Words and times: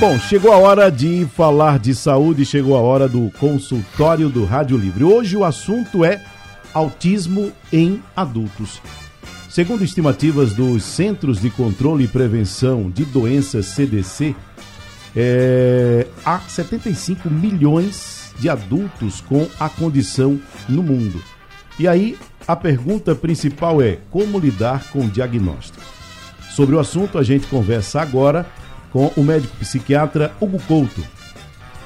Bom, 0.00 0.18
chegou 0.20 0.54
a 0.54 0.56
hora 0.56 0.90
de 0.90 1.28
falar 1.36 1.78
de 1.78 1.94
saúde, 1.94 2.46
chegou 2.46 2.74
a 2.74 2.80
hora 2.80 3.06
do 3.06 3.30
consultório 3.38 4.30
do 4.30 4.46
Rádio 4.46 4.78
Livre. 4.78 5.04
Hoje 5.04 5.36
o 5.36 5.44
assunto 5.44 6.02
é 6.02 6.18
autismo 6.72 7.52
em 7.70 8.02
adultos. 8.16 8.80
Segundo 9.52 9.84
estimativas 9.84 10.54
dos 10.54 10.82
Centros 10.82 11.38
de 11.38 11.50
Controle 11.50 12.04
e 12.04 12.08
Prevenção 12.08 12.90
de 12.90 13.04
Doenças 13.04 13.66
CDC, 13.66 14.34
é, 15.14 16.06
há 16.24 16.38
75 16.38 17.28
milhões 17.28 18.32
de 18.38 18.48
adultos 18.48 19.20
com 19.20 19.46
a 19.60 19.68
condição 19.68 20.40
no 20.66 20.82
mundo. 20.82 21.22
E 21.78 21.86
aí, 21.86 22.16
a 22.48 22.56
pergunta 22.56 23.14
principal 23.14 23.82
é: 23.82 23.98
como 24.10 24.38
lidar 24.38 24.90
com 24.90 25.00
o 25.00 25.10
diagnóstico? 25.10 25.84
Sobre 26.52 26.74
o 26.74 26.80
assunto, 26.80 27.18
a 27.18 27.22
gente 27.22 27.46
conversa 27.46 28.00
agora 28.00 28.46
com 28.90 29.12
o 29.18 29.22
médico 29.22 29.54
psiquiatra 29.58 30.32
Hugo 30.40 30.62
Couto. 30.66 31.04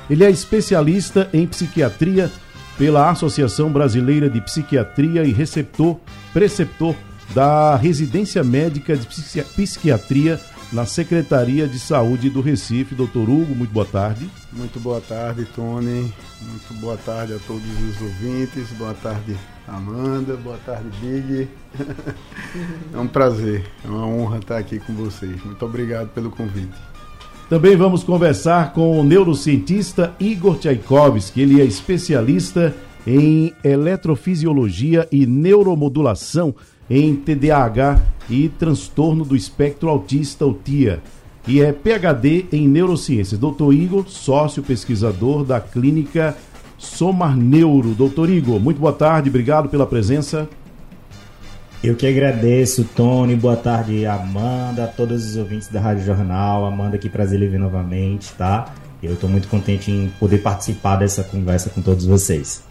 Ele 0.09 0.23
é 0.23 0.30
especialista 0.30 1.29
em 1.33 1.45
psiquiatria 1.48 2.30
pela 2.79 3.10
Associação 3.10 3.73
Brasileira 3.73 4.30
de 4.30 4.41
Psiquiatria 4.41 5.24
e 5.24 5.33
receptor, 5.33 5.96
preceptor 6.33 6.95
da 7.35 7.77
Residência 7.77 8.43
Médica 8.43 8.97
de 8.97 9.07
Psiquiatria 9.07 10.41
na 10.73 10.85
Secretaria 10.85 11.66
de 11.69 11.79
Saúde 11.79 12.30
do 12.30 12.41
Recife. 12.41 12.95
Doutor 12.95 13.29
Hugo, 13.29 13.55
muito 13.55 13.73
boa 13.73 13.87
tarde. 13.87 14.29
Muito 14.52 14.80
boa 14.80 15.01
tarde, 15.01 15.46
Tony. 15.55 16.13
Muito 16.43 16.74
boa 16.80 16.96
tarde 16.96 17.35
a 17.35 17.38
todos 17.46 17.63
os 17.63 18.01
ouvintes. 18.02 18.68
Boa 18.73 18.95
tarde, 18.95 19.37
Amanda. 19.66 20.37
Boa 20.37 20.59
tarde, 20.65 20.88
Big. 21.01 21.49
é 22.93 22.99
um 22.99 23.07
prazer, 23.07 23.65
é 23.85 23.88
uma 23.88 24.07
honra 24.07 24.38
estar 24.38 24.59
aqui 24.59 24.79
com 24.79 24.95
vocês. 24.95 25.43
Muito 25.45 25.65
obrigado 25.65 26.09
pelo 26.09 26.30
convite. 26.30 26.74
Também 27.49 27.77
vamos 27.77 28.02
conversar 28.02 28.73
com 28.73 28.99
o 28.99 29.05
neurocientista 29.05 30.13
Igor 30.18 30.59
Tchaikovsky. 30.59 31.43
Ele 31.43 31.61
é 31.61 31.65
especialista 31.65 32.74
em 33.07 33.55
eletrofisiologia 33.63 35.07
e 35.13 35.27
neuromodulação 35.27 36.52
em 36.88 37.15
TDAH 37.15 38.01
e 38.29 38.48
transtorno 38.48 39.24
do 39.24 39.37
espectro 39.37 39.88
autista 39.88 40.45
ou 40.45 40.54
TIA. 40.54 41.01
E 41.46 41.60
é 41.60 41.73
PhD 41.73 42.46
em 42.52 42.66
neurociências. 42.66 43.38
Doutor 43.38 43.73
Igor, 43.73 44.04
sócio 44.09 44.62
pesquisador 44.62 45.45
da 45.45 45.60
clínica 45.60 46.37
Somar 46.76 47.37
Neuro. 47.37 47.95
Doutor 47.95 48.28
Igor, 48.28 48.59
muito 48.59 48.80
boa 48.80 48.93
tarde, 48.93 49.28
obrigado 49.28 49.68
pela 49.68 49.87
presença. 49.87 50.48
Eu 51.84 51.95
que 51.95 52.06
agradeço, 52.06 52.84
Tony. 52.96 53.37
Boa 53.37 53.54
tarde, 53.54 54.04
Amanda, 54.06 54.84
a 54.84 54.87
todos 54.88 55.24
os 55.24 55.37
ouvintes 55.37 55.68
da 55.68 55.80
Rádio 55.80 56.04
Jornal. 56.04 56.65
Amanda, 56.65 56.98
que 56.98 57.09
prazer 57.09 57.38
lhe 57.38 57.46
ver 57.46 57.59
novamente, 57.59 58.32
tá? 58.32 58.74
Eu 59.00 59.12
estou 59.12 59.30
muito 59.30 59.46
contente 59.46 59.93
em 59.93 60.10
poder 60.18 60.38
participar 60.38 60.96
dessa 60.96 61.23
conversa 61.23 61.71
com 61.71 61.80
todos 61.80 62.04
vocês. 62.04 62.65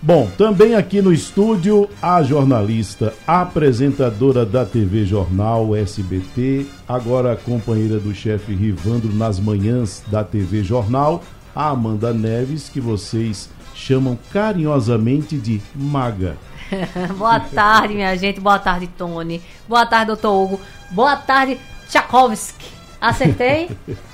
Bom, 0.00 0.30
também 0.38 0.76
aqui 0.76 1.02
no 1.02 1.12
estúdio 1.12 1.88
a 2.00 2.22
jornalista, 2.22 3.12
apresentadora 3.26 4.46
da 4.46 4.64
TV 4.64 5.04
Jornal 5.04 5.74
SBT, 5.74 6.66
agora 6.86 7.34
companheira 7.36 7.98
do 7.98 8.14
chefe 8.14 8.54
Rivandro 8.54 9.12
nas 9.12 9.40
manhãs 9.40 10.04
da 10.06 10.22
TV 10.22 10.62
Jornal, 10.62 11.22
a 11.54 11.70
Amanda 11.70 12.14
Neves, 12.14 12.68
que 12.68 12.80
vocês 12.80 13.50
chamam 13.74 14.16
carinhosamente 14.32 15.36
de 15.36 15.60
Maga. 15.74 16.36
Boa 17.18 17.40
tarde, 17.40 17.94
minha 17.94 18.16
gente. 18.16 18.40
Boa 18.40 18.58
tarde, 18.58 18.88
Tony. 18.96 19.42
Boa 19.68 19.84
tarde, 19.84 20.06
doutor 20.06 20.44
Hugo. 20.44 20.60
Boa 20.92 21.16
tarde, 21.16 21.58
Tchaikovsky. 21.88 22.66
Acertei? 23.00 23.70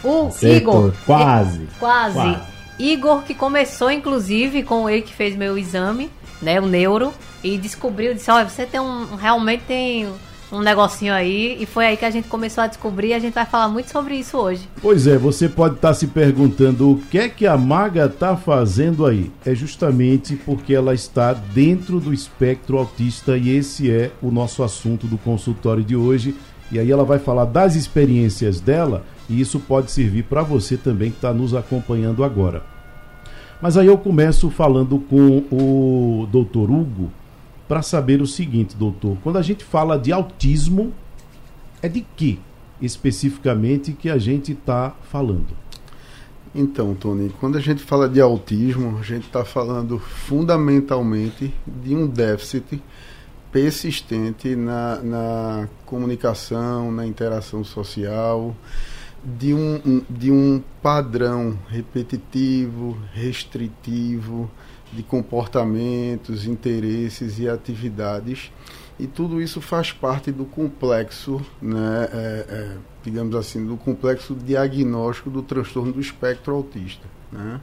O 0.00 0.28
Acertou. 0.28 0.56
Igor. 0.56 0.92
Quase. 1.04 1.68
quase. 1.80 2.14
Quase. 2.14 2.57
Igor, 2.78 3.22
que 3.22 3.34
começou 3.34 3.90
inclusive 3.90 4.62
com 4.62 4.88
ele 4.88 5.02
que 5.02 5.14
fez 5.14 5.34
meu 5.34 5.58
exame, 5.58 6.10
né, 6.40 6.60
o 6.60 6.66
neuro, 6.66 7.12
e 7.42 7.58
descobriu, 7.58 8.14
disse, 8.14 8.30
olha, 8.30 8.48
você 8.48 8.64
tem 8.64 8.80
um, 8.80 9.16
realmente 9.16 9.64
tem 9.66 10.08
um 10.50 10.60
negocinho 10.60 11.12
aí, 11.12 11.56
e 11.60 11.66
foi 11.66 11.86
aí 11.86 11.96
que 11.96 12.04
a 12.04 12.10
gente 12.10 12.28
começou 12.28 12.64
a 12.64 12.66
descobrir, 12.66 13.08
e 13.08 13.14
a 13.14 13.18
gente 13.18 13.34
vai 13.34 13.44
falar 13.44 13.68
muito 13.68 13.90
sobre 13.90 14.14
isso 14.14 14.38
hoje. 14.38 14.66
Pois 14.80 15.06
é, 15.06 15.18
você 15.18 15.48
pode 15.48 15.74
estar 15.74 15.88
tá 15.88 15.94
se 15.94 16.06
perguntando 16.06 16.90
o 16.90 16.98
que 16.98 17.18
é 17.18 17.28
que 17.28 17.46
a 17.46 17.56
Maga 17.56 18.06
está 18.06 18.36
fazendo 18.36 19.04
aí. 19.04 19.30
É 19.44 19.54
justamente 19.54 20.36
porque 20.36 20.74
ela 20.74 20.94
está 20.94 21.34
dentro 21.34 22.00
do 22.00 22.14
espectro 22.14 22.78
autista, 22.78 23.36
e 23.36 23.50
esse 23.50 23.90
é 23.90 24.10
o 24.22 24.30
nosso 24.30 24.62
assunto 24.62 25.06
do 25.06 25.18
consultório 25.18 25.84
de 25.84 25.94
hoje. 25.94 26.34
E 26.72 26.78
aí 26.78 26.90
ela 26.90 27.04
vai 27.04 27.18
falar 27.18 27.44
das 27.44 27.74
experiências 27.74 28.60
dela 28.60 29.04
e 29.28 29.40
isso 29.40 29.60
pode 29.60 29.90
servir 29.90 30.24
para 30.24 30.42
você 30.42 30.76
também 30.76 31.10
que 31.10 31.16
está 31.16 31.32
nos 31.32 31.54
acompanhando 31.54 32.24
agora. 32.24 32.62
Mas 33.60 33.76
aí 33.76 33.86
eu 33.86 33.98
começo 33.98 34.50
falando 34.50 34.98
com 34.98 35.44
o 35.50 36.26
doutor 36.30 36.70
Hugo 36.70 37.10
para 37.66 37.82
saber 37.82 38.22
o 38.22 38.26
seguinte, 38.26 38.76
doutor. 38.76 39.16
Quando 39.22 39.36
a 39.36 39.42
gente 39.42 39.64
fala 39.64 39.98
de 39.98 40.12
autismo, 40.12 40.92
é 41.82 41.88
de 41.88 42.06
que 42.16 42.40
especificamente 42.80 43.92
que 43.92 44.08
a 44.08 44.18
gente 44.18 44.52
está 44.52 44.94
falando? 45.10 45.56
Então, 46.54 46.94
Tony, 46.94 47.30
quando 47.40 47.58
a 47.58 47.60
gente 47.60 47.82
fala 47.82 48.08
de 48.08 48.20
autismo, 48.20 48.98
a 48.98 49.02
gente 49.02 49.26
está 49.26 49.44
falando 49.44 49.98
fundamentalmente 49.98 51.52
de 51.66 51.94
um 51.94 52.06
déficit 52.06 52.82
persistente 53.52 54.54
na, 54.56 54.96
na 54.96 55.68
comunicação, 55.84 56.90
na 56.90 57.06
interação 57.06 57.62
social, 57.64 58.56
de 59.24 59.52
um, 59.52 60.02
de 60.08 60.30
um 60.30 60.62
padrão 60.82 61.58
repetitivo, 61.68 62.96
restritivo 63.12 64.50
de 64.92 65.02
comportamentos, 65.02 66.46
interesses 66.46 67.38
e 67.38 67.48
atividades. 67.48 68.50
E 68.98 69.06
tudo 69.06 69.40
isso 69.40 69.60
faz 69.60 69.92
parte 69.92 70.32
do 70.32 70.44
complexo, 70.44 71.40
né, 71.62 72.08
é, 72.12 72.46
é, 72.48 72.76
digamos 73.04 73.34
assim, 73.36 73.64
do 73.64 73.76
complexo 73.76 74.34
diagnóstico 74.34 75.30
do 75.30 75.42
transtorno 75.42 75.92
do 75.92 76.00
espectro 76.00 76.54
autista. 76.54 77.06
Né? 77.30 77.60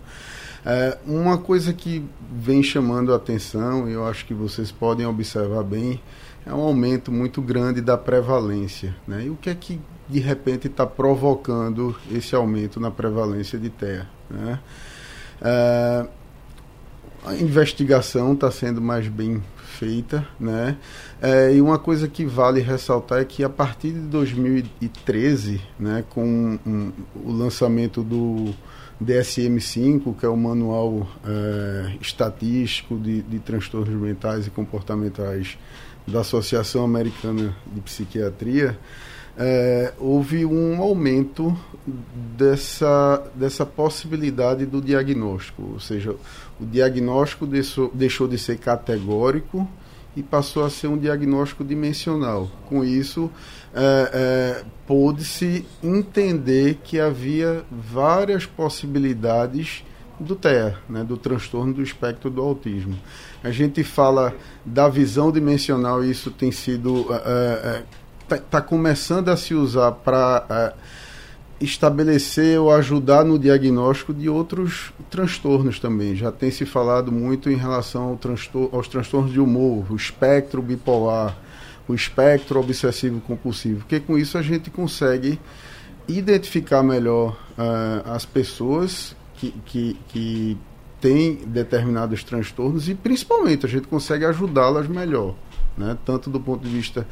É, 0.66 0.98
uma 1.06 1.38
coisa 1.38 1.74
que 1.74 2.04
vem 2.32 2.64
chamando 2.64 3.12
a 3.12 3.18
atenção, 3.18 3.90
e 3.90 3.94
eu 3.94 4.08
acho 4.08 4.26
que 4.26 4.34
vocês 4.34 4.72
podem 4.72 5.06
observar 5.06 5.64
bem, 5.64 6.02
é 6.46 6.54
um 6.54 6.62
aumento 6.62 7.12
muito 7.12 7.42
grande 7.42 7.82
da 7.82 7.98
prevalência. 7.98 8.96
Né? 9.08 9.26
E 9.26 9.30
o 9.30 9.36
que 9.36 9.50
é 9.50 9.56
que 9.56 9.80
de 10.08 10.20
repente 10.20 10.68
está 10.68 10.86
provocando 10.86 11.96
esse 12.12 12.36
aumento 12.36 12.80
na 12.80 12.92
prevalência 12.92 13.58
de 13.58 13.70
TEA. 13.70 14.08
Né? 14.30 14.60
É, 15.42 16.08
a 17.26 17.36
investigação 17.36 18.34
está 18.34 18.52
sendo 18.52 18.80
mais 18.80 19.08
bem 19.08 19.42
feita, 19.58 20.26
né? 20.40 20.78
É, 21.22 21.54
e 21.54 21.60
uma 21.60 21.78
coisa 21.78 22.08
que 22.08 22.24
vale 22.24 22.62
ressaltar 22.62 23.20
é 23.20 23.26
que 23.26 23.44
a 23.44 23.50
partir 23.50 23.92
de 23.92 24.00
2013, 24.00 25.60
né, 25.78 26.04
com 26.10 26.58
um, 26.66 26.92
o 27.16 27.32
lançamento 27.32 28.02
do 28.02 28.54
DSM-5, 29.04 30.16
que 30.18 30.26
é 30.26 30.30
o 30.30 30.38
manual 30.38 31.08
é, 31.26 31.98
estatístico 32.00 32.98
de, 32.98 33.22
de 33.24 33.40
transtornos 33.40 33.94
mentais 34.00 34.48
e 34.48 34.50
comportamentais 34.50 35.58
da 36.08 36.22
Associação 36.22 36.84
Americana 36.84 37.56
de 37.66 37.82
Psiquiatria, 37.82 38.78
é, 39.38 39.94
houve 40.00 40.46
um 40.46 40.82
aumento 40.82 41.58
dessa, 42.38 43.24
dessa 43.36 43.66
possibilidade 43.66 44.66
do 44.66 44.82
diagnóstico, 44.82 45.72
ou 45.74 45.80
seja, 45.80 46.16
o 46.60 46.66
diagnóstico 46.66 47.46
deixou, 47.46 47.92
deixou 47.94 48.28
de 48.28 48.38
ser 48.38 48.58
categórico 48.58 49.68
e 50.16 50.24
passou 50.24 50.64
a 50.64 50.70
ser 50.70 50.88
um 50.88 50.98
diagnóstico 50.98 51.64
dimensional. 51.64 52.50
Com 52.68 52.84
isso, 52.84 53.30
é, 53.74 54.62
é, 54.62 54.64
pôde-se 54.88 55.66
entender 55.84 56.80
que 56.82 57.00
havia 57.00 57.64
várias 57.70 58.46
possibilidades 58.46 59.84
do 60.18 60.34
TEA, 60.34 60.78
né, 60.88 61.04
do 61.04 61.18
transtorno 61.18 61.74
do 61.74 61.84
espectro 61.84 62.30
do 62.30 62.42
autismo. 62.42 62.96
A 63.46 63.52
gente 63.52 63.84
fala 63.84 64.34
da 64.66 64.90
visão 64.90 65.32
dimensional, 65.32 66.04
e 66.04 66.10
isso 66.10 66.32
tem 66.32 66.52
sido 66.52 67.06
é, 67.12 67.14
é 67.24 67.84
está 68.26 68.38
tá 68.40 68.60
começando 68.60 69.30
a 69.30 69.38
se 69.38 69.54
usar 69.54 69.92
para 69.92 70.74
estabelecer 71.62 72.60
ou 72.60 72.72
ajudar 72.72 73.24
no 73.24 73.38
diagnóstico 73.38 74.14
de 74.14 74.28
outros 74.28 74.92
transtornos 75.10 75.80
também. 75.80 76.16
Já 76.16 76.32
tem 76.32 76.50
se 76.50 76.66
falado 76.66 77.12
muito 77.12 77.50
em 77.50 77.56
relação 77.56 78.10
ao 78.10 78.18
transtor 78.18 78.70
aos 78.74 78.88
transtornos 78.88 79.32
de 79.32 79.40
humor, 79.40 79.86
o 79.92 79.96
espectro 79.96 80.62
bipolar, 80.62 81.38
o 81.88 81.94
espectro 81.94 82.60
obsessivo 82.60 83.22
compulsivo, 83.22 83.80
porque 83.82 84.00
com 84.00 84.18
isso 84.18 84.38
a 84.38 84.42
gente 84.42 84.72
consegue 84.72 85.40
identificar 86.08 86.84
melhor 86.84 87.38
uh, 87.58 88.10
as 88.12 88.26
pessoas 88.26 89.16
que, 89.36 89.52
que, 89.66 89.98
que 90.10 90.58
têm 91.06 91.36
determinados 91.46 92.24
transtornos 92.24 92.90
e 92.90 92.96
principalmente 92.96 93.64
a 93.64 93.70
gente 93.70 93.88
consegue 93.88 94.26
ajudá-las 94.26 94.88
melhor, 94.88 95.36
né? 95.78 95.96
tanto 96.04 96.32
do 96.32 96.40
ponto 96.40 96.68
de 96.68 96.70
vista 96.76 97.06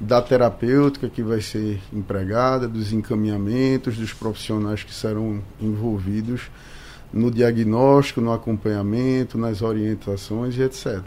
da 0.00 0.22
terapêutica 0.22 1.10
que 1.10 1.22
vai 1.22 1.42
ser 1.42 1.78
empregada, 1.92 2.66
dos 2.66 2.90
encaminhamentos, 2.90 3.98
dos 3.98 4.14
profissionais 4.14 4.82
que 4.82 4.94
serão 4.94 5.42
envolvidos 5.60 6.50
no 7.12 7.30
diagnóstico, 7.30 8.22
no 8.22 8.32
acompanhamento, 8.32 9.36
nas 9.36 9.60
orientações 9.60 10.56
e 10.56 10.62
etc. 10.62 11.02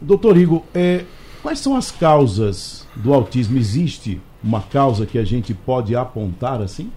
Doutor 0.00 0.36
Igor, 0.36 0.62
é, 0.72 1.04
quais 1.42 1.58
são 1.58 1.76
as 1.76 1.90
causas 1.90 2.86
do 2.94 3.12
autismo? 3.12 3.58
Existe 3.58 4.20
uma 4.40 4.62
causa 4.62 5.04
que 5.04 5.18
a 5.18 5.24
gente 5.24 5.52
pode 5.52 5.96
apontar 5.96 6.62
assim? 6.62 6.92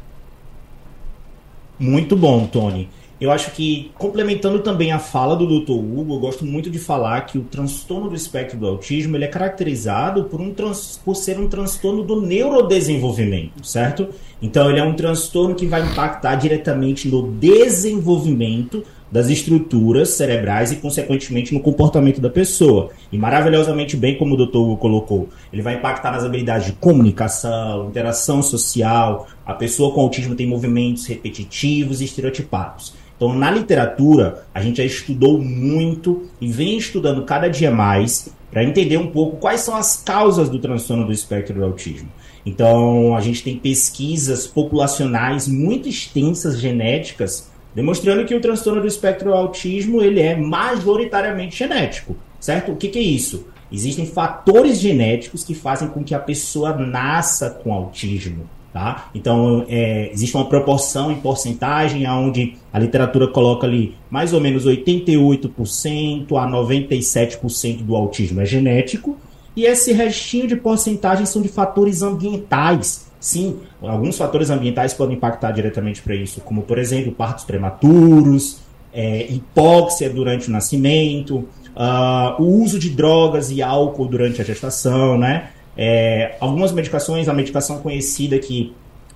Muito 1.79 2.15
bom, 2.15 2.45
Tony. 2.45 2.87
Eu 3.19 3.31
acho 3.31 3.51
que, 3.51 3.91
complementando 3.97 4.59
também 4.59 4.91
a 4.91 4.99
fala 4.99 5.37
do 5.37 5.47
Dr. 5.47 5.71
Hugo, 5.71 6.15
eu 6.15 6.19
gosto 6.19 6.45
muito 6.45 6.69
de 6.69 6.77
falar 6.77 7.21
que 7.21 7.37
o 7.37 7.43
transtorno 7.43 8.09
do 8.09 8.15
espectro 8.15 8.57
do 8.57 8.67
autismo 8.67 9.15
ele 9.15 9.23
é 9.23 9.27
caracterizado 9.29 10.25
por, 10.25 10.41
um 10.41 10.53
trans, 10.53 10.99
por 11.03 11.15
ser 11.15 11.39
um 11.39 11.47
transtorno 11.47 12.03
do 12.03 12.21
neurodesenvolvimento, 12.21 13.65
certo? 13.65 14.09
Então, 14.41 14.69
ele 14.69 14.79
é 14.79 14.83
um 14.83 14.93
transtorno 14.93 15.55
que 15.55 15.65
vai 15.65 15.81
impactar 15.81 16.35
diretamente 16.35 17.07
no 17.07 17.31
desenvolvimento 17.31 18.83
das 19.09 19.29
estruturas 19.29 20.09
cerebrais 20.09 20.73
e, 20.73 20.75
consequentemente, 20.75 21.53
no 21.53 21.61
comportamento 21.61 22.19
da 22.19 22.29
pessoa. 22.29 22.89
E 23.13 23.17
maravilhosamente 23.17 23.95
bem, 23.95 24.17
como 24.17 24.33
o 24.33 24.37
doutor 24.37 24.61
Hugo 24.61 24.77
colocou, 24.77 25.29
ele 25.53 25.61
vai 25.61 25.75
impactar 25.75 26.11
nas 26.11 26.25
habilidades 26.25 26.67
de 26.67 26.73
comunicação, 26.73 27.87
interação 27.87 28.43
social. 28.43 29.25
A 29.45 29.53
pessoa 29.53 29.93
com 29.93 30.01
autismo 30.01 30.35
tem 30.35 30.45
movimentos 30.45 31.05
repetitivos 31.05 32.01
e 32.01 32.03
estereotipados. 32.05 33.04
Então, 33.15 33.33
na 33.33 33.49
literatura, 33.49 34.45
a 34.53 34.61
gente 34.61 34.77
já 34.77 34.83
estudou 34.83 35.39
muito 35.39 36.27
e 36.41 36.47
vem 36.51 36.77
estudando 36.77 37.23
cada 37.23 37.47
dia 37.47 37.71
mais 37.71 38.29
para 38.51 38.63
entender 38.63 38.97
um 38.97 39.07
pouco 39.07 39.37
quais 39.37 39.61
são 39.61 39.75
as 39.75 39.97
causas 39.97 40.49
do 40.49 40.59
transtorno 40.59 41.05
do 41.05 41.11
espectro 41.11 41.55
do 41.55 41.63
autismo. 41.63 42.09
Então, 42.45 43.15
a 43.15 43.21
gente 43.21 43.43
tem 43.43 43.57
pesquisas 43.57 44.45
populacionais 44.45 45.47
muito 45.47 45.89
extensas 45.89 46.59
genéticas 46.59 47.49
demonstrando 47.73 48.25
que 48.25 48.33
o 48.33 48.39
transtorno 48.39 48.81
do 48.81 48.87
espectro 48.87 49.29
do 49.29 49.35
autismo 49.35 50.01
ele 50.01 50.21
é 50.21 50.35
majoritariamente 50.35 51.57
genético, 51.57 52.15
certo? 52.39 52.71
O 52.71 52.75
que, 52.77 52.87
que 52.87 52.97
é 52.97 53.01
isso? 53.01 53.47
Existem 53.69 54.05
fatores 54.05 54.79
genéticos 54.79 55.43
que 55.43 55.53
fazem 55.53 55.89
com 55.89 56.03
que 56.03 56.15
a 56.15 56.19
pessoa 56.19 56.73
nasça 56.77 57.49
com 57.49 57.73
autismo. 57.73 58.49
Tá? 58.75 59.09
Então, 59.15 59.65
é, 59.69 60.11
existe 60.11 60.35
uma 60.35 60.49
proporção 60.49 61.09
em 61.09 61.15
porcentagem 61.15 62.05
onde 62.09 62.57
a 62.73 62.77
literatura 62.77 63.25
coloca 63.25 63.65
ali 63.65 63.95
mais 64.09 64.33
ou 64.33 64.41
menos 64.41 64.65
88% 64.65 66.25
a 66.37 66.45
97% 66.45 67.83
do 67.83 67.95
autismo 67.95 68.41
é 68.41 68.45
genético, 68.45 69.15
e 69.55 69.63
esse 69.63 69.93
restinho 69.93 70.45
de 70.45 70.57
porcentagem 70.57 71.25
são 71.25 71.41
de 71.41 71.47
fatores 71.47 72.01
ambientais. 72.01 73.09
Sim, 73.17 73.59
alguns 73.81 74.17
fatores 74.17 74.49
ambientais 74.49 74.93
podem 74.93 75.15
impactar 75.15 75.51
diretamente 75.51 76.01
para 76.01 76.13
isso, 76.13 76.41
como, 76.41 76.63
por 76.63 76.77
exemplo, 76.77 77.13
partos 77.13 77.45
prematuros, 77.45 78.57
é, 78.91 79.25
hipóxia 79.31 80.09
durante 80.09 80.49
o 80.49 80.51
nascimento, 80.51 81.47
uh, 81.75 82.41
o 82.41 82.61
uso 82.61 82.77
de 82.77 82.89
drogas 82.89 83.51
e 83.51 83.61
álcool 83.61 84.07
durante 84.07 84.41
a 84.41 84.43
gestação, 84.43 85.17
né? 85.17 85.51
É, 85.77 86.35
algumas 86.39 86.71
medicações, 86.71 87.27
a 87.27 87.33
medicação 87.33 87.79
conhecida 87.79 88.39
que 88.39 88.73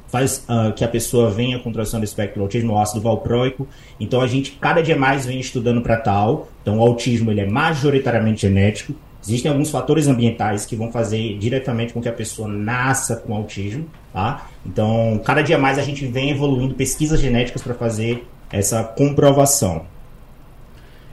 faz 0.10 0.46
uh, 0.50 0.74
que 0.74 0.84
a 0.84 0.88
pessoa 0.88 1.30
venha 1.30 1.60
com 1.60 1.72
do 1.72 2.04
espectro 2.04 2.40
do 2.40 2.44
autismo, 2.44 2.74
o 2.74 2.80
ácido 2.80 3.00
valproico. 3.00 3.68
Então 4.00 4.22
a 4.22 4.28
gente 4.28 4.52
cada 4.60 4.82
dia 4.82 4.98
mais 4.98 5.26
vem 5.26 5.40
estudando 5.40 5.82
para 5.82 5.98
tal. 5.98 6.50
Então 6.62 6.80
o 6.80 6.82
autismo 6.82 7.32
ele 7.32 7.42
é 7.42 7.48
majoritariamente 7.48 8.42
genético. 8.42 8.94
Existem 9.22 9.52
alguns 9.52 9.70
fatores 9.70 10.08
ambientais 10.08 10.66
que 10.66 10.76
vão 10.76 10.92
fazer 10.92 11.38
diretamente 11.38 11.94
com 11.94 12.02
que 12.02 12.10
a 12.10 12.14
pessoa 12.14 12.48
nasça 12.48 13.18
com 13.18 13.36
autismo, 13.36 13.86
tá? 14.14 14.48
Então, 14.66 15.22
cada 15.26 15.42
dia 15.42 15.58
mais 15.58 15.78
a 15.78 15.82
gente 15.82 16.06
vem 16.06 16.32
evoluindo 16.32 16.74
pesquisas 16.74 17.20
genéticas 17.20 17.62
para 17.62 17.74
fazer 17.74 18.26
essa 18.50 18.82
comprovação. 18.82 19.86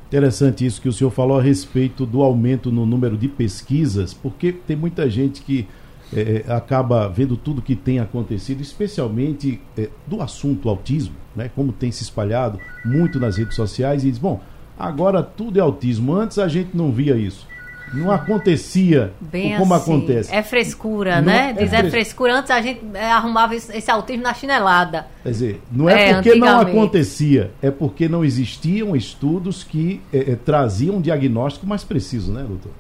Interessante 0.09 0.65
isso 0.65 0.81
que 0.81 0.89
o 0.89 0.93
senhor 0.93 1.11
falou 1.11 1.39
a 1.39 1.43
respeito 1.43 2.07
do 2.07 2.23
aumento 2.23 2.71
no 2.71 2.87
número 2.87 3.17
de 3.17 3.27
pesquisas, 3.27 4.15
porque 4.15 4.53
tem 4.53 4.77
muita 4.77 5.11
gente 5.11 5.43
que 5.43 5.67
é, 6.15 6.45
acaba 6.49 7.09
vendo 7.09 7.37
tudo 7.37 7.61
que 7.61 7.75
tem 7.75 7.99
acontecido, 7.99 8.61
especialmente 8.61 9.61
é, 9.77 9.89
do 10.07 10.23
assunto 10.23 10.69
autismo, 10.69 11.15
né? 11.35 11.51
Como 11.55 11.73
tem 11.73 11.91
se 11.91 12.05
espalhado 12.05 12.61
muito 12.85 13.19
nas 13.19 13.37
redes 13.37 13.57
sociais 13.57 14.05
e 14.05 14.11
diz, 14.11 14.19
bom, 14.19 14.41
agora 14.79 15.23
tudo 15.23 15.59
é 15.59 15.61
autismo. 15.61 16.15
Antes 16.15 16.39
a 16.39 16.47
gente 16.47 16.77
não 16.77 16.93
via 16.93 17.17
isso. 17.17 17.49
Não 17.93 18.11
acontecia 18.11 19.13
Bem 19.21 19.57
como 19.57 19.73
assim. 19.73 19.93
acontece. 19.93 20.35
É 20.35 20.43
frescura, 20.43 21.21
não, 21.21 21.33
né? 21.33 21.51
É 21.51 21.53
Diz 21.53 21.73
é, 21.73 21.79
fres... 21.79 21.91
frescura. 21.91 22.35
Antes 22.39 22.51
a 22.51 22.61
gente 22.61 22.81
é, 22.95 23.11
arrumava 23.11 23.55
esse 23.55 23.91
autismo 23.91 24.23
na 24.23 24.35
chinelada. 24.35 25.07
Quer 25.23 25.31
dizer, 25.31 25.63
não 25.71 25.89
é, 25.89 26.11
é 26.11 26.15
porque 26.15 26.35
não 26.35 26.61
acontecia, 26.61 27.51
é 27.63 27.71
porque 27.71 28.09
não 28.09 28.25
existiam 28.25 28.97
estudos 28.97 29.63
que 29.63 30.01
é, 30.13 30.33
é, 30.33 30.37
traziam 30.37 30.97
um 30.97 31.01
diagnóstico 31.01 31.67
mais 31.67 31.85
preciso, 31.85 32.33
né, 32.33 32.43
doutor? 32.43 32.73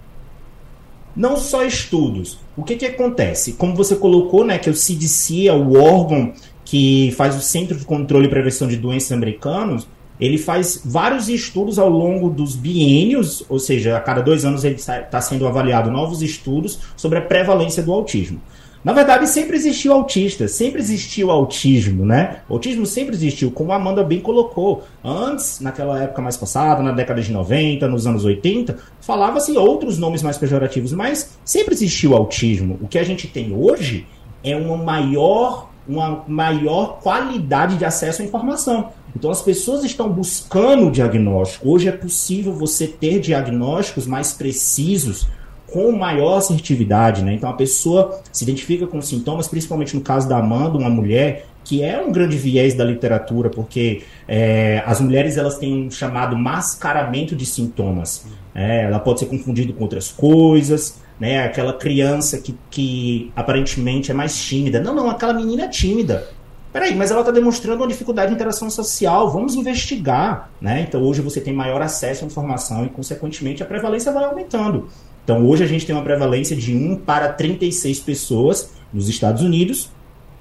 Não 1.15 1.37
só 1.37 1.65
estudos. 1.65 2.39
O 2.57 2.63
que, 2.63 2.77
que 2.77 2.85
acontece? 2.85 3.55
Como 3.55 3.75
você 3.75 3.97
colocou, 3.97 4.45
né, 4.45 4.59
que 4.59 4.69
o 4.69 4.75
CDC 4.75 5.49
é 5.49 5.53
o 5.53 5.81
órgão 5.81 6.33
que 6.65 7.13
faz 7.17 7.37
o 7.37 7.41
Centro 7.41 7.77
de 7.77 7.85
Controle 7.85 8.27
e 8.27 8.29
Prevenção 8.29 8.67
de 8.67 8.77
Doenças 8.77 9.13
americanos, 9.13 9.87
ele 10.21 10.39
faz 10.39 10.81
vários 10.85 11.29
estudos 11.29 11.79
ao 11.79 11.89
longo 11.89 12.31
dos 12.31 12.57
biênios, 12.57 13.45
ou 13.49 13.59
seja, 13.59 13.97
a 13.97 14.01
cada 14.01 14.23
dois 14.23 14.45
anos 14.45 14.65
ele 14.65 14.77
está 14.77 15.21
sendo 15.21 15.47
avaliado 15.47 15.91
novos 15.91 16.23
estudos 16.23 16.79
sobre 16.97 17.19
a 17.19 17.23
prevalência 17.23 17.83
do 17.83 17.93
autismo. 17.93 18.41
Na 18.87 18.93
verdade, 18.93 19.29
sempre 19.29 19.57
existiu 19.57 19.93
autista, 19.93 20.47
sempre 20.47 20.81
existiu 20.81 21.33
autismo, 21.33 22.07
né? 22.07 22.37
O 22.49 22.55
autismo 22.55 22.87
sempre 22.87 23.17
existiu, 23.17 23.51
como 23.51 23.73
a 23.73 23.75
Amanda 23.75 24.05
bem 24.05 24.21
colocou. 24.21 24.85
Antes, 25.05 25.59
naquela 25.59 26.01
época 26.01 26.23
mais 26.23 26.37
passada, 26.37 26.85
na 26.85 26.93
década 26.93 27.21
de 27.21 27.33
90, 27.33 27.89
nos 27.89 28.07
anos 28.07 28.25
80, 28.25 28.79
falava-se 29.01 29.59
outros 29.59 29.99
nomes 29.99 30.23
mais 30.23 30.39
pejorativos, 30.39 30.93
mas 30.93 31.37
sempre 31.45 31.75
existiu 31.75 32.15
autismo. 32.15 32.79
O 32.81 32.87
que 32.87 32.97
a 32.97 33.03
gente 33.03 33.27
tem 33.27 33.53
hoje 33.53 34.07
é 34.45 34.55
uma 34.55 34.77
maior, 34.77 35.69
uma 35.89 36.25
maior 36.27 37.01
qualidade 37.01 37.77
de 37.77 37.85
acesso 37.85 38.23
à 38.23 38.25
informação. 38.25 38.91
Então 39.15 39.31
as 39.31 39.41
pessoas 39.41 39.85
estão 39.85 40.11
buscando 40.11 40.89
o 40.89 40.91
diagnóstico. 40.91 41.71
Hoje 41.71 41.89
é 41.89 41.93
possível 41.93 42.53
você 42.53 42.87
ter 42.87 43.21
diagnósticos 43.21 44.07
mais 44.07 44.33
precisos 44.33 45.27
com 45.67 45.91
maior 45.93 46.37
assertividade, 46.37 47.23
né? 47.23 47.35
Então 47.35 47.51
a 47.51 47.55
pessoa 47.55 48.21
se 48.31 48.45
identifica 48.45 48.87
com 48.87 49.01
sintomas, 49.01 49.49
principalmente 49.49 49.95
no 49.95 50.01
caso 50.01 50.29
da 50.29 50.39
Amanda, 50.39 50.79
uma 50.79 50.91
mulher 50.91 51.47
que 51.65 51.83
é 51.83 52.01
um 52.01 52.13
grande 52.13 52.37
viés 52.37 52.75
da 52.75 52.85
literatura, 52.85 53.51
porque 53.51 54.03
é, 54.29 54.83
as 54.87 55.01
mulheres 55.01 55.37
elas 55.37 55.59
têm 55.59 55.87
um 55.87 55.91
chamado 55.91 56.37
mascaramento 56.37 57.35
de 57.35 57.45
sintomas. 57.45 58.25
É, 58.55 58.85
ela 58.85 59.01
pode 59.01 59.21
ser 59.21 59.27
confundida 59.27 59.73
com 59.73 59.83
outras 59.83 60.09
coisas, 60.09 61.01
né? 61.19 61.45
Aquela 61.45 61.73
criança 61.73 62.39
que, 62.39 62.55
que 62.71 63.33
aparentemente 63.35 64.11
é 64.11 64.15
mais 64.15 64.37
tímida. 64.37 64.81
Não, 64.81 64.95
não, 64.95 65.11
aquela 65.11 65.33
menina 65.33 65.65
é 65.65 65.69
tímida. 65.69 66.29
Peraí, 66.73 66.95
mas 66.95 67.11
ela 67.11 67.21
está 67.21 67.33
demonstrando 67.33 67.83
uma 67.83 67.89
dificuldade 67.89 68.29
de 68.29 68.35
interação 68.35 68.69
social, 68.69 69.31
vamos 69.31 69.55
investigar. 69.55 70.51
Né? 70.61 70.85
Então 70.87 71.03
hoje 71.03 71.23
você 71.23 71.41
tem 71.41 71.55
maior 71.55 71.81
acesso 71.81 72.25
à 72.25 72.27
informação 72.27 72.85
e, 72.85 72.91
consequentemente, 72.91 73.63
a 73.63 73.67
prevalência 73.67 74.13
vai 74.13 74.25
aumentando. 74.25 74.89
Então 75.25 75.47
hoje 75.47 75.65
a 75.65 75.67
gente 75.67 75.87
tem 75.87 75.95
uma 75.97 76.05
prevalência 76.05 76.55
de 76.55 76.75
1 76.75 76.97
para 76.97 77.33
36 77.33 78.01
pessoas 78.01 78.71
nos 78.93 79.09
Estados 79.09 79.43
Unidos 79.43 79.91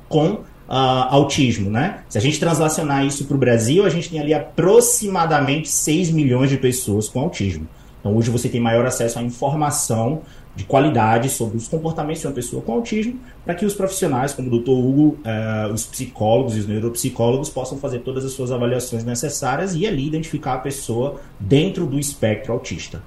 com 0.09 0.33
uh, 0.33 0.43
autismo. 0.67 1.69
Né? 1.69 2.01
Se 2.09 2.17
a 2.17 2.21
gente 2.21 2.37
translacionar 2.37 3.05
isso 3.05 3.25
para 3.25 3.35
o 3.35 3.39
Brasil, 3.39 3.85
a 3.85 3.89
gente 3.89 4.09
tem 4.09 4.19
ali 4.19 4.33
aproximadamente 4.33 5.69
6 5.69 6.11
milhões 6.11 6.49
de 6.49 6.57
pessoas 6.57 7.07
com 7.07 7.21
autismo. 7.21 7.65
Então 8.05 8.15
hoje 8.15 8.29
você 8.29 8.47
tem 8.47 8.61
maior 8.61 8.85
acesso 8.85 9.17
à 9.17 9.23
informação 9.23 10.21
de 10.55 10.63
qualidade 10.63 11.27
sobre 11.27 11.57
os 11.57 11.67
comportamentos 11.67 12.21
de 12.21 12.27
uma 12.27 12.33
pessoa 12.33 12.61
com 12.61 12.73
autismo, 12.73 13.19
para 13.43 13.55
que 13.55 13.65
os 13.65 13.73
profissionais, 13.73 14.31
como 14.31 14.47
o 14.47 14.59
Dr. 14.59 14.69
Hugo, 14.69 15.17
eh, 15.23 15.71
os 15.73 15.87
psicólogos 15.87 16.55
e 16.55 16.59
os 16.59 16.67
neuropsicólogos, 16.67 17.49
possam 17.49 17.79
fazer 17.79 18.01
todas 18.01 18.23
as 18.23 18.33
suas 18.33 18.51
avaliações 18.51 19.03
necessárias 19.03 19.73
e 19.73 19.87
ali 19.87 20.05
identificar 20.05 20.53
a 20.53 20.57
pessoa 20.59 21.19
dentro 21.39 21.87
do 21.87 21.97
espectro 21.97 22.53
autista. 22.53 23.01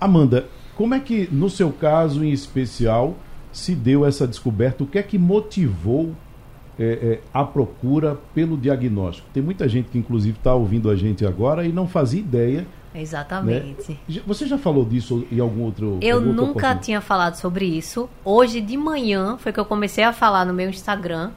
Amanda, 0.00 0.46
como 0.74 0.92
é 0.92 0.98
que, 0.98 1.28
no 1.30 1.48
seu 1.48 1.70
caso 1.70 2.24
em 2.24 2.32
especial, 2.32 3.14
se 3.52 3.76
deu 3.76 4.04
essa 4.04 4.26
descoberta? 4.26 4.82
O 4.82 4.88
que 4.88 4.98
é 4.98 5.04
que 5.04 5.16
motivou 5.16 6.10
é, 6.76 6.84
é, 6.84 7.20
a 7.32 7.44
procura 7.44 8.18
pelo 8.34 8.56
diagnóstico? 8.56 9.28
Tem 9.32 9.40
muita 9.40 9.68
gente 9.68 9.88
que, 9.88 9.98
inclusive, 9.98 10.36
está 10.36 10.52
ouvindo 10.52 10.90
a 10.90 10.96
gente 10.96 11.24
agora 11.24 11.64
e 11.64 11.70
não 11.70 11.86
fazia 11.86 12.18
ideia 12.18 12.66
Exatamente. 13.00 13.98
Né? 14.08 14.22
Você 14.26 14.46
já 14.46 14.56
falou 14.56 14.84
disso 14.84 15.26
em 15.30 15.38
algum 15.38 15.62
outro 15.62 15.98
Eu 16.00 16.20
nunca 16.20 16.74
tinha 16.74 17.00
falado 17.00 17.34
sobre 17.34 17.66
isso. 17.66 18.08
Hoje 18.24 18.60
de 18.60 18.76
manhã 18.76 19.36
foi 19.36 19.52
que 19.52 19.60
eu 19.60 19.64
comecei 19.64 20.04
a 20.04 20.12
falar 20.12 20.44
no 20.44 20.54
meu 20.54 20.68
Instagram, 20.68 21.30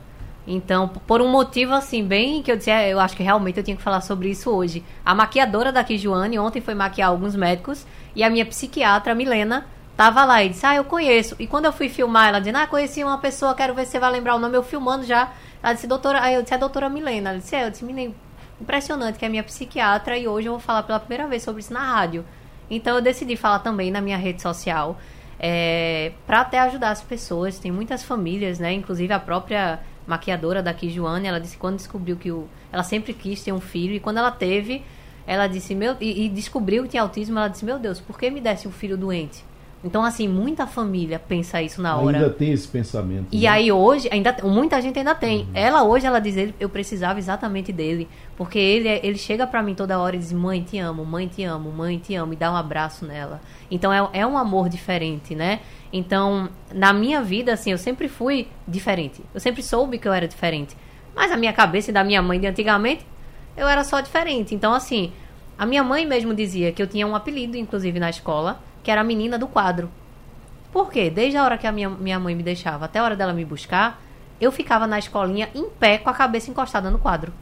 Então, 0.48 0.88
por 0.88 1.22
um 1.22 1.28
motivo 1.30 1.74
assim, 1.74 2.04
bem 2.04 2.42
que 2.42 2.52
eu 2.52 2.58
disse, 2.58 2.72
é, 2.72 2.90
eu 2.90 3.00
acho 3.00 3.16
que 3.16 3.22
realmente 3.22 3.58
eu 3.58 3.64
tinha 3.64 3.78
que 3.78 3.84
falar 3.84 4.02
sobre 4.02 4.30
isso 4.30 4.50
hoje. 4.50 4.84
A 5.06 5.14
maquiadora 5.14 5.72
daqui, 5.72 5.98
Joane, 5.98 6.40
ontem 6.40 6.62
foi 6.62 6.74
maquiar 6.74 7.10
alguns 7.10 7.36
médicos 7.36 7.86
e 8.16 8.24
a 8.24 8.30
minha 8.30 8.46
psiquiatra, 8.46 9.14
Milena, 9.14 9.68
tava 9.96 10.26
lá 10.26 10.44
e 10.44 10.50
disse, 10.50 10.66
ah, 10.66 10.76
eu 10.76 10.86
conheço. 10.86 11.36
E 11.38 11.46
quando 11.46 11.66
eu 11.66 11.74
fui 11.74 11.90
filmar, 11.90 12.30
ela 12.30 12.40
disse, 12.40 12.56
ah, 12.56 12.66
conheci 12.66 13.04
uma 13.04 13.18
pessoa, 13.18 13.54
quero 13.54 13.76
ver 13.76 13.86
se 13.86 13.92
você 13.92 14.00
vai 14.00 14.12
lembrar 14.12 14.36
o 14.36 14.40
nome, 14.40 14.56
eu 14.56 14.64
filmando 14.64 15.04
já. 15.04 15.34
Ela 15.62 15.74
disse, 15.74 15.86
doutora, 15.86 16.22
aí 16.22 16.34
eu 16.34 16.42
disse, 16.42 16.54
é 16.54 16.58
a 16.58 16.60
doutora 16.60 16.90
Milena. 16.90 17.32
Ela 17.32 17.40
disse, 17.40 17.56
é, 17.56 17.66
eu 17.66 17.70
disse, 17.70 17.86
menina, 17.86 18.14
impressionante 18.62 19.18
que 19.18 19.26
é 19.26 19.30
minha 19.30 19.44
psiquiatra 19.44 20.18
e 20.18 20.28
hoje 20.28 20.48
eu 20.48 20.54
vou 20.54 20.60
falar 20.60 20.84
pela 20.84 21.00
primeira 21.00 21.28
vez 21.28 21.44
sobre 21.44 21.62
isso 21.62 21.74
na 21.74 21.84
rádio. 21.84 22.26
Então 22.70 22.96
eu 22.96 23.02
decidi 23.02 23.36
falar 23.36 23.60
também 23.60 23.92
na 23.92 24.02
minha 24.02 24.18
rede 24.18 24.42
social. 24.42 24.98
É, 25.40 26.12
para 26.28 26.42
até 26.42 26.60
ajudar 26.60 26.92
as 26.92 27.02
pessoas, 27.02 27.58
tem 27.58 27.72
muitas 27.72 28.04
famílias, 28.04 28.60
né? 28.60 28.74
Inclusive 28.74 29.14
a 29.14 29.20
própria 29.20 29.80
maquiadora 30.06 30.62
daqui, 30.62 30.90
Joana, 30.90 31.28
ela 31.28 31.40
disse 31.40 31.54
que 31.54 31.60
quando 31.60 31.78
descobriu 31.78 32.18
que 32.18 32.32
o. 32.32 32.48
Ela 32.72 32.84
sempre 32.84 33.14
quis 33.14 33.42
ter 33.42 33.54
um 33.54 33.62
filho, 33.62 33.94
e 33.94 34.00
quando 34.00 34.18
ela 34.18 34.32
teve, 34.32 34.84
ela 35.26 35.48
disse, 35.48 35.74
meu. 35.74 35.96
E, 36.02 36.26
e 36.26 36.30
descobriu 36.30 36.84
que 36.84 36.90
tinha 36.90 37.02
autismo, 37.02 37.40
ela 37.40 37.48
disse, 37.48 37.64
meu 37.64 37.80
Deus, 37.80 38.02
por 38.02 38.20
que 38.20 38.30
me 38.30 38.42
desse 38.42 38.68
um 38.68 38.72
filho 38.72 38.98
doente? 38.98 39.46
Então, 39.82 40.04
assim, 40.04 40.28
muita 40.28 40.68
família 40.68 41.18
pensa 41.18 41.62
isso 41.62 41.82
na 41.82 41.96
hora. 41.96 42.18
Ainda 42.18 42.30
tem 42.30 42.52
esse 42.52 42.68
pensamento. 42.68 43.28
E 43.32 43.42
né? 43.42 43.48
aí 43.48 43.72
hoje, 43.72 44.10
ainda 44.12 44.36
muita 44.44 44.82
gente 44.82 45.00
ainda 45.00 45.16
tem. 45.16 45.44
Uhum. 45.44 45.50
Ela 45.54 45.84
hoje, 45.84 46.06
ela 46.06 46.20
diz, 46.20 46.54
eu 46.60 46.68
precisava 46.68 47.18
exatamente 47.18 47.72
dele. 47.72 48.08
Porque 48.36 48.60
ele, 48.60 48.90
ele 48.90 49.18
chega 49.18 49.48
para 49.48 49.64
mim 49.64 49.74
toda 49.74 49.98
hora 49.98 50.18
e 50.18 50.20
diz, 50.20 50.34
mãe, 50.34 50.62
te 50.62 50.78
amo, 50.78 51.06
mãe, 51.06 51.28
te 51.28 51.44
amo, 51.44 51.72
mãe, 51.72 51.98
te 51.98 52.14
amo, 52.14 52.34
e 52.34 52.36
dá 52.36 52.52
um 52.52 52.58
abraço 52.58 53.06
nela. 53.06 53.40
Então 53.72 53.92
é, 53.94 54.20
é 54.20 54.28
um 54.28 54.38
amor 54.38 54.68
diferente, 54.68 55.34
né? 55.34 55.62
Então, 55.94 56.50
na 56.74 56.92
minha 56.92 57.22
vida, 57.22 57.54
assim, 57.54 57.72
eu 57.72 57.78
sempre 57.78 58.10
fui 58.10 58.48
diferente. 58.68 59.24
Eu 59.34 59.40
sempre 59.40 59.64
soube 59.64 59.98
que 59.98 60.08
eu 60.08 60.14
era 60.14 60.28
diferente. 60.28 60.76
Mas 61.16 61.32
a 61.32 61.38
minha 61.38 61.54
cabeça 61.54 61.90
e 61.90 61.94
da 61.94 62.04
minha 62.04 62.22
mãe 62.22 62.40
de 62.40 62.48
antigamente, 62.48 63.06
eu 63.56 63.68
era 63.68 63.84
só 63.84 64.02
diferente. 64.02 64.54
Então, 64.54 64.74
assim, 64.74 65.12
a 65.58 65.66
minha 65.66 65.84
mãe 65.84 66.06
mesmo 66.06 66.34
dizia 66.34 66.72
que 66.72 66.82
eu 66.82 66.88
tinha 66.88 67.08
um 67.08 67.16
apelido, 67.16 67.58
inclusive 67.58 68.00
na 68.00 68.10
escola, 68.10 68.62
que 68.84 68.92
era 68.92 69.02
a 69.02 69.04
menina 69.04 69.38
do 69.38 69.48
quadro. 69.48 69.90
Por 70.72 70.92
quê? 70.92 71.10
Desde 71.10 71.38
a 71.38 71.44
hora 71.44 71.58
que 71.58 71.66
a 71.66 71.72
minha, 71.72 71.90
minha 71.90 72.20
mãe 72.20 72.36
me 72.36 72.44
deixava 72.44 72.86
até 72.86 73.00
a 73.00 73.04
hora 73.04 73.16
dela 73.16 73.34
me 73.34 73.44
buscar, 73.44 74.00
eu 74.40 74.52
ficava 74.52 74.88
na 74.88 75.00
escolinha 75.00 75.50
em 75.54 75.70
pé 75.70 75.98
com 75.98 76.10
a 76.10 76.14
cabeça 76.14 76.50
encostada 76.50 76.90
no 76.90 77.00
quadro. 77.00 77.34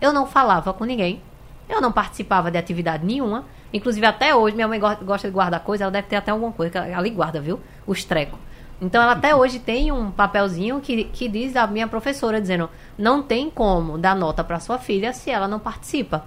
Eu 0.00 0.12
não 0.12 0.26
falava 0.26 0.72
com 0.72 0.84
ninguém. 0.84 1.22
Eu 1.68 1.80
não 1.80 1.92
participava 1.92 2.50
de 2.50 2.58
atividade 2.58 3.04
nenhuma. 3.04 3.44
Inclusive, 3.72 4.06
até 4.06 4.34
hoje, 4.34 4.56
minha 4.56 4.68
mãe 4.68 4.80
gosta 4.80 5.28
de 5.28 5.34
guardar 5.34 5.60
coisa, 5.60 5.84
ela 5.84 5.90
deve 5.90 6.08
ter 6.08 6.16
até 6.16 6.30
alguma 6.30 6.52
coisa 6.52 6.70
que 6.70 6.78
ela, 6.78 6.86
ela 6.86 7.08
guarda, 7.10 7.40
viu? 7.40 7.60
Os 7.86 8.04
trecos. 8.04 8.38
Então, 8.80 9.02
ela 9.02 9.12
até 9.12 9.34
hoje 9.34 9.58
tem 9.58 9.90
um 9.92 10.10
papelzinho 10.10 10.80
que, 10.80 11.04
que 11.04 11.28
diz 11.28 11.56
a 11.56 11.66
minha 11.66 11.86
professora, 11.86 12.40
dizendo: 12.40 12.70
não 12.96 13.22
tem 13.22 13.50
como 13.50 13.98
dar 13.98 14.16
nota 14.16 14.42
para 14.42 14.60
sua 14.60 14.78
filha 14.78 15.12
se 15.12 15.30
ela 15.30 15.48
não 15.48 15.58
participa. 15.58 16.24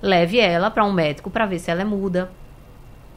Leve 0.00 0.40
ela 0.40 0.70
para 0.70 0.84
um 0.84 0.92
médico 0.92 1.30
para 1.30 1.46
ver 1.46 1.58
se 1.58 1.70
ela 1.70 1.82
é 1.82 1.84
muda. 1.84 2.30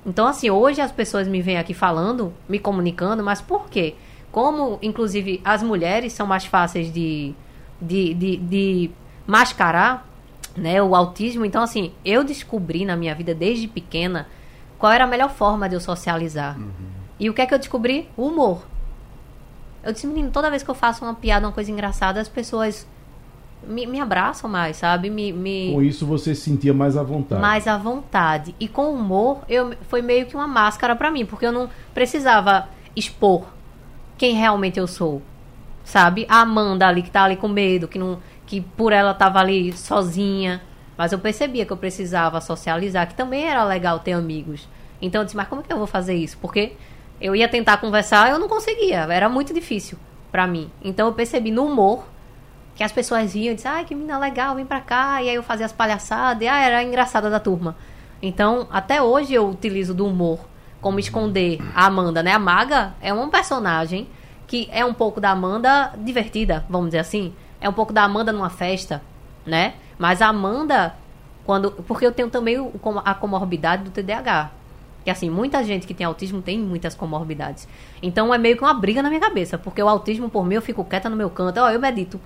Então, 0.06 0.28
assim, 0.28 0.50
hoje 0.50 0.82
as 0.82 0.92
pessoas 0.92 1.28
me 1.28 1.42
vêm 1.42 1.58
aqui 1.58 1.74
falando, 1.74 2.34
me 2.48 2.60
comunicando, 2.60 3.24
mas 3.24 3.42
por 3.42 3.70
quê? 3.70 3.96
Como, 4.32 4.78
inclusive, 4.82 5.42
as 5.44 5.64
mulheres 5.64 6.14
são 6.14 6.28
mais 6.28 6.46
fáceis 6.46 6.94
de, 6.94 7.34
de, 7.82 8.14
de, 8.14 8.38
de 8.38 8.92
mascarar, 9.26 10.08
né, 10.56 10.82
o 10.82 10.96
autismo. 10.96 11.46
Então, 11.46 11.64
assim, 11.64 11.92
eu 12.04 12.24
descobri 12.24 12.86
na 12.86 12.96
minha 12.96 13.16
vida 13.16 13.34
desde 13.34 13.68
pequena 13.68 14.28
qual 14.78 14.92
era 14.92 15.06
a 15.06 15.08
melhor 15.08 15.30
forma 15.30 15.68
de 15.68 15.76
eu 15.76 15.82
socializar. 15.82 16.58
Uhum. 16.58 16.70
E 17.20 17.30
o 17.30 17.34
que 17.34 17.42
é 17.42 17.46
que 17.46 17.54
eu 17.54 17.60
descobri? 17.60 18.10
O 18.16 18.28
humor. 18.28 18.62
Eu 19.84 19.92
disse, 19.92 20.06
menino, 20.06 20.32
toda 20.32 20.50
vez 20.50 20.64
que 20.64 20.70
eu 20.70 20.76
faço 20.76 21.04
uma 21.04 21.14
piada, 21.14 21.46
uma 21.46 21.54
coisa 21.54 21.72
engraçada, 21.72 22.20
as 22.20 22.30
pessoas 22.30 22.88
me, 23.64 23.86
me 23.86 24.00
abraçam 24.00 24.50
mais, 24.50 24.78
sabe? 24.78 25.10
Me, 25.10 25.32
me... 25.32 25.72
Com 25.74 25.82
isso 25.82 26.06
você 26.06 26.36
se 26.36 26.42
sentia 26.42 26.74
mais 26.74 26.96
à 26.98 27.04
vontade. 27.04 27.42
Mais 27.42 27.68
à 27.68 27.78
vontade. 27.78 28.56
E 28.60 28.68
com 28.68 28.88
o 28.88 28.94
humor, 28.96 29.42
eu, 29.50 29.74
foi 29.88 30.02
meio 30.02 30.26
que 30.26 30.36
uma 30.36 30.48
máscara 30.48 30.96
para 30.96 31.12
mim, 31.12 31.26
porque 31.26 31.46
eu 31.46 31.52
não 31.52 31.70
precisava 31.94 32.70
expor 32.96 33.46
quem 34.18 34.36
realmente 34.36 34.80
eu 34.80 34.88
sou. 34.88 35.22
Sabe? 35.84 36.26
A 36.30 36.42
Amanda 36.42 36.88
ali 36.88 37.02
que 37.02 37.12
tá 37.12 37.24
ali 37.24 37.36
com 37.36 37.48
medo, 37.48 37.88
que 37.88 38.00
não 38.00 38.20
que 38.46 38.62
por 38.62 38.94
ela 38.94 39.14
tava 39.14 39.40
ali 39.40 39.74
sozinha. 39.74 40.62
Mas 40.98 41.12
eu 41.12 41.20
percebia 41.20 41.66
que 41.66 41.74
eu 41.74 41.78
precisava 41.78 42.40
socializar, 42.40 43.08
que 43.08 43.16
também 43.16 43.44
era 43.46 43.64
legal 43.66 44.00
ter 44.00 44.14
amigos. 44.14 44.68
Então 45.02 45.22
eu 45.22 45.26
disse, 45.26 45.36
mas 45.36 45.48
como 45.48 45.62
é 45.62 45.64
que 45.64 45.74
eu 45.74 45.78
vou 45.78 45.88
fazer 45.88 46.16
isso? 46.16 46.38
Porque 46.38 46.74
eu 47.20 47.36
ia 47.36 47.48
tentar 47.48 47.78
conversar, 47.78 48.30
eu 48.30 48.40
não 48.40 48.48
conseguia, 48.48 49.02
era 49.12 49.28
muito 49.28 49.54
difícil 49.54 49.98
para 50.32 50.48
mim. 50.48 50.70
Então 50.84 51.08
eu 51.08 51.14
percebi 51.14 51.52
no 51.52 51.66
humor 51.66 52.06
que 52.76 52.84
as 52.84 52.92
pessoas 52.92 53.34
iam 53.34 53.54
e 53.54 53.56
diziam, 53.56 53.74
ai, 53.74 53.86
que 53.86 53.96
menina 53.96 54.20
legal, 54.20 54.56
vem 54.56 54.66
pra 54.66 54.82
cá. 54.82 55.24
E 55.24 55.30
aí 55.30 55.36
eu 55.36 55.44
fazia 55.44 55.66
as 55.66 55.72
palhaçadas, 55.72 56.44
e 56.44 56.48
ah, 56.48 56.60
era 56.60 56.84
engraçada 56.84 57.30
da 57.30 57.40
turma. 57.40 57.76
Então, 58.22 58.68
até 58.72 59.02
hoje 59.02 59.34
eu 59.34 59.50
utilizo 59.50 59.94
do 59.94 60.06
humor 60.06 60.40
como 60.82 61.00
esconder 61.00 61.60
a 61.74 61.86
Amanda, 61.86 62.22
né? 62.22 62.34
A 62.34 62.40
Maga 62.40 62.94
é 63.02 63.14
um 63.14 63.30
personagem 63.30 64.08
que 64.46 64.70
é 64.72 64.86
um 64.86 64.94
pouco 64.94 65.20
da 65.20 65.32
Amanda 65.32 65.94
divertida, 65.98 66.64
vamos 66.70 66.88
dizer 66.88 67.00
assim 67.00 67.34
é 67.66 67.70
um 67.70 67.74
pouco 67.74 67.92
da 67.92 68.04
Amanda 68.04 68.32
numa 68.32 68.50
festa, 68.50 69.02
né? 69.46 69.74
Mas 69.98 70.22
a 70.22 70.28
Amanda, 70.28 70.96
quando. 71.46 71.72
Porque 71.72 72.06
eu 72.06 72.12
tenho 72.12 72.30
também 72.30 72.60
o, 72.60 72.72
a 73.04 73.14
comorbidade 73.16 73.84
do 73.84 73.90
TDAH. 73.90 74.52
Que 75.04 75.10
assim, 75.10 75.30
muita 75.30 75.64
gente 75.64 75.86
que 75.86 75.94
tem 75.94 76.06
autismo 76.06 76.42
tem 76.42 76.60
muitas 76.60 76.96
comorbidades. 76.96 77.68
Então 78.02 78.34
é 78.34 78.38
meio 78.38 78.58
que 78.58 78.64
uma 78.64 78.74
briga 78.74 79.02
na 79.02 79.10
minha 79.10 79.22
cabeça. 79.22 79.58
Porque 79.58 79.82
o 79.82 79.88
autismo, 79.88 80.30
por 80.30 80.46
mim, 80.46 80.56
eu 80.56 80.62
fico 80.62 80.84
quieta 80.84 81.10
no 81.10 81.16
meu 81.16 81.30
canto. 81.30 81.60
Ó, 81.60 81.70
eu 81.70 81.80
medito. 81.80 82.20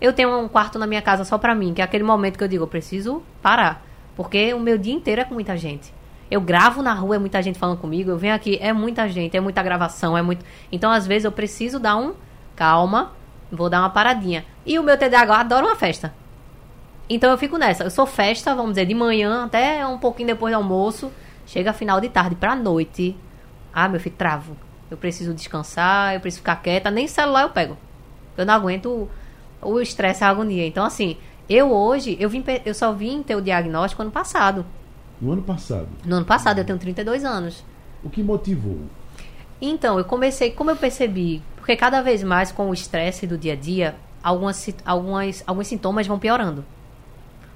Eu 0.00 0.12
tenho 0.12 0.38
um 0.38 0.48
quarto 0.48 0.78
na 0.78 0.86
minha 0.86 1.02
casa 1.02 1.24
só 1.24 1.38
pra 1.38 1.54
mim, 1.54 1.72
que 1.72 1.80
é 1.80 1.84
aquele 1.84 2.04
momento 2.04 2.36
que 2.36 2.44
eu 2.44 2.48
digo, 2.48 2.64
eu 2.64 2.68
preciso 2.68 3.22
parar. 3.42 3.84
Porque 4.16 4.52
o 4.54 4.60
meu 4.60 4.78
dia 4.78 4.94
inteiro 4.94 5.20
é 5.20 5.24
com 5.24 5.34
muita 5.34 5.56
gente. 5.56 5.92
Eu 6.30 6.40
gravo 6.40 6.82
na 6.82 6.94
rua, 6.94 7.16
é 7.16 7.18
muita 7.18 7.42
gente 7.42 7.58
falando 7.58 7.78
comigo. 7.78 8.10
Eu 8.10 8.18
venho 8.18 8.34
aqui, 8.34 8.58
é 8.60 8.72
muita 8.72 9.08
gente, 9.08 9.36
é 9.36 9.40
muita 9.40 9.62
gravação, 9.62 10.16
é 10.16 10.22
muito. 10.22 10.44
Então, 10.70 10.90
às 10.90 11.06
vezes, 11.06 11.24
eu 11.24 11.32
preciso 11.32 11.78
dar 11.78 11.96
um 11.96 12.14
calma 12.56 13.12
Vou 13.54 13.70
dar 13.70 13.80
uma 13.80 13.90
paradinha. 13.90 14.44
E 14.66 14.78
o 14.78 14.82
meu 14.82 14.98
TDAH 14.98 15.40
adora 15.40 15.66
uma 15.66 15.76
festa. 15.76 16.12
Então 17.08 17.30
eu 17.30 17.38
fico 17.38 17.56
nessa. 17.56 17.84
Eu 17.84 17.90
sou 17.90 18.06
festa, 18.06 18.54
vamos 18.54 18.72
dizer, 18.72 18.86
de 18.86 18.94
manhã 18.94 19.44
até 19.44 19.86
um 19.86 19.98
pouquinho 19.98 20.28
depois 20.28 20.52
do 20.52 20.56
almoço. 20.56 21.12
Chega 21.46 21.72
final 21.72 22.00
de 22.00 22.08
tarde 22.08 22.34
pra 22.34 22.56
noite. 22.56 23.16
Ah, 23.72 23.88
meu 23.88 24.00
filho, 24.00 24.16
travo. 24.16 24.56
Eu 24.90 24.96
preciso 24.96 25.34
descansar, 25.34 26.14
eu 26.14 26.20
preciso 26.20 26.40
ficar 26.40 26.56
quieta. 26.56 26.90
Nem 26.90 27.06
celular 27.06 27.42
eu 27.42 27.50
pego. 27.50 27.76
Eu 28.36 28.44
não 28.44 28.54
aguento 28.54 29.08
o 29.64 29.80
estresse, 29.80 30.22
a 30.22 30.28
agonia. 30.28 30.66
Então, 30.66 30.84
assim, 30.84 31.16
eu 31.48 31.72
hoje, 31.72 32.16
eu, 32.20 32.28
vim, 32.28 32.44
eu 32.64 32.74
só 32.74 32.92
vim 32.92 33.22
ter 33.22 33.36
o 33.36 33.40
diagnóstico 33.40 34.02
ano 34.02 34.10
passado. 34.10 34.64
No 35.20 35.32
ano 35.32 35.42
passado? 35.42 35.88
No 36.04 36.16
ano 36.16 36.26
passado, 36.26 36.58
eu 36.58 36.64
tenho 36.64 36.78
32 36.78 37.24
anos. 37.24 37.64
O 38.02 38.10
que 38.10 38.22
motivou? 38.22 38.78
Então, 39.60 39.98
eu 39.98 40.04
comecei, 40.04 40.50
como 40.50 40.70
eu 40.70 40.76
percebi 40.76 41.42
porque 41.64 41.76
cada 41.76 42.02
vez 42.02 42.22
mais 42.22 42.52
com 42.52 42.68
o 42.68 42.74
estresse 42.74 43.26
do 43.26 43.38
dia 43.38 43.54
a 43.54 43.56
dia, 43.56 43.94
algumas, 44.22 44.68
algumas, 44.84 45.42
alguns 45.46 45.66
sintomas 45.66 46.06
vão 46.06 46.18
piorando. 46.18 46.62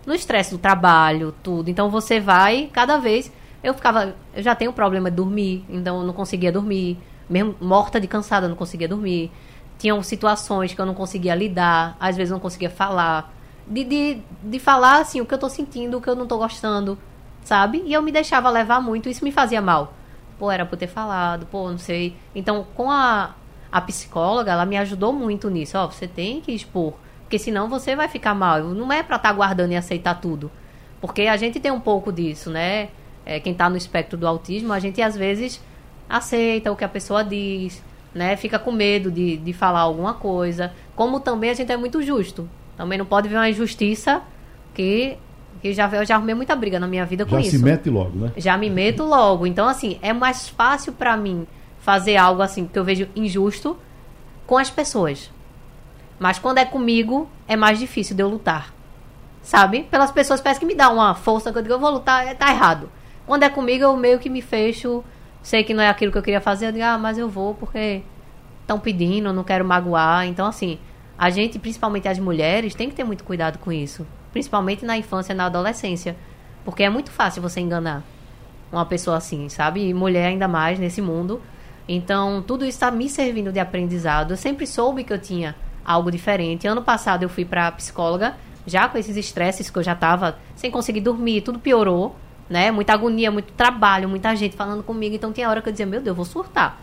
No 0.07 0.15
estresse 0.15 0.51
do 0.51 0.57
trabalho, 0.57 1.35
tudo. 1.43 1.69
Então 1.69 1.91
você 1.91 2.19
vai, 2.19 2.71
cada 2.73 2.97
vez. 2.97 3.31
Eu 3.63 3.75
ficava. 3.75 4.15
Eu 4.35 4.43
já 4.43 4.55
tenho 4.55 4.73
problema 4.73 5.11
de 5.11 5.17
dormir, 5.19 5.63
então 5.69 6.01
eu 6.01 6.07
não 6.07 6.15
conseguia 6.15 6.51
dormir. 6.51 6.97
Mesmo 7.29 7.55
morta 7.61 8.01
de 8.01 8.07
cansada, 8.07 8.47
eu 8.47 8.49
não 8.49 8.57
conseguia 8.57 8.89
dormir. 8.89 9.31
Tinham 9.79 10.03
situações 10.03 10.75
que 10.75 10.81
eu 10.81 10.87
não 10.87 10.95
conseguia 10.95 11.35
lidar, 11.35 11.97
às 12.01 12.17
vezes 12.17 12.33
não 12.33 12.41
conseguia 12.41 12.69
falar. 12.69 13.33
De, 13.67 13.85
de, 13.85 14.19
de 14.43 14.59
falar 14.59 15.01
assim 15.01 15.21
o 15.21 15.27
que 15.27 15.35
eu 15.35 15.39
tô 15.39 15.49
sentindo, 15.49 15.99
o 15.99 16.01
que 16.01 16.09
eu 16.09 16.17
não 16.17 16.27
tô 16.27 16.39
gostando, 16.39 16.99
sabe? 17.45 17.83
E 17.87 17.93
eu 17.93 18.03
me 18.03 18.11
deixava 18.11 18.51
levar 18.51 18.81
muito, 18.81 19.09
isso 19.09 19.25
me 19.25 19.31
fazia 19.31 19.61
mal. 19.61 19.95
Pô, 20.39 20.51
era 20.51 20.65
por 20.65 20.77
ter 20.77 20.87
falado, 20.87 21.47
pô, 21.47 21.71
não 21.71 21.79
sei. 21.79 22.17
Então, 22.35 22.67
com 22.75 22.91
a, 22.91 23.35
a 23.71 23.81
psicóloga, 23.81 24.53
ela 24.53 24.65
me 24.65 24.77
ajudou 24.77 25.13
muito 25.13 25.51
nisso. 25.51 25.77
Ó, 25.77 25.87
você 25.87 26.07
tem 26.07 26.41
que 26.41 26.53
expor, 26.53 26.95
porque 27.23 27.39
senão 27.39 27.69
você 27.69 27.95
vai 27.95 28.09
ficar 28.09 28.35
mal. 28.35 28.63
Não 28.63 28.93
é 28.93 29.03
para 29.03 29.17
estar 29.17 29.29
tá 29.29 29.35
guardando 29.35 29.73
e 29.73 29.77
aceitar 29.77 30.15
tudo. 30.15 30.51
Porque 31.01 31.23
a 31.23 31.37
gente 31.37 31.61
tem 31.61 31.71
um 31.71 31.81
pouco 31.81 32.13
disso, 32.13 32.51
né? 32.51 32.89
É, 33.25 33.39
quem 33.39 33.53
está 33.53 33.69
no 33.69 33.77
espectro 33.77 34.17
do 34.17 34.27
autismo, 34.27 34.73
a 34.73 34.79
gente 34.79 35.03
às 35.03 35.17
vezes 35.17 35.61
aceita 36.09 36.73
o 36.73 36.77
que 36.77 36.85
a 36.85 36.89
pessoa 36.89 37.23
diz, 37.23 37.83
né? 38.15 38.37
Fica 38.37 38.59
com 38.59 38.73
medo 38.73 39.11
de, 39.11 39.37
de 39.37 39.53
falar 39.53 39.81
alguma 39.81 40.15
coisa. 40.15 40.73
Como 40.95 41.21
também 41.21 41.51
a 41.51 41.55
gente 41.55 41.71
é 41.71 41.77
muito 41.77 42.03
justo. 42.03 42.49
Também 42.77 42.99
não 42.99 43.07
pode 43.07 43.29
ver 43.29 43.37
uma 43.37 43.49
injustiça 43.49 44.23
que, 44.75 45.17
que 45.61 45.73
já, 45.73 45.89
eu 45.89 46.05
já 46.05 46.15
arrumei 46.17 46.35
muita 46.35 46.55
briga 46.55 46.79
na 46.79 46.87
minha 46.87 47.05
vida 47.05 47.25
com 47.25 47.33
já 47.33 47.41
isso. 47.41 47.51
Já 47.53 47.59
se 47.59 47.65
mete 47.65 47.91
logo, 47.91 48.19
né? 48.19 48.33
Já 48.37 48.57
me 48.57 48.71
meto 48.71 49.05
logo. 49.05 49.47
Então, 49.47 49.69
assim, 49.69 49.99
é 50.01 50.13
mais 50.13 50.49
fácil 50.49 50.93
para 50.93 51.17
mim 51.17 51.47
fazer 51.81 52.17
algo 52.17 52.43
assim 52.43 52.67
que 52.67 52.79
eu 52.79 52.85
vejo 52.85 53.09
injusto 53.17 53.77
com 54.47 54.57
as 54.57 54.71
pessoas. 54.71 55.31
Mas 56.19 56.39
quando 56.39 56.59
é 56.59 56.65
comigo, 56.65 57.29
é 57.47 57.57
mais 57.57 57.79
difícil 57.79 58.17
de 58.17 58.23
eu 58.23 58.29
lutar. 58.29 58.75
Sabe? 59.43 59.85
Pelas 59.85 60.11
pessoas 60.11 60.41
parece 60.41 60.61
que 60.61 60.67
me 60.67 60.75
dá 60.75 60.91
uma 60.91 61.15
força 61.15 61.53
que 61.53 61.59
eu 61.59 61.63
digo, 61.63 61.75
eu 61.75 61.79
vou 61.79 61.91
lutar, 61.91 62.27
é, 62.27 62.35
tá 62.35 62.51
errado. 62.51 62.91
Quando 63.27 63.43
é 63.43 63.49
comigo, 63.49 63.85
eu 63.85 63.97
meio 63.97 64.19
que 64.19 64.29
me 64.29 64.43
fecho, 64.43 65.05
sei 65.43 65.65
que 65.65 65.75
não 65.75 65.83
é 65.83 65.89
aquilo 65.89 66.13
que 66.13 66.19
eu 66.19 66.23
queria 66.23 66.41
fazer, 66.41 66.67
eu 66.69 66.73
digo, 66.73 66.85
ah, 66.85 66.99
mas 66.99 67.19
eu 67.19 67.29
vou 67.29 67.55
porque 67.55 68.03
estão 68.61 68.79
pedindo, 68.79 69.33
não 69.33 69.45
quero 69.45 69.65
magoar. 69.65 70.27
Então, 70.27 70.47
assim, 70.47 70.79
a 71.17 71.31
gente, 71.31 71.59
principalmente 71.59 72.07
as 72.07 72.19
mulheres, 72.19 72.75
tem 72.75 72.89
que 72.89 72.95
ter 72.95 73.05
muito 73.05 73.25
cuidado 73.25 73.59
com 73.59 73.73
isso. 73.73 74.07
Principalmente 74.33 74.85
na 74.85 74.97
infância 74.97 75.33
e 75.33 75.37
na 75.37 75.47
adolescência. 75.47 76.17
Porque 76.65 76.83
é 76.83 76.91
muito 76.91 77.11
fácil 77.11 77.41
você 77.41 77.61
enganar 77.61 78.03
uma 78.71 78.85
pessoa 78.85 79.17
assim, 79.17 79.49
sabe? 79.49 79.89
E 79.89 79.95
mulher 79.95 80.27
ainda 80.27 80.47
mais 80.47 80.79
nesse 80.79 81.01
mundo. 81.01 81.41
Então, 81.89 82.43
tudo 82.47 82.65
isso 82.65 82.77
está 82.77 82.91
me 82.91 83.09
servindo 83.09 83.51
de 83.51 83.59
aprendizado. 83.59 84.33
Eu 84.33 84.37
sempre 84.37 84.67
soube 84.67 85.03
que 85.03 85.13
eu 85.13 85.19
tinha 85.19 85.57
algo 85.85 86.11
diferente. 86.11 86.69
Ano 86.69 86.83
passado 86.83 87.23
eu 87.23 87.29
fui 87.31 87.47
para 87.47 87.73
psicóloga, 87.73 88.37
já 88.67 88.87
com 88.87 88.99
esses 88.99 89.17
estresses 89.17 89.71
que 89.71 89.79
eu 89.79 89.83
já 89.83 89.95
estava 89.95 90.39
sem 90.55 90.71
conseguir 90.71 91.01
dormir, 91.01 91.41
tudo 91.41 91.59
piorou, 91.59 92.15
né? 92.49 92.71
Muita 92.71 92.93
agonia, 92.93 93.31
muito 93.31 93.53
trabalho, 93.53 94.09
muita 94.09 94.35
gente 94.35 94.57
falando 94.57 94.83
comigo. 94.83 95.15
Então, 95.15 95.33
tinha 95.33 95.49
hora 95.49 95.61
que 95.61 95.69
eu 95.69 95.73
dizia, 95.73 95.87
meu 95.87 96.01
Deus, 96.01 96.09
eu 96.09 96.15
vou 96.15 96.25
surtar. 96.25 96.81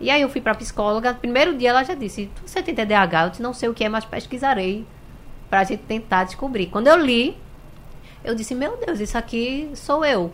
E 0.00 0.10
aí 0.10 0.22
eu 0.22 0.28
fui 0.28 0.40
para 0.40 0.54
psicóloga. 0.54 1.14
Primeiro 1.14 1.56
dia 1.56 1.70
ela 1.70 1.84
já 1.84 1.94
disse: 1.94 2.30
"Você 2.44 2.62
tem 2.62 2.74
TDAH?" 2.74 3.26
Eu 3.26 3.42
"Não 3.42 3.54
sei 3.54 3.68
o 3.68 3.74
que 3.74 3.84
é, 3.84 3.88
mas 3.88 4.04
pesquisarei 4.04 4.86
para 5.48 5.60
a 5.60 5.64
gente 5.64 5.82
tentar 5.84 6.24
descobrir". 6.24 6.66
Quando 6.66 6.88
eu 6.88 6.96
li, 6.98 7.36
eu 8.24 8.34
disse: 8.34 8.54
"Meu 8.54 8.76
Deus, 8.76 9.00
isso 9.00 9.16
aqui 9.16 9.70
sou 9.74 10.04
eu". 10.04 10.32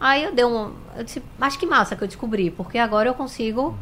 Aí 0.00 0.24
eu 0.24 0.34
dei 0.34 0.44
um. 0.44 0.72
Eu 0.96 1.02
disse, 1.04 1.22
mas 1.36 1.56
que 1.56 1.66
massa 1.66 1.96
que 1.96 2.04
eu 2.04 2.08
descobri, 2.08 2.50
porque 2.50 2.78
agora 2.78 3.08
eu 3.08 3.14
consigo 3.14 3.76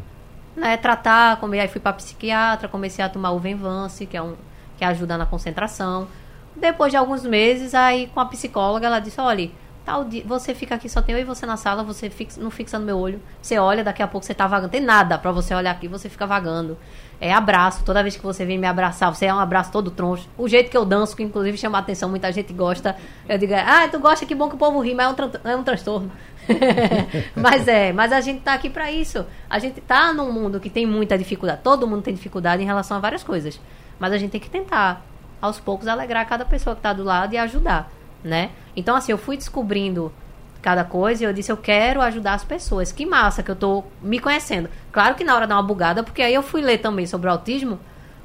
né, 0.57 0.77
tratar. 0.77 1.39
Come, 1.39 1.61
aí 1.61 1.69
fui 1.69 1.81
para 1.81 1.93
psiquiatra, 1.93 2.69
comecei 2.69 3.05
a 3.05 3.09
tomar 3.09 3.33
o 3.33 3.39
Venvance, 3.39 4.07
que 4.07 4.17
é 4.17 4.23
um 4.23 4.35
que 4.79 4.85
ajuda 4.85 5.19
na 5.19 5.27
concentração. 5.27 6.09
Depois 6.57 6.91
de 6.91 6.97
alguns 6.97 7.25
meses, 7.25 7.75
aí 7.75 8.07
com 8.09 8.21
a 8.21 8.27
psicóloga, 8.27 8.87
ela 8.87 8.99
disse: 8.99 9.21
olha, 9.21 9.51
tal 9.87 10.05
dia, 10.05 10.25
você 10.27 10.53
fica 10.53 10.75
aqui, 10.75 10.89
só 10.89 11.01
tem 11.01 11.15
eu 11.15 11.21
e 11.21 11.25
você 11.25 11.47
na 11.47 11.57
sala, 11.57 11.85
você 11.85 12.11
fixa, 12.11 12.41
não 12.41 12.51
fixa 12.51 12.79
no 12.79 12.85
meu 12.85 12.99
olho. 12.99 13.21
Você 13.41 13.57
olha, 13.57 13.85
daqui 13.85 14.03
a 14.03 14.09
pouco 14.09 14.27
você 14.27 14.35
tá 14.35 14.47
vagando. 14.47 14.73
Tem 14.73 14.81
nada 14.81 15.17
para 15.17 15.31
você 15.31 15.55
olhar 15.55 15.71
aqui, 15.71 15.87
você 15.87 16.09
fica 16.09 16.27
vagando. 16.27 16.77
É 17.21 17.33
abraço, 17.33 17.85
toda 17.85 18.03
vez 18.03 18.17
que 18.17 18.23
você 18.23 18.45
vem 18.45 18.59
me 18.59 18.67
abraçar, 18.67 19.15
você 19.15 19.27
é 19.27 19.33
um 19.33 19.39
abraço 19.39 19.71
todo 19.71 19.91
troncho. 19.91 20.29
O 20.37 20.49
jeito 20.49 20.71
que 20.71 20.77
eu 20.77 20.85
danço, 20.85 21.17
que 21.17 21.23
inclusive 21.23 21.57
chama 21.57 21.79
a 21.79 21.81
atenção, 21.81 22.11
muita 22.11 22.33
gente 22.33 22.53
gosta. 22.53 22.97
Eu 23.29 23.39
digo, 23.39 23.55
ah, 23.55 23.89
tu 23.89 23.99
gosta, 24.01 24.27
que 24.27 24.35
bom 24.35 24.49
que 24.49 24.57
o 24.57 24.59
povo 24.59 24.81
ri, 24.81 24.93
mas 24.93 25.07
é 25.07 25.23
um, 25.23 25.51
é 25.51 25.57
um 25.57 25.63
transtorno. 25.63 26.11
mas 27.35 27.69
é, 27.69 27.93
mas 27.93 28.13
a 28.13 28.21
gente 28.21 28.41
tá 28.41 28.55
aqui 28.55 28.69
para 28.69 28.91
isso. 28.91 29.25
A 29.49 29.59
gente 29.59 29.81
tá 29.81 30.13
num 30.13 30.33
mundo 30.33 30.59
que 30.59 30.69
tem 30.69 30.85
muita 30.85 31.17
dificuldade. 31.17 31.61
Todo 31.63 31.87
mundo 31.87 32.03
tem 32.03 32.13
dificuldade 32.13 32.63
em 32.63 32.67
relação 32.67 32.97
a 32.97 33.01
várias 33.01 33.23
coisas. 33.23 33.61
Mas 33.99 34.13
a 34.13 34.19
gente 34.19 34.33
tem 34.33 34.41
que 34.41 34.51
tentar, 34.51 35.03
aos 35.47 35.59
poucos, 35.59 35.89
alegrar 35.89 36.29
cada 36.29 36.45
pessoa 36.45 36.77
que 36.77 36.83
tá 36.83 36.93
do 36.93 37.03
lado 37.03 37.35
e 37.35 37.39
ajudar, 37.39 37.91
né? 38.23 38.51
Então, 38.75 38.95
assim, 38.95 39.13
eu 39.13 39.19
fui 39.19 39.37
descobrindo 39.37 40.13
cada 40.61 40.85
coisa 40.85 41.23
e 41.23 41.27
eu 41.27 41.33
disse, 41.33 41.53
eu 41.53 41.57
quero 41.57 42.03
ajudar 42.03 42.35
as 42.35 42.45
pessoas. 42.45 42.91
Que 42.91 43.07
massa 43.07 43.43
que 43.43 43.51
eu 43.51 43.57
tô 43.57 43.85
me 44.03 44.19
conhecendo. 44.19 44.69
Claro 44.93 45.15
que 45.15 45.25
na 45.25 45.35
hora 45.35 45.47
dá 45.47 45.55
uma 45.55 45.63
bugada, 45.63 46.03
porque 46.03 46.23
aí 46.23 46.35
eu 46.35 46.43
fui 46.43 46.61
ler 46.61 46.79
também 46.79 47.07
sobre 47.07 47.29
o 47.29 47.31
autismo 47.31 47.79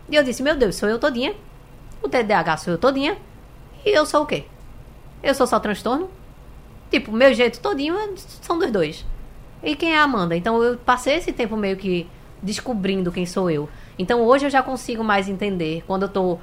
e 0.09 0.15
eu 0.15 0.23
disse, 0.23 0.43
meu 0.43 0.55
Deus, 0.55 0.75
sou 0.75 0.89
eu 0.89 0.99
todinha. 0.99 1.33
O 2.01 2.09
TDAH 2.09 2.57
sou 2.57 2.73
eu 2.73 2.77
todinha. 2.77 3.17
E 3.85 3.89
eu 3.95 4.05
sou 4.05 4.23
o 4.23 4.25
quê? 4.25 4.45
Eu 5.23 5.33
sou 5.35 5.47
só 5.47 5.59
transtorno? 5.59 6.09
Tipo, 6.89 7.11
meu 7.11 7.33
jeito 7.33 7.61
todinho 7.61 7.95
são 8.41 8.57
dos 8.57 8.71
dois. 8.71 9.05
E 9.63 9.75
quem 9.75 9.93
é 9.93 9.99
a 9.99 10.03
Amanda? 10.03 10.35
Então 10.35 10.61
eu 10.61 10.77
passei 10.77 11.15
esse 11.15 11.31
tempo 11.31 11.55
meio 11.55 11.77
que 11.77 12.07
descobrindo 12.41 13.11
quem 13.11 13.25
sou 13.25 13.49
eu. 13.49 13.69
Então 13.97 14.21
hoje 14.23 14.47
eu 14.47 14.49
já 14.49 14.61
consigo 14.63 15.03
mais 15.03 15.29
entender. 15.29 15.83
Quando 15.85 16.03
eu 16.03 16.09
tô 16.09 16.39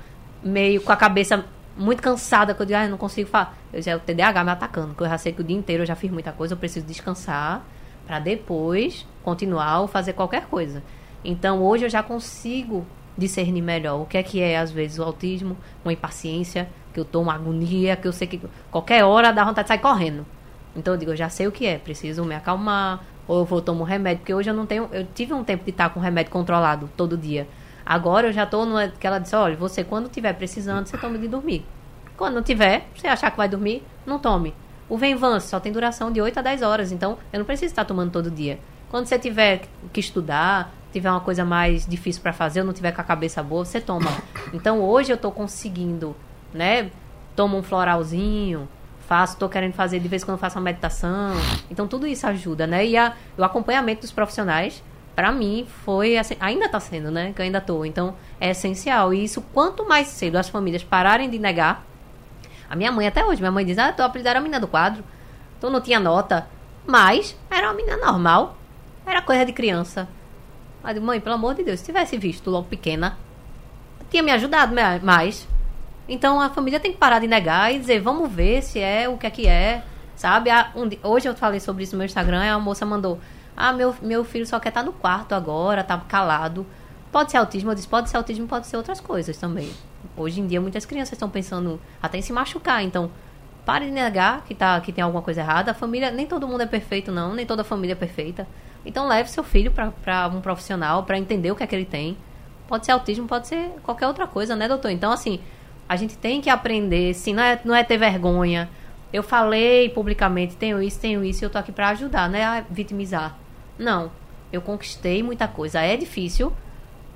meio 0.48 0.80
com 0.80 0.92
a 0.92 0.96
cabeça 0.96 1.44
muito 1.76 2.02
cansada, 2.02 2.54
que 2.54 2.60
eu 2.60 2.66
digo, 2.66 2.78
ah, 2.78 2.84
eu 2.84 2.90
não 2.90 2.98
consigo 2.98 3.28
falar. 3.28 3.56
Eu 3.72 3.80
já 3.80 3.96
o 3.96 4.00
TDAH 4.00 4.44
me 4.44 4.50
atacando, 4.50 4.94
que 4.94 5.02
eu 5.02 5.08
já 5.08 5.16
sei 5.16 5.32
que 5.32 5.40
o 5.40 5.44
dia 5.44 5.56
inteiro 5.56 5.82
eu 5.82 5.86
já 5.86 5.94
fiz 5.94 6.10
muita 6.10 6.32
coisa, 6.32 6.54
eu 6.54 6.58
preciso 6.58 6.84
descansar 6.84 7.62
para 8.06 8.18
depois 8.18 9.06
continuar 9.22 9.80
ou 9.80 9.86
fazer 9.86 10.14
qualquer 10.14 10.46
coisa. 10.46 10.82
Então 11.24 11.62
hoje 11.62 11.84
eu 11.84 11.90
já 11.90 12.02
consigo 12.02 12.84
discernir 13.16 13.62
melhor 13.62 14.00
o 14.00 14.06
que 14.06 14.16
é 14.16 14.22
que 14.22 14.40
é 14.40 14.58
às 14.58 14.70
vezes 14.70 14.98
o 14.98 15.02
autismo, 15.02 15.56
uma 15.84 15.92
impaciência, 15.92 16.68
que 16.92 16.98
eu 16.98 17.04
tô 17.04 17.20
uma 17.20 17.34
agonia, 17.34 17.96
que 17.96 18.08
eu 18.08 18.12
sei 18.12 18.26
que 18.26 18.40
qualquer 18.70 19.04
hora 19.04 19.32
dá 19.32 19.44
vontade 19.44 19.66
de 19.66 19.68
sair 19.68 19.78
correndo. 19.78 20.24
Então 20.74 20.94
eu 20.94 20.98
digo, 20.98 21.12
eu 21.12 21.16
já 21.16 21.28
sei 21.28 21.46
o 21.46 21.52
que 21.52 21.66
é, 21.66 21.78
preciso 21.78 22.24
me 22.24 22.34
acalmar, 22.34 23.04
ou 23.26 23.40
eu 23.40 23.44
vou 23.44 23.60
tomar 23.60 23.82
um 23.82 23.84
remédio, 23.84 24.20
porque 24.20 24.32
hoje 24.32 24.48
eu 24.48 24.54
não 24.54 24.64
tenho, 24.64 24.88
eu 24.92 25.06
tive 25.14 25.34
um 25.34 25.44
tempo 25.44 25.64
de 25.64 25.70
estar 25.70 25.90
com 25.90 26.00
remédio 26.00 26.32
controlado 26.32 26.88
todo 26.96 27.16
dia. 27.16 27.46
Agora 27.88 28.26
eu 28.26 28.32
já 28.34 28.44
estou 28.44 28.66
no 28.66 28.76
que 28.92 29.06
ela 29.06 29.18
disse, 29.18 29.34
olha, 29.34 29.56
você 29.56 29.82
quando 29.82 30.10
tiver 30.10 30.34
precisando, 30.34 30.86
você 30.86 30.98
tome 30.98 31.16
de 31.16 31.26
dormir. 31.26 31.64
Quando 32.18 32.34
não 32.34 32.42
tiver, 32.42 32.86
você 32.94 33.06
achar 33.06 33.30
que 33.30 33.38
vai 33.38 33.48
dormir, 33.48 33.82
não 34.04 34.18
tome. 34.18 34.54
O 34.90 34.98
Venvance 34.98 35.48
só 35.48 35.58
tem 35.58 35.72
duração 35.72 36.12
de 36.12 36.20
8 36.20 36.38
a 36.38 36.42
10 36.42 36.60
horas, 36.60 36.92
então 36.92 37.16
eu 37.32 37.38
não 37.38 37.46
preciso 37.46 37.72
estar 37.72 37.86
tomando 37.86 38.10
todo 38.10 38.30
dia. 38.30 38.58
Quando 38.90 39.06
você 39.06 39.18
tiver 39.18 39.62
que 39.90 40.00
estudar, 40.00 40.70
tiver 40.92 41.10
uma 41.10 41.22
coisa 41.22 41.46
mais 41.46 41.86
difícil 41.86 42.20
para 42.20 42.34
fazer, 42.34 42.60
ou 42.60 42.66
não 42.66 42.74
tiver 42.74 42.92
com 42.92 43.00
a 43.00 43.04
cabeça 43.04 43.42
boa, 43.42 43.64
você 43.64 43.80
toma. 43.80 44.10
Então 44.52 44.82
hoje 44.82 45.10
eu 45.10 45.16
estou 45.16 45.32
conseguindo, 45.32 46.14
né? 46.52 46.90
Tomo 47.34 47.56
um 47.56 47.62
floralzinho, 47.62 48.68
faço, 49.06 49.32
estou 49.32 49.48
querendo 49.48 49.72
fazer 49.72 49.98
de 49.98 50.08
vez 50.08 50.22
em 50.22 50.26
quando 50.26 50.36
faço 50.36 50.58
uma 50.58 50.64
meditação. 50.64 51.32
Então 51.70 51.88
tudo 51.88 52.06
isso 52.06 52.26
ajuda, 52.26 52.66
né? 52.66 52.84
E 52.84 52.98
a, 52.98 53.14
o 53.38 53.42
acompanhamento 53.42 54.02
dos 54.02 54.12
profissionais 54.12 54.82
para 55.18 55.32
mim 55.32 55.66
foi 55.84 56.16
assim, 56.16 56.36
ainda 56.38 56.66
está 56.66 56.78
sendo, 56.78 57.10
né? 57.10 57.32
Que 57.34 57.40
eu 57.40 57.44
ainda 57.44 57.60
tô. 57.60 57.84
Então 57.84 58.14
é 58.40 58.50
essencial. 58.50 59.12
E 59.12 59.24
isso 59.24 59.40
quanto 59.52 59.84
mais 59.84 60.06
cedo 60.06 60.36
as 60.36 60.48
famílias 60.48 60.84
pararem 60.84 61.28
de 61.28 61.40
negar. 61.40 61.84
A 62.70 62.76
minha 62.76 62.92
mãe 62.92 63.04
até 63.04 63.24
hoje, 63.24 63.40
minha 63.40 63.50
mãe 63.50 63.66
diz: 63.66 63.76
"Ah, 63.78 63.92
tu 63.92 64.00
apelido 64.00 64.28
era 64.28 64.38
a 64.38 64.40
menina 64.40 64.60
do 64.60 64.68
quadro". 64.68 65.02
Tu 65.60 65.68
não 65.68 65.80
tinha 65.80 65.98
nota, 65.98 66.46
mas 66.86 67.36
era 67.50 67.66
uma 67.66 67.74
menina 67.74 67.96
normal. 67.96 68.56
Era 69.04 69.20
coisa 69.20 69.44
de 69.44 69.52
criança. 69.52 70.08
Digo, 70.94 71.04
mãe, 71.04 71.20
pelo 71.20 71.34
amor 71.34 71.56
de 71.56 71.64
Deus, 71.64 71.80
se 71.80 71.86
tivesse 71.86 72.16
visto 72.16 72.48
logo 72.48 72.68
pequena, 72.68 73.18
tinha 74.08 74.22
me 74.22 74.30
ajudado 74.30 74.72
mais. 75.02 75.48
Então 76.08 76.40
a 76.40 76.48
família 76.48 76.78
tem 76.78 76.92
que 76.92 76.98
parar 76.98 77.18
de 77.18 77.26
negar 77.26 77.74
e 77.74 77.80
dizer, 77.80 78.00
vamos 78.00 78.30
ver 78.30 78.62
se 78.62 78.78
é 78.78 79.08
o 79.08 79.18
que 79.18 79.26
é 79.26 79.30
que 79.30 79.48
é, 79.48 79.82
sabe? 80.14 80.48
Um, 80.76 80.88
hoje 81.02 81.28
eu 81.28 81.34
falei 81.34 81.58
sobre 81.58 81.82
isso 81.82 81.94
no 81.94 81.98
meu 81.98 82.06
Instagram 82.06 82.54
a 82.54 82.58
moça 82.60 82.86
mandou, 82.86 83.18
ah, 83.60 83.72
meu, 83.72 83.92
meu 84.00 84.24
filho 84.24 84.46
só 84.46 84.60
quer 84.60 84.68
estar 84.68 84.84
no 84.84 84.92
quarto 84.92 85.34
agora, 85.34 85.82
tá 85.82 85.98
calado. 85.98 86.64
Pode 87.10 87.32
ser 87.32 87.38
autismo? 87.38 87.72
Eu 87.72 87.74
disse, 87.74 87.88
pode 87.88 88.08
ser 88.08 88.16
autismo, 88.16 88.46
pode 88.46 88.68
ser 88.68 88.76
outras 88.76 89.00
coisas 89.00 89.36
também. 89.36 89.68
Hoje 90.16 90.40
em 90.40 90.46
dia, 90.46 90.60
muitas 90.60 90.86
crianças 90.86 91.14
estão 91.14 91.28
pensando 91.28 91.80
até 92.00 92.18
em 92.18 92.22
se 92.22 92.32
machucar. 92.32 92.84
Então, 92.84 93.10
pare 93.66 93.86
de 93.86 93.90
negar 93.90 94.44
que, 94.44 94.54
tá, 94.54 94.80
que 94.80 94.92
tem 94.92 95.02
alguma 95.02 95.22
coisa 95.22 95.40
errada. 95.40 95.72
A 95.72 95.74
família, 95.74 96.12
nem 96.12 96.24
todo 96.24 96.46
mundo 96.46 96.60
é 96.60 96.66
perfeito, 96.66 97.10
não. 97.10 97.34
Nem 97.34 97.44
toda 97.44 97.64
família 97.64 97.94
é 97.94 97.96
perfeita. 97.96 98.46
Então, 98.86 99.08
leve 99.08 99.28
seu 99.28 99.42
filho 99.42 99.72
para 99.72 100.28
um 100.28 100.40
profissional 100.40 101.02
para 101.02 101.18
entender 101.18 101.50
o 101.50 101.56
que 101.56 101.64
é 101.64 101.66
que 101.66 101.74
ele 101.74 101.84
tem. 101.84 102.16
Pode 102.68 102.86
ser 102.86 102.92
autismo, 102.92 103.26
pode 103.26 103.48
ser 103.48 103.70
qualquer 103.82 104.06
outra 104.06 104.28
coisa, 104.28 104.54
né, 104.54 104.68
doutor? 104.68 104.92
Então, 104.92 105.10
assim, 105.10 105.40
a 105.88 105.96
gente 105.96 106.16
tem 106.16 106.40
que 106.40 106.48
aprender, 106.48 107.12
sim, 107.12 107.34
não 107.34 107.42
é, 107.42 107.60
não 107.64 107.74
é 107.74 107.82
ter 107.82 107.98
vergonha. 107.98 108.68
Eu 109.12 109.24
falei 109.24 109.88
publicamente, 109.88 110.54
tenho 110.54 110.80
isso, 110.80 111.00
tenho 111.00 111.24
isso, 111.24 111.44
eu 111.44 111.50
tô 111.50 111.58
aqui 111.58 111.72
para 111.72 111.88
ajudar, 111.88 112.30
não 112.30 112.38
é 112.38 112.64
vitimizar. 112.70 113.36
Não. 113.78 114.10
Eu 114.52 114.60
conquistei 114.60 115.22
muita 115.22 115.46
coisa. 115.46 115.80
É 115.80 115.96
difícil, 115.96 116.52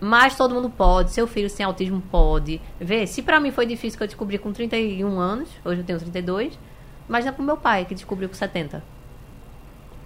mas 0.00 0.36
todo 0.36 0.54
mundo 0.54 0.70
pode. 0.70 1.12
Seu 1.12 1.26
filho 1.26 1.48
sem 1.48 1.64
autismo 1.64 2.02
pode. 2.10 2.60
Vê, 2.80 3.06
se 3.06 3.22
para 3.22 3.40
mim 3.40 3.50
foi 3.50 3.66
difícil 3.66 3.96
que 3.96 4.02
eu 4.02 4.08
descobri 4.08 4.38
com 4.38 4.52
31 4.52 5.18
anos, 5.18 5.48
hoje 5.64 5.80
eu 5.80 5.84
tenho 5.84 5.98
32, 5.98 6.58
imagina 7.08 7.32
pro 7.32 7.42
meu 7.42 7.56
pai 7.56 7.84
que 7.84 7.94
descobriu 7.94 8.28
com 8.28 8.34
70. 8.34 8.82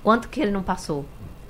Quanto 0.02 0.28
que 0.28 0.40
ele 0.40 0.52
não 0.52 0.62
passou? 0.62 1.04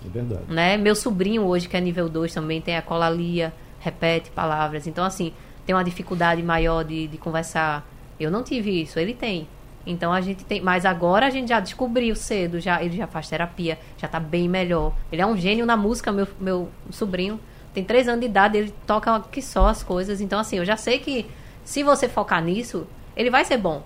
É 0.04 0.08
verdade. 0.08 0.42
Né? 0.48 0.76
Meu 0.76 0.94
sobrinho 0.94 1.42
hoje, 1.42 1.68
que 1.68 1.76
é 1.76 1.80
nível 1.80 2.08
2 2.08 2.32
também, 2.32 2.60
tem 2.60 2.76
a 2.76 2.82
colalia, 2.82 3.52
repete 3.80 4.30
palavras. 4.30 4.86
Então, 4.86 5.04
assim, 5.04 5.32
tem 5.66 5.74
uma 5.74 5.84
dificuldade 5.84 6.42
maior 6.42 6.84
de, 6.84 7.06
de 7.08 7.18
conversar. 7.18 7.86
Eu 8.18 8.30
não 8.30 8.42
tive 8.42 8.82
isso, 8.82 8.98
ele 8.98 9.12
tem. 9.12 9.48
Então 9.86 10.12
a 10.12 10.20
gente 10.20 10.44
tem. 10.44 10.60
Mas 10.60 10.84
agora 10.84 11.26
a 11.26 11.30
gente 11.30 11.48
já 11.48 11.60
descobriu 11.60 12.16
cedo, 12.16 12.60
já, 12.60 12.82
ele 12.82 12.96
já 12.96 13.06
faz 13.06 13.28
terapia, 13.28 13.78
já 13.96 14.08
tá 14.08 14.18
bem 14.18 14.48
melhor. 14.48 14.92
Ele 15.12 15.22
é 15.22 15.26
um 15.26 15.36
gênio 15.36 15.64
na 15.64 15.76
música, 15.76 16.10
meu, 16.10 16.26
meu 16.40 16.68
sobrinho. 16.90 17.38
Tem 17.72 17.84
três 17.84 18.08
anos 18.08 18.20
de 18.20 18.26
idade, 18.26 18.58
ele 18.58 18.74
toca 18.86 19.20
que 19.30 19.40
só 19.40 19.68
as 19.68 19.82
coisas. 19.82 20.20
Então, 20.20 20.40
assim, 20.40 20.56
eu 20.56 20.64
já 20.64 20.76
sei 20.76 20.98
que 20.98 21.26
se 21.64 21.82
você 21.82 22.08
focar 22.08 22.42
nisso, 22.42 22.86
ele 23.16 23.30
vai 23.30 23.44
ser 23.44 23.58
bom. 23.58 23.82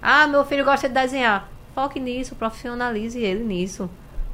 Ah, 0.00 0.26
meu 0.26 0.44
filho 0.44 0.64
gosta 0.64 0.88
de 0.88 0.94
desenhar. 0.94 1.48
Foque 1.74 2.00
nisso, 2.00 2.34
profissionalize 2.34 3.18
ele 3.18 3.44
nisso. 3.44 3.88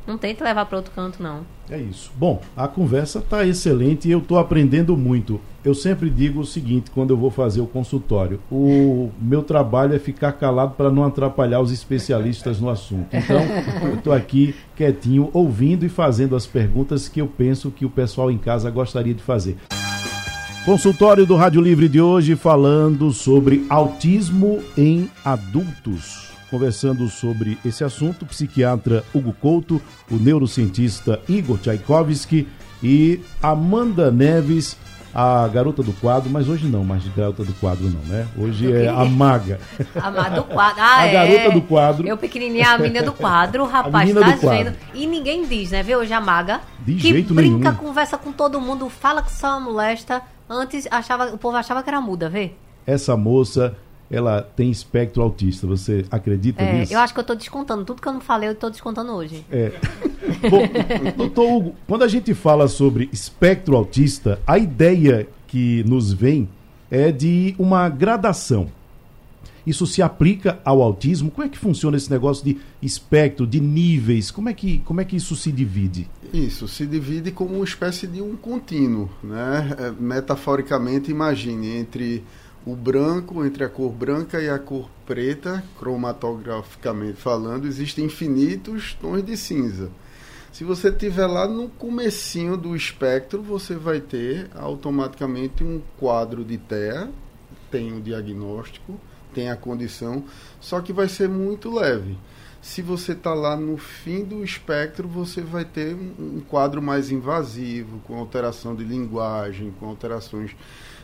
Não 0.06 0.16
tente 0.16 0.42
levar 0.42 0.64
para 0.64 0.78
outro 0.78 0.92
canto, 0.92 1.22
não. 1.22 1.44
É 1.70 1.78
isso. 1.78 2.10
Bom, 2.16 2.40
a 2.56 2.66
conversa 2.66 3.18
está 3.18 3.46
excelente 3.46 4.08
e 4.08 4.10
eu 4.10 4.18
estou 4.18 4.38
aprendendo 4.38 4.96
muito. 4.96 5.40
Eu 5.64 5.74
sempre 5.74 6.08
digo 6.08 6.40
o 6.40 6.46
seguinte 6.46 6.90
quando 6.90 7.10
eu 7.10 7.16
vou 7.16 7.30
fazer 7.30 7.60
o 7.60 7.66
consultório: 7.66 8.40
o 8.50 9.10
meu 9.20 9.42
trabalho 9.42 9.94
é 9.94 9.98
ficar 9.98 10.32
calado 10.32 10.74
para 10.74 10.90
não 10.90 11.04
atrapalhar 11.04 11.60
os 11.60 11.70
especialistas 11.70 12.58
no 12.60 12.70
assunto. 12.70 13.08
Então, 13.12 13.40
eu 13.82 13.94
estou 13.96 14.12
aqui 14.12 14.54
quietinho, 14.74 15.28
ouvindo 15.32 15.84
e 15.84 15.88
fazendo 15.88 16.34
as 16.34 16.46
perguntas 16.46 17.08
que 17.08 17.20
eu 17.20 17.26
penso 17.26 17.70
que 17.70 17.84
o 17.84 17.90
pessoal 17.90 18.30
em 18.30 18.38
casa 18.38 18.70
gostaria 18.70 19.14
de 19.14 19.22
fazer. 19.22 19.56
Consultório 20.64 21.24
do 21.24 21.34
Rádio 21.34 21.60
Livre 21.60 21.88
de 21.88 22.00
hoje 22.00 22.36
falando 22.36 23.10
sobre 23.10 23.64
autismo 23.68 24.62
em 24.76 25.10
adultos. 25.24 26.37
Conversando 26.50 27.08
sobre 27.08 27.58
esse 27.64 27.84
assunto, 27.84 28.22
o 28.22 28.26
psiquiatra 28.26 29.04
Hugo 29.14 29.34
Couto, 29.34 29.80
o 30.10 30.16
neurocientista 30.16 31.20
Igor 31.28 31.58
Tchaikovsky 31.58 32.48
e 32.82 33.20
Amanda 33.42 34.10
Neves, 34.10 34.76
a 35.14 35.48
garota 35.48 35.82
do 35.82 35.92
quadro, 35.92 36.30
mas 36.30 36.48
hoje 36.48 36.66
não, 36.66 36.84
mas 36.84 37.06
garota 37.08 37.44
do 37.44 37.52
quadro 37.54 37.84
não, 37.90 38.00
né? 38.02 38.26
Hoje 38.36 38.72
é 38.72 38.88
a 38.88 39.04
maga. 39.04 39.58
A 40.00 40.10
maga 40.10 40.36
do 40.36 40.44
quadro. 40.44 40.80
Ah, 40.80 41.00
a 41.00 41.06
é. 41.06 41.12
garota 41.12 41.50
do 41.50 41.62
quadro. 41.62 42.06
Eu 42.06 42.16
pequenininha, 42.16 42.70
a 42.70 42.78
menina 42.78 43.02
do 43.02 43.12
quadro, 43.12 43.64
o 43.64 43.66
rapaz, 43.68 44.12
tá 44.12 44.48
vendo? 44.48 44.76
E 44.94 45.06
ninguém 45.06 45.46
diz, 45.46 45.70
né? 45.70 45.82
Vê 45.82 45.96
hoje 45.96 46.12
a 46.12 46.20
maga. 46.20 46.60
De 46.80 46.94
que 46.94 47.08
jeito 47.08 47.34
brinca, 47.34 47.70
nenhum. 47.70 47.74
conversa 47.74 48.16
com 48.16 48.32
todo 48.32 48.60
mundo, 48.60 48.88
fala 48.88 49.22
que 49.22 49.32
só 49.32 49.58
molesta. 49.58 50.22
Antes 50.48 50.86
achava, 50.90 51.26
o 51.26 51.38
povo 51.38 51.56
achava 51.56 51.82
que 51.82 51.90
era 51.90 52.00
muda, 52.00 52.28
vê? 52.28 52.52
Essa 52.86 53.16
moça, 53.16 53.76
ela 54.10 54.42
tem 54.42 54.70
espectro 54.70 55.22
autista. 55.22 55.66
Você 55.66 56.04
acredita 56.10 56.62
É, 56.62 56.80
nisso? 56.80 56.92
eu 56.94 56.98
acho 56.98 57.12
que 57.12 57.20
eu 57.20 57.24
tô 57.24 57.34
descontando. 57.34 57.84
Tudo 57.84 58.00
que 58.00 58.08
eu 58.08 58.12
não 58.12 58.20
falei, 58.20 58.48
eu 58.48 58.54
tô 58.54 58.70
descontando 58.70 59.12
hoje. 59.12 59.44
É. 59.50 59.72
Bom, 60.48 60.62
doutor 61.16 61.50
Hugo, 61.50 61.74
quando 61.86 62.04
a 62.04 62.08
gente 62.08 62.32
fala 62.34 62.68
sobre 62.68 63.08
espectro 63.12 63.76
autista, 63.76 64.40
a 64.46 64.58
ideia 64.58 65.28
que 65.46 65.82
nos 65.84 66.12
vem 66.12 66.48
é 66.90 67.12
de 67.12 67.54
uma 67.58 67.88
gradação. 67.88 68.70
Isso 69.66 69.86
se 69.86 70.00
aplica 70.00 70.58
ao 70.64 70.80
autismo? 70.80 71.30
Como 71.30 71.46
é 71.46 71.48
que 71.50 71.58
funciona 71.58 71.94
esse 71.98 72.10
negócio 72.10 72.42
de 72.42 72.56
espectro, 72.80 73.46
de 73.46 73.60
níveis? 73.60 74.30
Como 74.30 74.48
é 74.48 74.54
que, 74.54 74.78
como 74.78 75.02
é 75.02 75.04
que 75.04 75.14
isso 75.16 75.36
se 75.36 75.52
divide? 75.52 76.08
Isso, 76.32 76.66
se 76.66 76.86
divide 76.86 77.30
como 77.30 77.54
uma 77.56 77.64
espécie 77.64 78.06
de 78.06 78.22
um 78.22 78.34
contínuo, 78.34 79.10
né? 79.22 79.76
É, 79.78 79.90
metaforicamente, 80.02 81.10
imagine, 81.10 81.76
entre 81.76 82.24
o 82.70 82.76
branco, 82.76 83.46
entre 83.46 83.64
a 83.64 83.68
cor 83.68 83.90
branca 83.90 84.42
e 84.42 84.50
a 84.50 84.58
cor 84.58 84.90
preta, 85.06 85.64
cromatograficamente 85.78 87.14
falando, 87.14 87.66
existem 87.66 88.04
infinitos 88.04 88.92
tons 89.00 89.24
de 89.24 89.38
cinza. 89.38 89.90
Se 90.52 90.64
você 90.64 90.88
estiver 90.88 91.26
lá 91.26 91.48
no 91.48 91.70
comecinho 91.70 92.58
do 92.58 92.76
espectro, 92.76 93.42
você 93.42 93.74
vai 93.74 94.00
ter 94.00 94.50
automaticamente 94.54 95.64
um 95.64 95.80
quadro 95.98 96.44
de 96.44 96.58
TEA, 96.58 97.08
tem 97.70 97.96
o 97.96 98.02
diagnóstico, 98.02 99.00
tem 99.32 99.48
a 99.48 99.56
condição, 99.56 100.24
só 100.60 100.82
que 100.82 100.92
vai 100.92 101.08
ser 101.08 101.28
muito 101.28 101.70
leve. 101.70 102.18
Se 102.60 102.82
você 102.82 103.12
está 103.12 103.32
lá 103.32 103.56
no 103.56 103.78
fim 103.78 104.24
do 104.24 104.44
espectro, 104.44 105.08
você 105.08 105.40
vai 105.40 105.64
ter 105.64 105.94
um 105.94 106.42
quadro 106.46 106.82
mais 106.82 107.10
invasivo, 107.10 108.00
com 108.00 108.18
alteração 108.18 108.74
de 108.74 108.84
linguagem, 108.84 109.72
com 109.78 109.86
alterações 109.86 110.54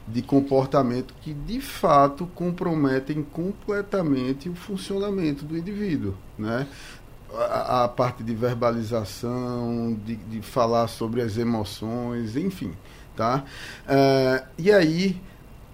de 0.06 0.20
comportamento 0.20 1.14
que 1.22 1.32
de 1.32 1.60
fato 1.60 2.26
comprometem 2.34 3.22
completamente 3.22 4.48
o 4.48 4.54
funcionamento 4.54 5.44
do 5.44 5.56
indivíduo, 5.56 6.14
né? 6.38 6.66
A, 7.32 7.84
a 7.84 7.88
parte 7.88 8.22
de 8.22 8.34
verbalização, 8.34 9.98
de, 10.04 10.14
de, 10.14 10.40
falar 10.40 10.86
sobre 10.86 11.20
as 11.20 11.36
emoções, 11.36 12.36
enfim, 12.36 12.72
tá? 13.16 13.44
Uh, 13.86 14.46
e 14.56 14.70
aí 14.70 15.20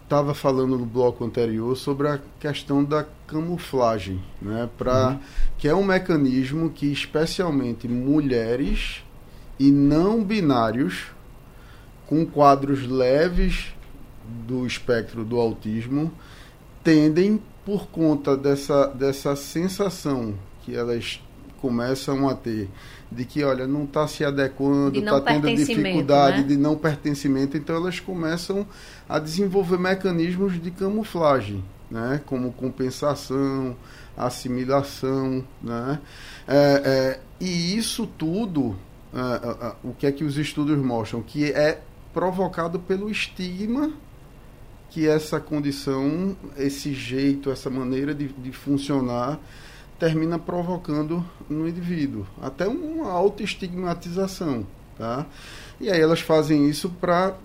estava 0.04 0.32
falando 0.32 0.78
no 0.78 0.86
bloco 0.86 1.24
anterior 1.24 1.76
sobre 1.76 2.08
a 2.08 2.18
questão 2.38 2.82
da 2.82 3.04
camuflagem, 3.26 4.22
né? 4.40 4.70
Para 4.78 5.10
uhum. 5.10 5.18
que 5.58 5.68
é 5.68 5.74
um 5.74 5.84
mecanismo 5.84 6.70
que 6.70 6.90
especialmente 6.90 7.86
mulheres 7.86 9.04
e 9.58 9.70
não 9.70 10.24
binários 10.24 11.08
com 12.06 12.24
quadros 12.24 12.88
leves 12.88 13.74
do 14.46 14.66
espectro 14.66 15.24
do 15.24 15.38
autismo 15.38 16.12
tendem 16.82 17.40
por 17.64 17.86
conta 17.88 18.36
dessa, 18.36 18.86
dessa 18.88 19.36
sensação 19.36 20.34
que 20.62 20.74
elas 20.74 21.22
começam 21.60 22.28
a 22.28 22.34
ter 22.34 22.68
de 23.12 23.24
que 23.24 23.44
olha 23.44 23.66
não 23.66 23.84
está 23.84 24.08
se 24.08 24.24
adequando 24.24 24.98
está 24.98 25.20
tendo 25.20 25.46
dificuldade 25.54 26.38
né? 26.38 26.48
de 26.48 26.56
não 26.56 26.74
pertencimento 26.74 27.56
então 27.56 27.76
elas 27.76 28.00
começam 28.00 28.66
a 29.08 29.18
desenvolver 29.18 29.78
mecanismos 29.78 30.60
de 30.60 30.70
camuflagem 30.70 31.62
né? 31.90 32.20
Como 32.24 32.52
compensação 32.52 33.76
assimilação 34.16 35.44
né? 35.62 35.98
É, 36.48 36.82
é, 36.84 37.20
e 37.38 37.76
isso 37.76 38.06
tudo 38.06 38.76
é, 39.12 39.74
o 39.82 39.92
que 39.92 40.06
é 40.06 40.12
que 40.12 40.24
os 40.24 40.38
estudos 40.38 40.78
mostram? 40.78 41.20
Que 41.20 41.52
é 41.52 41.80
provocado 42.12 42.78
pelo 42.78 43.10
estigma 43.10 43.92
que 44.90 45.07
essa 45.07 45.40
condição, 45.40 46.37
esse 46.57 46.92
jeito, 46.92 47.50
essa 47.50 47.70
maneira 47.70 48.14
de, 48.14 48.29
de 48.29 48.53
funcionar 48.53 49.38
termina 49.98 50.38
provocando 50.38 51.24
no 51.48 51.68
indivíduo, 51.68 52.26
até 52.40 52.66
uma 52.66 53.11
autoestigmatização, 53.11 54.66
tá? 54.96 55.26
E 55.79 55.90
aí 55.90 56.00
elas 56.00 56.20
fazem 56.20 56.68
isso 56.68 56.88
para 56.88 57.37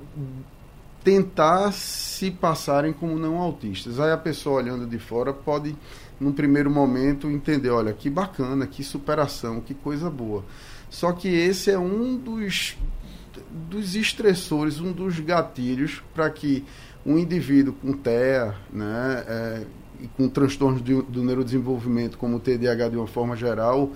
tentar 1.03 1.71
se 1.71 2.31
passarem 2.31 2.91
como 2.91 3.19
não 3.19 3.37
autistas. 3.37 3.99
Aí 3.99 4.11
a 4.11 4.17
pessoa 4.17 4.61
olhando 4.61 4.87
de 4.87 4.97
fora 4.97 5.31
pode, 5.31 5.75
num 6.19 6.31
primeiro 6.31 6.71
momento, 6.71 7.29
entender, 7.29 7.69
olha, 7.69 7.93
que 7.93 8.09
bacana, 8.09 8.65
que 8.65 8.83
superação, 8.83 9.61
que 9.61 9.73
coisa 9.73 10.09
boa. 10.09 10.43
Só 10.89 11.11
que 11.11 11.27
esse 11.27 11.69
é 11.69 11.77
um 11.77 12.17
dos, 12.17 12.77
dos 13.69 13.95
estressores, 13.95 14.79
um 14.79 14.91
dos 14.91 15.19
gatilhos 15.19 16.01
para 16.13 16.29
que 16.29 16.63
um 17.05 17.17
indivíduo 17.17 17.73
com 17.73 17.93
TEA, 17.93 18.55
né, 18.71 19.23
é, 19.27 19.63
e 20.01 20.07
com 20.07 20.27
transtornos 20.27 20.83
de, 20.83 21.01
do 21.03 21.23
neurodesenvolvimento, 21.23 22.17
como 22.17 22.37
o 22.37 22.39
TDAH 22.39 22.89
de 22.89 22.97
uma 22.97 23.07
forma 23.07 23.35
geral, 23.35 23.91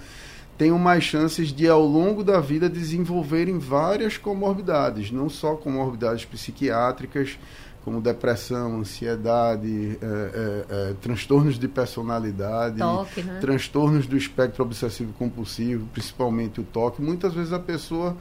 tenham 0.58 0.78
mais 0.78 1.04
chances 1.04 1.54
de, 1.54 1.68
ao 1.68 1.84
longo 1.84 2.24
da 2.24 2.40
vida, 2.40 2.70
desenvolverem 2.70 3.58
várias 3.58 4.18
comorbidades, 4.18 5.10
não 5.12 5.30
só 5.30 5.56
comorbidades 5.56 6.26
psiquiátricas, 6.26 7.40
como 7.84 8.02
depressão, 8.02 8.80
ansiedade, 8.80 9.98
é, 10.02 10.06
é, 10.06 10.66
é, 10.70 10.94
transtornos 11.02 11.58
de 11.58 11.68
personalidade, 11.68 12.78
toque, 12.78 13.24
né? 13.24 13.40
transtornos 13.40 14.06
do 14.06 14.18
espectro 14.18 14.64
obsessivo 14.64 15.14
compulsivo, 15.14 15.88
principalmente 15.94 16.60
o 16.60 16.64
toque. 16.64 17.02
Muitas 17.02 17.34
vezes 17.34 17.54
a 17.54 17.60
pessoa 17.60 18.18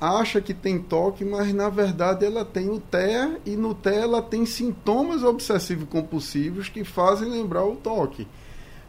acha 0.00 0.40
que 0.40 0.54
tem 0.54 0.78
toque, 0.78 1.24
mas 1.24 1.52
na 1.52 1.68
verdade 1.68 2.24
ela 2.24 2.44
tem 2.44 2.70
o 2.70 2.78
TEA 2.78 3.40
e 3.44 3.56
no 3.56 3.74
TEA 3.74 4.02
ela 4.02 4.22
tem 4.22 4.46
sintomas 4.46 5.22
obsessivo-compulsivos 5.22 6.68
que 6.68 6.84
fazem 6.84 7.28
lembrar 7.28 7.64
o 7.64 7.76
toque. 7.76 8.26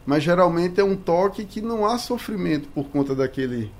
Mas 0.06 0.22
geralmente 0.22 0.80
é 0.80 0.84
um 0.84 0.96
toque 0.96 1.44
que 1.44 1.60
não 1.60 1.84
há 1.84 1.98
sofrimento 1.98 2.68
por 2.68 2.84
conta 2.88 3.14
daquele, 3.14 3.72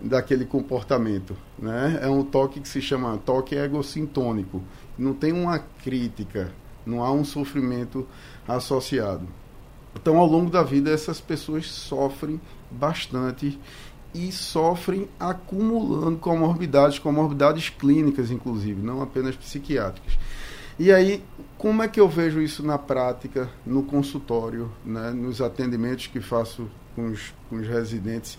daquele 0.00 0.44
comportamento. 0.44 1.36
Né? 1.58 1.98
É 2.02 2.08
um 2.08 2.24
toque 2.24 2.60
que 2.60 2.68
se 2.68 2.80
chama 2.80 3.18
toque 3.18 3.54
egossintônico. 3.54 4.62
Não 4.96 5.14
tem 5.14 5.32
uma 5.32 5.58
crítica, 5.58 6.52
não 6.84 7.04
há 7.04 7.12
um 7.12 7.24
sofrimento 7.24 8.06
associado. 8.46 9.28
Então, 9.94 10.18
ao 10.18 10.26
longo 10.26 10.50
da 10.50 10.62
vida, 10.62 10.90
essas 10.90 11.20
pessoas 11.20 11.66
sofrem 11.66 12.40
bastante 12.70 13.58
e 14.14 14.32
sofrem 14.32 15.08
acumulando 15.18 16.18
comorbidades, 16.18 16.98
comorbidades 16.98 17.68
clínicas, 17.68 18.30
inclusive, 18.30 18.80
não 18.80 19.02
apenas 19.02 19.36
psiquiátricas. 19.36 20.18
E 20.78 20.92
aí, 20.92 21.24
como 21.56 21.82
é 21.82 21.88
que 21.88 21.98
eu 21.98 22.08
vejo 22.08 22.40
isso 22.40 22.64
na 22.64 22.78
prática, 22.78 23.50
no 23.66 23.82
consultório, 23.82 24.70
né, 24.84 25.10
nos 25.10 25.40
atendimentos 25.40 26.06
que 26.06 26.20
faço 26.20 26.68
com 26.94 27.08
os, 27.08 27.34
com 27.50 27.56
os 27.56 27.66
residentes? 27.66 28.38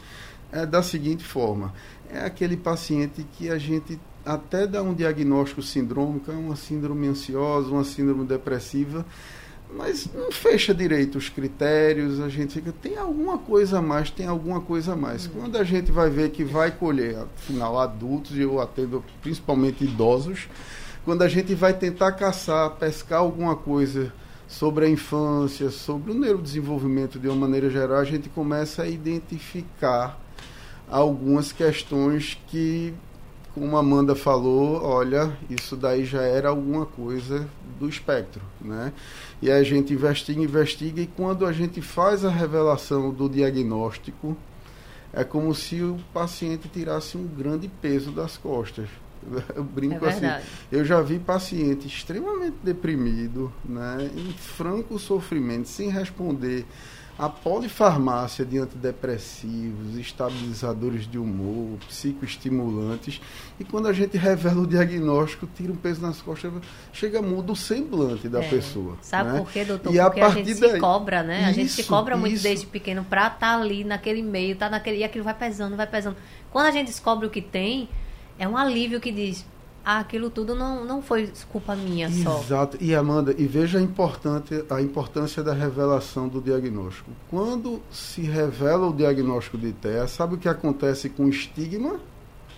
É 0.51 0.65
da 0.65 0.81
seguinte 0.81 1.23
forma: 1.23 1.73
é 2.09 2.21
aquele 2.21 2.55
paciente 2.55 3.25
que 3.33 3.49
a 3.49 3.57
gente 3.57 3.99
até 4.25 4.65
dá 4.65 4.81
um 4.81 4.93
diagnóstico 4.93 5.61
sindrômico, 5.61 6.31
é 6.31 6.35
uma 6.35 6.55
síndrome 6.55 7.07
ansiosa, 7.07 7.69
uma 7.69 7.83
síndrome 7.83 8.25
depressiva, 8.25 9.05
mas 9.71 10.09
não 10.13 10.31
fecha 10.31 10.73
direito 10.73 11.17
os 11.17 11.29
critérios, 11.29 12.19
a 12.19 12.27
gente 12.27 12.53
fica, 12.53 12.71
tem 12.71 12.97
alguma 12.97 13.37
coisa 13.37 13.79
a 13.79 13.81
mais, 13.81 14.09
tem 14.09 14.25
alguma 14.25 14.59
coisa 14.61 14.93
a 14.93 14.95
mais. 14.95 15.25
Uhum. 15.25 15.31
Quando 15.41 15.57
a 15.57 15.63
gente 15.63 15.91
vai 15.91 16.09
ver 16.09 16.31
que 16.31 16.43
vai 16.43 16.71
colher, 16.71 17.17
afinal, 17.17 17.79
adultos, 17.79 18.35
e 18.35 18.41
eu 18.41 18.59
atendo 18.59 19.03
principalmente 19.21 19.83
idosos, 19.83 20.47
quando 21.05 21.21
a 21.21 21.27
gente 21.27 21.53
vai 21.53 21.73
tentar 21.73 22.11
caçar, 22.13 22.71
pescar 22.71 23.19
alguma 23.19 23.55
coisa 23.55 24.11
sobre 24.47 24.85
a 24.85 24.89
infância, 24.89 25.69
sobre 25.69 26.11
o 26.11 26.15
neurodesenvolvimento 26.15 27.19
de 27.19 27.27
uma 27.27 27.35
maneira 27.35 27.69
geral, 27.69 27.99
a 27.99 28.03
gente 28.03 28.27
começa 28.29 28.81
a 28.81 28.87
identificar 28.87 30.19
algumas 30.89 31.51
questões 31.51 32.37
que 32.47 32.93
como 33.53 33.75
a 33.75 33.79
Amanda 33.79 34.15
falou, 34.15 34.81
olha, 34.83 35.35
isso 35.49 35.75
daí 35.75 36.05
já 36.05 36.21
era 36.21 36.49
alguma 36.49 36.85
coisa 36.85 37.47
do 37.79 37.87
espectro, 37.87 38.41
né? 38.61 38.93
E 39.41 39.49
a 39.49 39.63
gente 39.63 39.93
investiga, 39.93 40.41
investiga, 40.41 41.01
e 41.01 41.07
quando 41.07 41.45
a 41.45 41.51
gente 41.51 41.81
faz 41.81 42.23
a 42.23 42.29
revelação 42.29 43.11
do 43.11 43.27
diagnóstico, 43.27 44.37
é 45.11 45.23
como 45.23 45.53
se 45.55 45.81
o 45.81 45.97
paciente 46.13 46.69
tirasse 46.69 47.17
um 47.17 47.25
grande 47.25 47.67
peso 47.81 48.11
das 48.11 48.37
costas. 48.37 48.87
Eu 49.55 49.63
brinco 49.63 50.05
é 50.05 50.09
assim. 50.09 50.47
Eu 50.71 50.85
já 50.85 51.01
vi 51.01 51.19
paciente 51.19 51.87
extremamente 51.87 52.57
deprimido, 52.63 53.51
né, 53.65 54.09
em 54.15 54.31
franco 54.33 54.97
sofrimento, 54.99 55.67
sem 55.67 55.89
responder 55.89 56.65
a 57.19 57.27
polifarmácia 57.27 58.45
de 58.45 58.57
antidepressivos, 58.57 59.97
estabilizadores 59.97 61.05
de 61.05 61.17
humor, 61.17 61.77
psicoestimulantes, 61.85 63.19
e 63.59 63.65
quando 63.65 63.89
a 63.89 63.93
gente 63.93 64.17
revela 64.17 64.61
o 64.61 64.65
diagnóstico, 64.65 65.45
tira 65.45 65.69
um 65.69 65.75
peso 65.75 66.01
nas 66.01 66.21
costas, 66.21 66.49
chega 66.93 67.21
muda 67.21 67.51
o 67.51 67.55
semblante 67.57 68.29
da 68.29 68.41
é. 68.41 68.47
pessoa. 68.47 68.97
Sabe 69.01 69.33
né? 69.33 69.39
por 69.39 69.51
quê, 69.51 69.65
doutor? 69.65 69.93
E 69.93 69.99
Porque 69.99 70.21
a, 70.21 70.27
a 70.27 70.29
gente 70.29 70.53
daí... 70.53 70.71
se 70.71 70.79
cobra, 70.79 71.21
né? 71.21 71.41
Isso, 71.41 71.49
a 71.49 71.51
gente 71.51 71.71
se 71.71 71.83
cobra 71.83 72.15
muito 72.15 72.35
isso. 72.35 72.43
desde 72.43 72.65
pequeno 72.65 73.03
para 73.03 73.27
estar 73.27 73.37
tá 73.37 73.61
ali 73.61 73.83
naquele 73.83 74.21
meio, 74.21 74.55
tá 74.55 74.69
naquele, 74.69 74.99
e 74.99 75.03
aquilo 75.03 75.25
vai 75.25 75.33
pesando, 75.33 75.75
vai 75.75 75.87
pesando. 75.87 76.15
Quando 76.49 76.67
a 76.67 76.71
gente 76.71 76.87
descobre 76.87 77.27
o 77.27 77.29
que 77.29 77.41
tem, 77.41 77.89
é 78.37 78.47
um 78.47 78.55
alívio 78.55 79.01
que 79.01 79.11
diz, 79.11 79.45
aquilo 79.83 80.29
tudo 80.29 80.53
não, 80.55 80.85
não 80.85 81.01
foi 81.01 81.31
culpa 81.51 81.75
minha 81.75 82.09
só. 82.11 82.39
Exato. 82.39 82.77
E 82.79 82.93
Amanda, 82.93 83.33
e 83.37 83.45
veja 83.47 83.79
a, 83.79 83.81
importante, 83.81 84.63
a 84.69 84.81
importância 84.81 85.41
da 85.43 85.53
revelação 85.53 86.27
do 86.27 86.41
diagnóstico. 86.41 87.11
Quando 87.29 87.81
se 87.91 88.21
revela 88.21 88.87
o 88.87 88.93
diagnóstico 88.93 89.57
de 89.57 89.71
TEA, 89.71 90.07
sabe 90.07 90.35
o 90.35 90.37
que 90.37 90.49
acontece 90.49 91.09
com 91.09 91.25
o 91.25 91.29
estigma? 91.29 91.99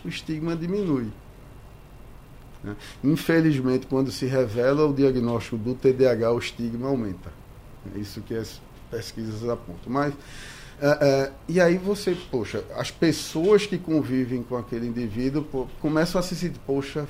O 0.03 0.07
estigma 0.07 0.55
diminui. 0.55 1.09
Né? 2.63 2.75
Infelizmente, 3.03 3.87
quando 3.87 4.11
se 4.11 4.25
revela 4.25 4.85
o 4.85 4.93
diagnóstico 4.93 5.57
do 5.57 5.73
TDAH, 5.73 6.31
o 6.31 6.39
estigma 6.39 6.87
aumenta. 6.87 7.31
É 7.95 7.99
isso 7.99 8.21
que 8.21 8.35
as 8.35 8.61
pesquisas 8.89 9.47
apontam. 9.47 9.91
Mas 9.91 10.13
é, 10.81 10.97
é, 10.99 11.31
e 11.47 11.61
aí 11.61 11.77
você, 11.77 12.17
poxa, 12.31 12.63
as 12.75 12.89
pessoas 12.89 13.67
que 13.67 13.77
convivem 13.77 14.41
com 14.41 14.57
aquele 14.57 14.87
indivíduo 14.87 15.43
pô, 15.43 15.67
começam 15.79 16.19
a 16.19 16.23
se 16.23 16.35
sentir, 16.35 16.59
poxa, 16.65 17.07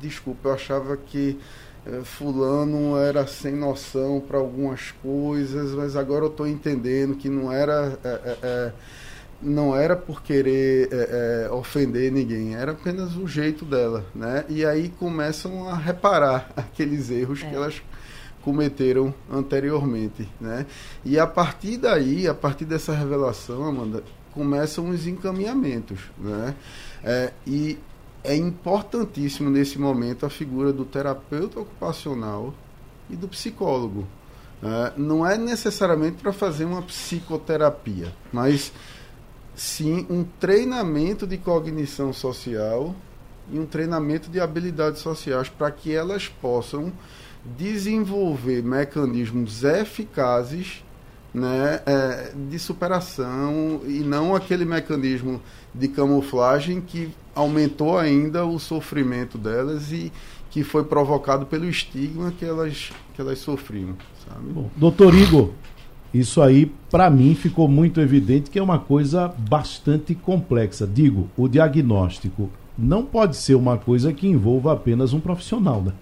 desculpa, 0.00 0.48
eu 0.48 0.54
achava 0.54 0.96
que 0.96 1.38
é, 1.86 2.00
fulano 2.02 2.96
era 2.96 3.24
sem 3.24 3.54
noção 3.54 4.20
para 4.20 4.38
algumas 4.38 4.90
coisas, 5.00 5.70
mas 5.72 5.94
agora 5.94 6.24
eu 6.24 6.30
estou 6.30 6.44
entendendo 6.44 7.14
que 7.14 7.28
não 7.28 7.52
era 7.52 7.96
é, 8.02 8.08
é, 8.08 8.38
é, 8.42 8.72
não 9.40 9.76
era 9.76 9.94
por 9.94 10.22
querer 10.22 10.88
ofender 11.52 12.10
ninguém, 12.10 12.56
era 12.56 12.72
apenas 12.72 13.14
o 13.14 13.28
jeito 13.28 13.64
dela, 13.64 14.04
né? 14.14 14.44
E 14.48 14.64
aí 14.64 14.88
começam 14.88 15.68
a 15.68 15.76
reparar 15.76 16.50
aqueles 16.56 17.10
erros 17.10 17.42
que 17.42 17.54
elas 17.54 17.82
cometeram 18.44 19.14
anteriormente, 19.32 20.28
né? 20.38 20.66
E 21.04 21.18
a 21.18 21.26
partir 21.26 21.78
daí, 21.78 22.28
a 22.28 22.34
partir 22.34 22.66
dessa 22.66 22.92
revelação, 22.92 23.64
Amanda, 23.64 24.04
começam 24.32 24.90
os 24.90 25.06
encaminhamentos, 25.06 25.98
né? 26.18 26.54
É, 27.02 27.32
e 27.46 27.78
é 28.22 28.36
importantíssimo 28.36 29.48
nesse 29.48 29.78
momento 29.78 30.26
a 30.26 30.30
figura 30.30 30.72
do 30.72 30.84
terapeuta 30.84 31.60
ocupacional 31.60 32.54
e 33.08 33.16
do 33.16 33.28
psicólogo. 33.28 34.06
Né? 34.60 34.92
Não 34.96 35.26
é 35.26 35.38
necessariamente 35.38 36.16
para 36.22 36.32
fazer 36.32 36.64
uma 36.64 36.82
psicoterapia, 36.82 38.12
mas 38.32 38.72
sim 39.54 40.06
um 40.10 40.24
treinamento 40.24 41.26
de 41.26 41.38
cognição 41.38 42.12
social 42.12 42.94
e 43.50 43.58
um 43.58 43.66
treinamento 43.66 44.30
de 44.30 44.40
habilidades 44.40 45.00
sociais 45.00 45.48
para 45.48 45.70
que 45.70 45.94
elas 45.94 46.28
possam 46.28 46.92
desenvolver 47.56 48.62
mecanismos 48.62 49.62
eficazes 49.64 50.82
né, 51.32 51.80
é, 51.84 52.32
de 52.48 52.58
superação 52.58 53.80
e 53.86 53.98
não 54.00 54.34
aquele 54.34 54.64
mecanismo 54.64 55.42
de 55.74 55.88
camuflagem 55.88 56.80
que 56.80 57.10
aumentou 57.34 57.98
ainda 57.98 58.46
o 58.46 58.58
sofrimento 58.58 59.36
delas 59.36 59.90
e 59.90 60.12
que 60.50 60.62
foi 60.62 60.84
provocado 60.84 61.44
pelo 61.46 61.68
estigma 61.68 62.32
que 62.38 62.44
elas, 62.44 62.92
que 63.12 63.20
elas 63.20 63.40
sofriam. 63.40 63.96
Sabe? 64.24 64.52
Bom, 64.52 64.70
doutor 64.76 65.12
Igor, 65.12 65.50
isso 66.14 66.40
aí 66.40 66.70
para 66.88 67.10
mim 67.10 67.34
ficou 67.34 67.66
muito 67.66 68.00
evidente 68.00 68.48
que 68.48 68.58
é 68.60 68.62
uma 68.62 68.78
coisa 68.78 69.34
bastante 69.36 70.14
complexa. 70.14 70.86
Digo, 70.86 71.28
o 71.36 71.48
diagnóstico 71.48 72.48
não 72.78 73.04
pode 73.04 73.36
ser 73.36 73.56
uma 73.56 73.76
coisa 73.76 74.12
que 74.12 74.28
envolva 74.28 74.72
apenas 74.72 75.12
um 75.12 75.18
profissional, 75.18 75.82
né? 75.82 75.92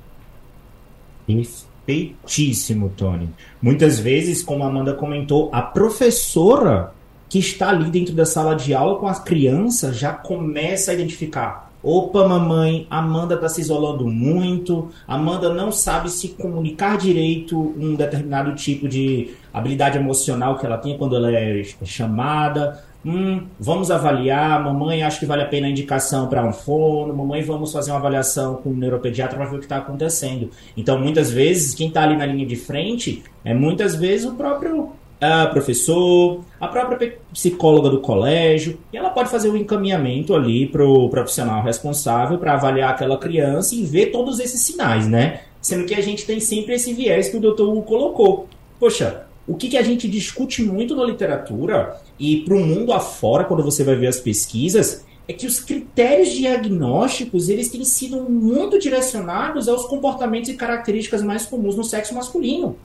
Perfeitíssimo, 1.27 2.93
Tony. 2.97 3.29
Muitas 3.61 3.99
vezes, 3.99 4.43
como 4.43 4.65
a 4.65 4.67
Amanda 4.67 4.95
comentou, 4.95 5.51
a 5.53 5.63
professora 5.63 6.93
que 7.29 7.39
está 7.39 7.71
ali 7.71 7.91
dentro 7.91 8.15
da 8.15 8.27
sala 8.27 8.55
de 8.55 8.75
aula 8.75 8.99
com 8.99 9.07
as 9.07 9.19
crianças 9.19 9.97
já 9.97 10.13
começa 10.13 10.91
a 10.91 10.95
identificar. 10.95 11.73
Opa, 11.83 12.29
mamãe, 12.29 12.87
Amanda 12.89 13.35
está 13.35 13.49
se 13.49 13.61
isolando 13.61 14.07
muito. 14.07 14.91
Amanda 15.09 15.53
não 15.53 15.73
sabe 15.73 16.11
se 16.11 16.29
comunicar 16.29 16.97
direito 16.97 17.59
um 17.59 17.97
determinado 17.97 18.55
tipo 18.55 18.87
de 18.87 19.31
habilidade 19.53 19.99
emocional 19.99 20.59
que 20.59 20.65
ela 20.65 20.79
tem 20.79 20.97
quando 20.97 21.17
ela 21.17 21.33
é 21.33 21.65
chamada. 21.85 22.85
Hum, 23.05 23.47
vamos 23.59 23.91
avaliar. 23.91 24.63
Mamãe, 24.63 25.03
acho 25.03 25.19
que 25.19 25.27
vale 25.27 25.43
a 25.43 25.47
pena 25.47 25.67
a 25.67 25.71
indicação 25.71 26.29
para 26.29 26.47
um 26.47 26.53
fono. 26.53 27.15
Mamãe, 27.15 27.43
vamos 27.43 27.73
fazer 27.73 27.91
uma 27.91 27.99
avaliação 27.99 28.57
com 28.57 28.71
o 28.71 28.77
neuropediatra 28.77 29.37
para 29.37 29.47
ver 29.47 29.57
o 29.57 29.59
que 29.59 29.65
está 29.65 29.79
acontecendo. 29.79 30.51
Então, 30.77 30.99
muitas 30.99 31.31
vezes, 31.31 31.75
quem 31.75 31.89
está 31.89 32.03
ali 32.03 32.17
na 32.17 32.27
linha 32.27 32.47
de 32.47 32.57
frente 32.57 33.23
é 33.45 33.53
muitas 33.53 33.97
vezes 33.97 34.27
o 34.27 34.35
próprio 34.35 34.93
uh, 35.23 35.51
professor, 35.53 36.45
a 36.61 36.69
própria 36.69 37.19
psicóloga 37.33 37.91
do 37.91 38.01
colégio, 38.01 38.79
e 38.93 38.97
ela 38.97 39.11
pode 39.11 39.31
fazer 39.31 39.49
o 39.49 39.53
um 39.53 39.57
encaminhamento 39.57 40.35
ali 40.35 40.67
para 40.67 40.85
o 40.85 41.09
profissional 41.09 41.63
responsável 41.63 42.39
para 42.39 42.55
avaliar 42.55 42.91
aquela 42.91 43.19
criança 43.19 43.75
e 43.75 43.85
ver 43.85 44.07
todos 44.07 44.39
esses 44.39 44.61
sinais, 44.61 45.09
né? 45.09 45.41
Sendo 45.61 45.87
que 45.87 45.95
a 45.95 46.01
gente 46.01 46.25
tem 46.25 46.39
sempre 46.39 46.75
esse 46.75 46.93
viés 46.93 47.29
que 47.29 47.37
o 47.37 47.41
doutor 47.41 47.83
colocou. 47.83 48.49
Poxa, 48.81 49.27
o 49.47 49.55
que, 49.55 49.69
que 49.69 49.77
a 49.77 49.83
gente 49.83 50.09
discute 50.09 50.63
muito 50.63 50.95
na 50.95 51.05
literatura 51.05 51.97
e 52.19 52.39
para 52.39 52.55
o 52.55 52.65
mundo 52.65 52.93
afora, 52.93 53.45
quando 53.45 53.63
você 53.63 53.83
vai 53.83 53.97
ver 53.97 54.07
as 54.07 54.21
pesquisas, 54.21 55.05
é 55.27 55.33
que 55.33 55.47
os 55.47 55.61
critérios 55.61 56.31
diagnósticos 56.31 57.49
eles 57.49 57.71
têm 57.71 57.85
sido 57.85 58.29
muito 58.29 58.79
direcionados 58.79 59.69
aos 59.69 59.87
comportamentos 59.87 60.51
e 60.51 60.55
características 60.55 61.23
mais 61.23 61.47
comuns 61.47 61.77
no 61.77 61.85
sexo 61.85 62.15
masculino. 62.15 62.77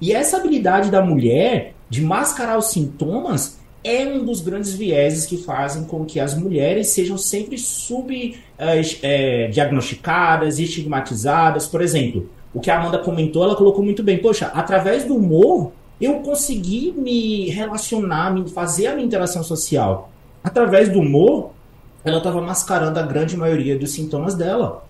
E 0.00 0.12
essa 0.12 0.36
habilidade 0.36 0.90
da 0.90 1.02
mulher 1.02 1.74
de 1.88 2.02
mascarar 2.02 2.58
os 2.58 2.70
sintomas 2.70 3.60
é 3.84 4.06
um 4.06 4.24
dos 4.24 4.40
grandes 4.40 4.74
vieses 4.74 5.26
que 5.26 5.36
fazem 5.36 5.84
com 5.84 6.04
que 6.04 6.20
as 6.20 6.36
mulheres 6.36 6.88
sejam 6.88 7.18
sempre 7.18 7.58
subdiagnosticadas, 7.58 10.58
eh, 10.58 10.62
é, 10.62 10.64
estigmatizadas. 10.64 11.66
Por 11.66 11.82
exemplo, 11.82 12.30
o 12.54 12.60
que 12.60 12.70
a 12.70 12.78
Amanda 12.78 12.98
comentou, 12.98 13.42
ela 13.44 13.56
colocou 13.56 13.84
muito 13.84 14.02
bem. 14.02 14.16
Poxa, 14.18 14.50
através 14.54 15.04
do 15.04 15.16
humor, 15.16 15.72
eu 16.02 16.14
consegui 16.20 16.92
me 16.96 17.48
relacionar, 17.48 18.34
me 18.34 18.48
fazer 18.50 18.88
a 18.88 18.94
minha 18.94 19.06
interação 19.06 19.42
social. 19.44 20.10
Através 20.42 20.88
do 20.88 20.98
humor, 20.98 21.52
ela 22.04 22.18
estava 22.18 22.40
mascarando 22.40 22.98
a 22.98 23.02
grande 23.02 23.36
maioria 23.36 23.78
dos 23.78 23.92
sintomas 23.92 24.34
dela. 24.34 24.84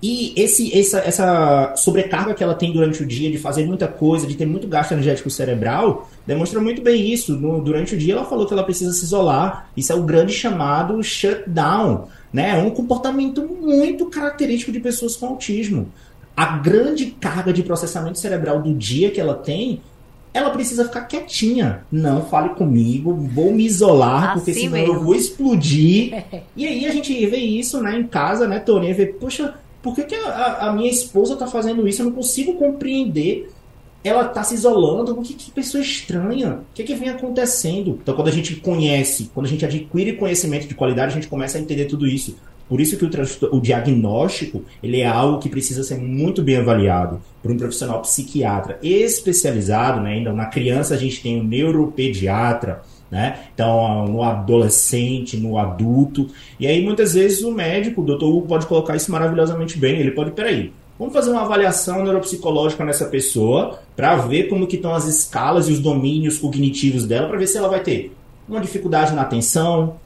E 0.00 0.34
esse, 0.36 0.78
essa, 0.78 0.98
essa 0.98 1.74
sobrecarga 1.76 2.34
que 2.34 2.44
ela 2.44 2.54
tem 2.54 2.72
durante 2.72 3.02
o 3.02 3.06
dia 3.06 3.30
de 3.30 3.38
fazer 3.38 3.66
muita 3.66 3.88
coisa, 3.88 4.26
de 4.26 4.34
ter 4.34 4.44
muito 4.44 4.68
gasto 4.68 4.92
energético 4.92 5.30
cerebral, 5.30 6.08
demonstra 6.26 6.60
muito 6.60 6.82
bem 6.82 7.10
isso. 7.10 7.34
No, 7.36 7.60
durante 7.60 7.94
o 7.94 7.98
dia 7.98 8.12
ela 8.12 8.24
falou 8.24 8.46
que 8.46 8.52
ela 8.52 8.62
precisa 8.62 8.92
se 8.92 9.04
isolar. 9.04 9.70
Isso 9.76 9.92
é 9.92 9.94
o 9.96 10.02
grande 10.02 10.32
chamado 10.32 11.02
shutdown. 11.02 12.08
Né? 12.32 12.50
É 12.50 12.62
um 12.62 12.70
comportamento 12.70 13.42
muito 13.42 14.06
característico 14.06 14.70
de 14.70 14.78
pessoas 14.78 15.16
com 15.16 15.26
autismo. 15.26 15.88
A 16.36 16.58
grande 16.58 17.06
carga 17.06 17.52
de 17.52 17.62
processamento 17.62 18.18
cerebral 18.18 18.60
do 18.60 18.74
dia 18.74 19.10
que 19.10 19.20
ela 19.20 19.34
tem 19.34 19.80
ela 20.34 20.50
precisa 20.50 20.84
ficar 20.84 21.02
quietinha. 21.02 21.86
Não 21.92 22.26
fale 22.26 22.50
comigo, 22.50 23.14
vou 23.14 23.52
me 23.52 23.64
isolar, 23.64 24.32
assim 24.32 24.38
porque 24.40 24.54
senão 24.54 24.72
mesmo. 24.72 24.94
eu 24.94 25.00
vou 25.00 25.14
explodir. 25.14 26.24
e 26.56 26.66
aí 26.66 26.84
a 26.86 26.90
gente 26.90 27.24
vê 27.26 27.36
isso 27.36 27.80
né, 27.80 27.96
em 27.96 28.04
casa, 28.04 28.48
né, 28.48 28.58
Tony? 28.58 28.92
Vê, 28.92 29.06
poxa, 29.06 29.54
por 29.80 29.94
que, 29.94 30.02
que 30.02 30.14
a, 30.16 30.68
a, 30.68 30.72
minha 30.72 30.90
esposa 30.90 31.36
tá 31.36 31.46
fazendo 31.46 31.86
isso? 31.86 32.02
Eu 32.02 32.06
não 32.06 32.12
consigo 32.12 32.54
compreender. 32.54 33.48
Ela 34.02 34.24
tá 34.24 34.42
se 34.42 34.54
isolando. 34.54 35.14
Que, 35.22 35.34
que 35.34 35.52
pessoa 35.52 35.80
estranha. 35.80 36.54
O 36.54 36.74
que, 36.74 36.82
que 36.82 36.94
vem 36.96 37.10
acontecendo? 37.10 37.98
Então, 38.02 38.14
quando 38.16 38.28
a 38.28 38.32
gente 38.32 38.56
conhece, 38.56 39.30
quando 39.32 39.46
a 39.46 39.48
gente 39.48 39.64
adquire 39.64 40.14
conhecimento 40.14 40.66
de 40.66 40.74
qualidade, 40.74 41.12
a 41.12 41.14
gente 41.14 41.28
começa 41.28 41.58
a 41.58 41.60
entender 41.60 41.84
tudo 41.84 42.08
isso. 42.08 42.36
Por 42.68 42.80
isso 42.80 42.96
que 42.96 43.04
o, 43.04 43.56
o, 43.56 43.60
diagnóstico 43.60 44.62
ele 44.82 45.00
é 45.00 45.06
algo 45.06 45.38
que 45.38 45.48
precisa 45.48 45.82
ser 45.82 45.98
muito 45.98 46.42
bem 46.42 46.56
avaliado 46.56 47.20
por 47.42 47.50
um 47.50 47.56
profissional 47.56 48.00
psiquiatra 48.00 48.78
especializado, 48.82 50.00
né? 50.00 50.14
ainda 50.14 50.32
na 50.32 50.46
criança 50.46 50.94
a 50.94 50.96
gente 50.96 51.22
tem 51.22 51.40
um 51.40 51.44
neuropediatra, 51.44 52.82
né? 53.10 53.38
Então, 53.54 54.06
no 54.06 54.22
adolescente, 54.22 55.36
no 55.36 55.58
adulto. 55.58 56.28
E 56.58 56.66
aí, 56.66 56.82
muitas 56.82 57.14
vezes, 57.14 57.42
o 57.42 57.52
médico, 57.52 58.00
o 58.00 58.04
doutor 58.04 58.28
Hugo, 58.28 58.48
pode 58.48 58.66
colocar 58.66 58.96
isso 58.96 59.12
maravilhosamente 59.12 59.78
bem. 59.78 60.00
Ele 60.00 60.10
pode, 60.10 60.32
peraí, 60.32 60.72
vamos 60.98 61.14
fazer 61.14 61.30
uma 61.30 61.42
avaliação 61.42 62.02
neuropsicológica 62.02 62.84
nessa 62.84 63.04
pessoa 63.04 63.78
para 63.94 64.16
ver 64.16 64.48
como 64.48 64.66
que 64.66 64.76
estão 64.76 64.92
as 64.92 65.06
escalas 65.06 65.68
e 65.68 65.72
os 65.72 65.78
domínios 65.78 66.38
cognitivos 66.38 67.06
dela, 67.06 67.28
para 67.28 67.38
ver 67.38 67.46
se 67.46 67.56
ela 67.56 67.68
vai 67.68 67.80
ter 67.80 68.12
uma 68.48 68.60
dificuldade 68.60 69.14
na 69.14 69.22
atenção, 69.22 69.96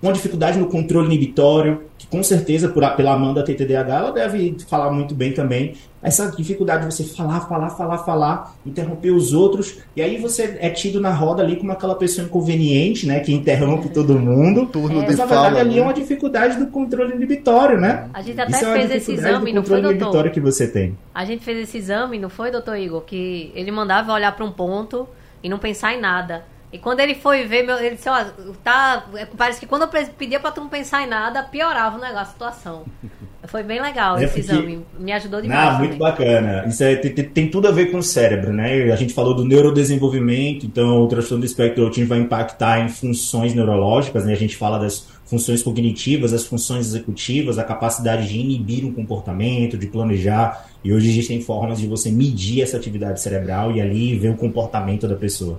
uma 0.00 0.12
dificuldade 0.12 0.58
no 0.58 0.66
controle 0.66 1.06
inibitório, 1.06 1.82
que 1.98 2.06
com 2.06 2.22
certeza, 2.22 2.68
por, 2.68 2.88
pela 2.94 3.12
Amanda 3.12 3.42
TTDH, 3.42 3.88
ela 3.88 4.12
deve 4.12 4.56
falar 4.68 4.92
muito 4.92 5.14
bem 5.14 5.32
também. 5.32 5.74
Essa 6.00 6.30
dificuldade 6.30 6.86
de 6.86 6.94
você 6.94 7.02
falar, 7.02 7.40
falar, 7.40 7.70
falar, 7.70 7.98
falar, 7.98 8.54
interromper 8.64 9.10
os 9.10 9.32
outros, 9.32 9.78
e 9.96 10.02
aí 10.02 10.16
você 10.16 10.56
é 10.60 10.70
tido 10.70 11.00
na 11.00 11.12
roda 11.12 11.42
ali 11.42 11.56
como 11.56 11.72
aquela 11.72 11.96
pessoa 11.96 12.24
inconveniente, 12.24 13.06
né, 13.06 13.18
que 13.18 13.32
interrompe 13.32 13.88
todo 13.88 14.16
mundo. 14.16 14.66
Turno 14.66 15.00
É. 15.00 15.06
Mas 15.06 15.10
de 15.10 15.16
na 15.16 15.26
verdade 15.26 15.48
fala. 15.48 15.60
ali 15.60 15.74
né? 15.74 15.78
é 15.78 15.82
uma 15.82 15.92
dificuldade 15.94 16.56
do 16.56 16.68
controle 16.68 17.14
inibitório, 17.14 17.80
né? 17.80 18.08
A 18.14 18.22
gente 18.22 18.40
até 18.40 18.52
Isso 18.52 18.64
é 18.64 18.68
uma 18.68 18.76
fez 18.76 18.90
esse 18.90 18.98
dificuldade 18.98 19.34
exame, 19.34 19.50
do 19.50 19.54
não 19.56 19.62
foi, 19.64 19.76
controle 19.76 19.82
doutor? 19.82 20.02
inibitório 20.02 20.30
que 20.32 20.40
você 20.40 20.68
tem. 20.68 20.96
A 21.12 21.24
gente 21.24 21.44
fez 21.44 21.58
esse 21.58 21.78
exame, 21.78 22.18
não 22.18 22.30
foi, 22.30 22.52
doutor 22.52 22.76
Igor? 22.76 23.02
Que 23.02 23.50
ele 23.54 23.72
mandava 23.72 24.12
olhar 24.12 24.30
para 24.36 24.44
um 24.44 24.52
ponto 24.52 25.08
e 25.42 25.48
não 25.48 25.58
pensar 25.58 25.94
em 25.94 26.00
nada. 26.00 26.44
E 26.70 26.78
quando 26.78 27.00
ele 27.00 27.14
foi 27.14 27.44
ver, 27.46 27.62
meu, 27.64 27.78
ele 27.78 27.94
disse, 27.96 28.08
ó, 28.10 28.24
tá. 28.62 29.06
Parece 29.38 29.58
que 29.58 29.66
quando 29.66 29.82
eu 29.82 29.88
pe- 29.88 30.10
pedia 30.18 30.38
pra 30.38 30.50
tu 30.50 30.60
não 30.60 30.68
pensar 30.68 31.02
em 31.02 31.06
nada, 31.08 31.42
piorava 31.42 31.96
o 31.96 32.00
negócio, 32.00 32.20
a 32.20 32.24
situação. 32.26 32.84
Foi 33.46 33.62
bem 33.62 33.80
legal 33.80 34.18
É 34.18 34.24
esse 34.24 34.40
exame. 34.40 34.84
Me 34.98 35.10
ajudou 35.12 35.40
demais. 35.40 35.72
Não, 35.72 35.78
muito 35.78 35.92
também. 35.92 35.98
bacana. 36.10 36.64
Isso 36.66 36.84
é- 36.84 36.96
tem, 36.96 37.14
tem- 37.14 37.24
tem 37.24 37.48
tudo 37.50 37.68
a 37.68 37.70
ver 37.70 37.86
com 37.90 37.96
o 37.98 38.02
cérebro, 38.02 38.52
né? 38.52 38.92
A 38.92 38.96
gente 38.96 39.14
falou 39.14 39.32
do 39.32 39.44
neurodesenvolvimento, 39.44 40.66
então 40.66 41.02
o 41.02 41.08
transtorno 41.08 41.40
do 41.42 41.46
espectro 41.46 41.84
autismo 41.84 42.08
vai 42.08 42.18
impactar 42.18 42.80
em 42.80 42.88
funções 42.88 43.54
neurológicas, 43.54 44.26
né? 44.26 44.32
A 44.32 44.36
gente 44.36 44.56
fala 44.56 44.78
das 44.78 45.06
funções 45.24 45.62
cognitivas, 45.62 46.34
as 46.34 46.44
funções 46.46 46.86
executivas, 46.88 47.58
a 47.58 47.64
capacidade 47.64 48.28
de 48.28 48.38
inibir 48.38 48.84
um 48.84 48.92
comportamento, 48.92 49.78
de 49.78 49.86
planejar. 49.86 50.66
E 50.84 50.92
hoje 50.92 51.08
existem 51.08 51.40
formas 51.40 51.78
de 51.80 51.86
você 51.86 52.10
medir 52.10 52.60
essa 52.62 52.76
atividade 52.76 53.20
cerebral 53.20 53.72
e 53.72 53.80
ali 53.80 54.18
ver 54.18 54.30
o 54.30 54.36
comportamento 54.36 55.08
da 55.08 55.14
pessoa. 55.16 55.58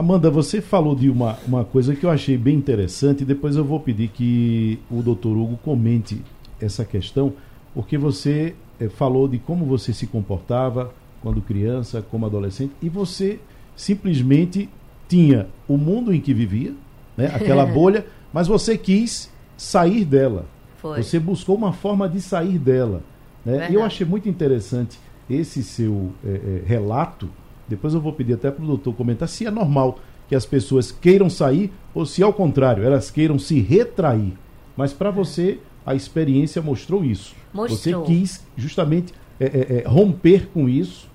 Amanda, 0.00 0.30
você 0.30 0.62
falou 0.62 0.94
de 0.94 1.10
uma, 1.10 1.38
uma 1.46 1.62
coisa 1.62 1.94
que 1.94 2.04
eu 2.04 2.10
achei 2.10 2.34
bem 2.38 2.56
interessante, 2.56 3.22
depois 3.22 3.54
eu 3.54 3.62
vou 3.62 3.78
pedir 3.78 4.08
que 4.08 4.78
o 4.90 5.02
doutor 5.02 5.36
Hugo 5.36 5.58
comente 5.58 6.22
essa 6.58 6.86
questão, 6.86 7.34
porque 7.74 7.98
você 7.98 8.54
eh, 8.80 8.88
falou 8.88 9.28
de 9.28 9.38
como 9.38 9.66
você 9.66 9.92
se 9.92 10.06
comportava 10.06 10.90
quando 11.20 11.42
criança, 11.42 12.00
como 12.00 12.24
adolescente, 12.24 12.72
e 12.80 12.88
você 12.88 13.40
simplesmente 13.76 14.70
tinha 15.06 15.48
o 15.68 15.76
mundo 15.76 16.14
em 16.14 16.20
que 16.20 16.32
vivia, 16.32 16.72
né, 17.14 17.26
aquela 17.34 17.66
bolha, 17.68 18.06
mas 18.32 18.48
você 18.48 18.78
quis 18.78 19.30
sair 19.54 20.06
dela. 20.06 20.46
Foi. 20.78 21.02
Você 21.02 21.20
buscou 21.20 21.54
uma 21.56 21.74
forma 21.74 22.08
de 22.08 22.22
sair 22.22 22.58
dela. 22.58 23.02
Né? 23.44 23.68
E 23.70 23.74
eu 23.74 23.84
achei 23.84 24.06
muito 24.06 24.30
interessante 24.30 24.98
esse 25.28 25.62
seu 25.62 26.10
eh, 26.24 26.40
eh, 26.42 26.62
relato. 26.64 27.28
Depois 27.70 27.94
eu 27.94 28.00
vou 28.00 28.12
pedir 28.12 28.34
até 28.34 28.50
para 28.50 28.64
o 28.64 28.66
doutor 28.66 28.92
comentar 28.94 29.28
se 29.28 29.46
é 29.46 29.50
normal 29.50 30.00
que 30.28 30.34
as 30.34 30.44
pessoas 30.44 30.90
queiram 30.90 31.30
sair 31.30 31.72
ou 31.94 32.04
se, 32.04 32.20
ao 32.20 32.32
contrário, 32.32 32.82
elas 32.82 33.12
queiram 33.12 33.38
se 33.38 33.60
retrair. 33.60 34.32
Mas 34.76 34.92
para 34.92 35.10
você, 35.12 35.60
a 35.86 35.94
experiência 35.94 36.60
mostrou 36.60 37.04
isso. 37.04 37.34
Mostrou. 37.54 38.04
Você 38.04 38.12
quis 38.12 38.44
justamente 38.56 39.14
eh, 39.38 39.46
eh, 39.54 39.76
eh, 39.76 39.88
romper 39.88 40.48
com 40.48 40.68
isso, 40.68 41.08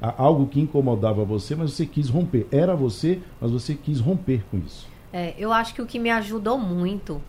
algo 0.00 0.46
que 0.46 0.60
incomodava 0.60 1.24
você, 1.24 1.56
mas 1.56 1.72
você 1.72 1.84
quis 1.84 2.08
romper. 2.08 2.46
Era 2.52 2.76
você, 2.76 3.18
mas 3.40 3.50
você 3.50 3.74
quis 3.74 3.98
romper 3.98 4.44
com 4.48 4.58
isso. 4.58 4.88
É, 5.12 5.34
eu 5.36 5.52
acho 5.52 5.74
que 5.74 5.82
o 5.82 5.86
que 5.86 5.98
me 5.98 6.10
ajudou 6.10 6.56
muito 6.56 7.20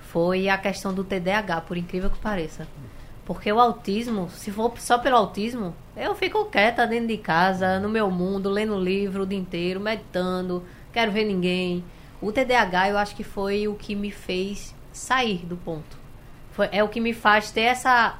foi 0.00 0.48
a 0.48 0.56
questão 0.56 0.94
do 0.94 1.04
TDAH, 1.04 1.60
por 1.62 1.76
incrível 1.76 2.08
que 2.08 2.18
pareça. 2.18 2.66
Porque 3.26 3.52
o 3.52 3.60
autismo, 3.60 4.30
se 4.30 4.50
for 4.50 4.72
só 4.78 4.98
pelo 4.98 5.16
autismo, 5.16 5.74
eu 5.96 6.14
fico 6.14 6.44
quieta 6.46 6.86
dentro 6.86 7.08
de 7.08 7.18
casa, 7.18 7.80
no 7.80 7.88
meu 7.88 8.10
mundo, 8.10 8.48
lendo 8.48 8.80
livro 8.80 9.24
o 9.24 9.26
dia 9.26 9.38
inteiro, 9.38 9.80
meditando, 9.80 10.62
quero 10.92 11.10
ver 11.10 11.24
ninguém. 11.24 11.84
O 12.22 12.32
TDAH 12.32 12.90
eu 12.90 12.96
acho 12.96 13.16
que 13.16 13.24
foi 13.24 13.66
o 13.66 13.74
que 13.74 13.94
me 13.94 14.12
fez 14.12 14.74
sair 14.92 15.44
do 15.44 15.56
ponto. 15.56 15.98
Foi, 16.52 16.68
é 16.72 16.82
o 16.82 16.88
que 16.88 17.00
me 17.00 17.12
faz 17.12 17.50
ter 17.50 17.62
essa 17.62 18.18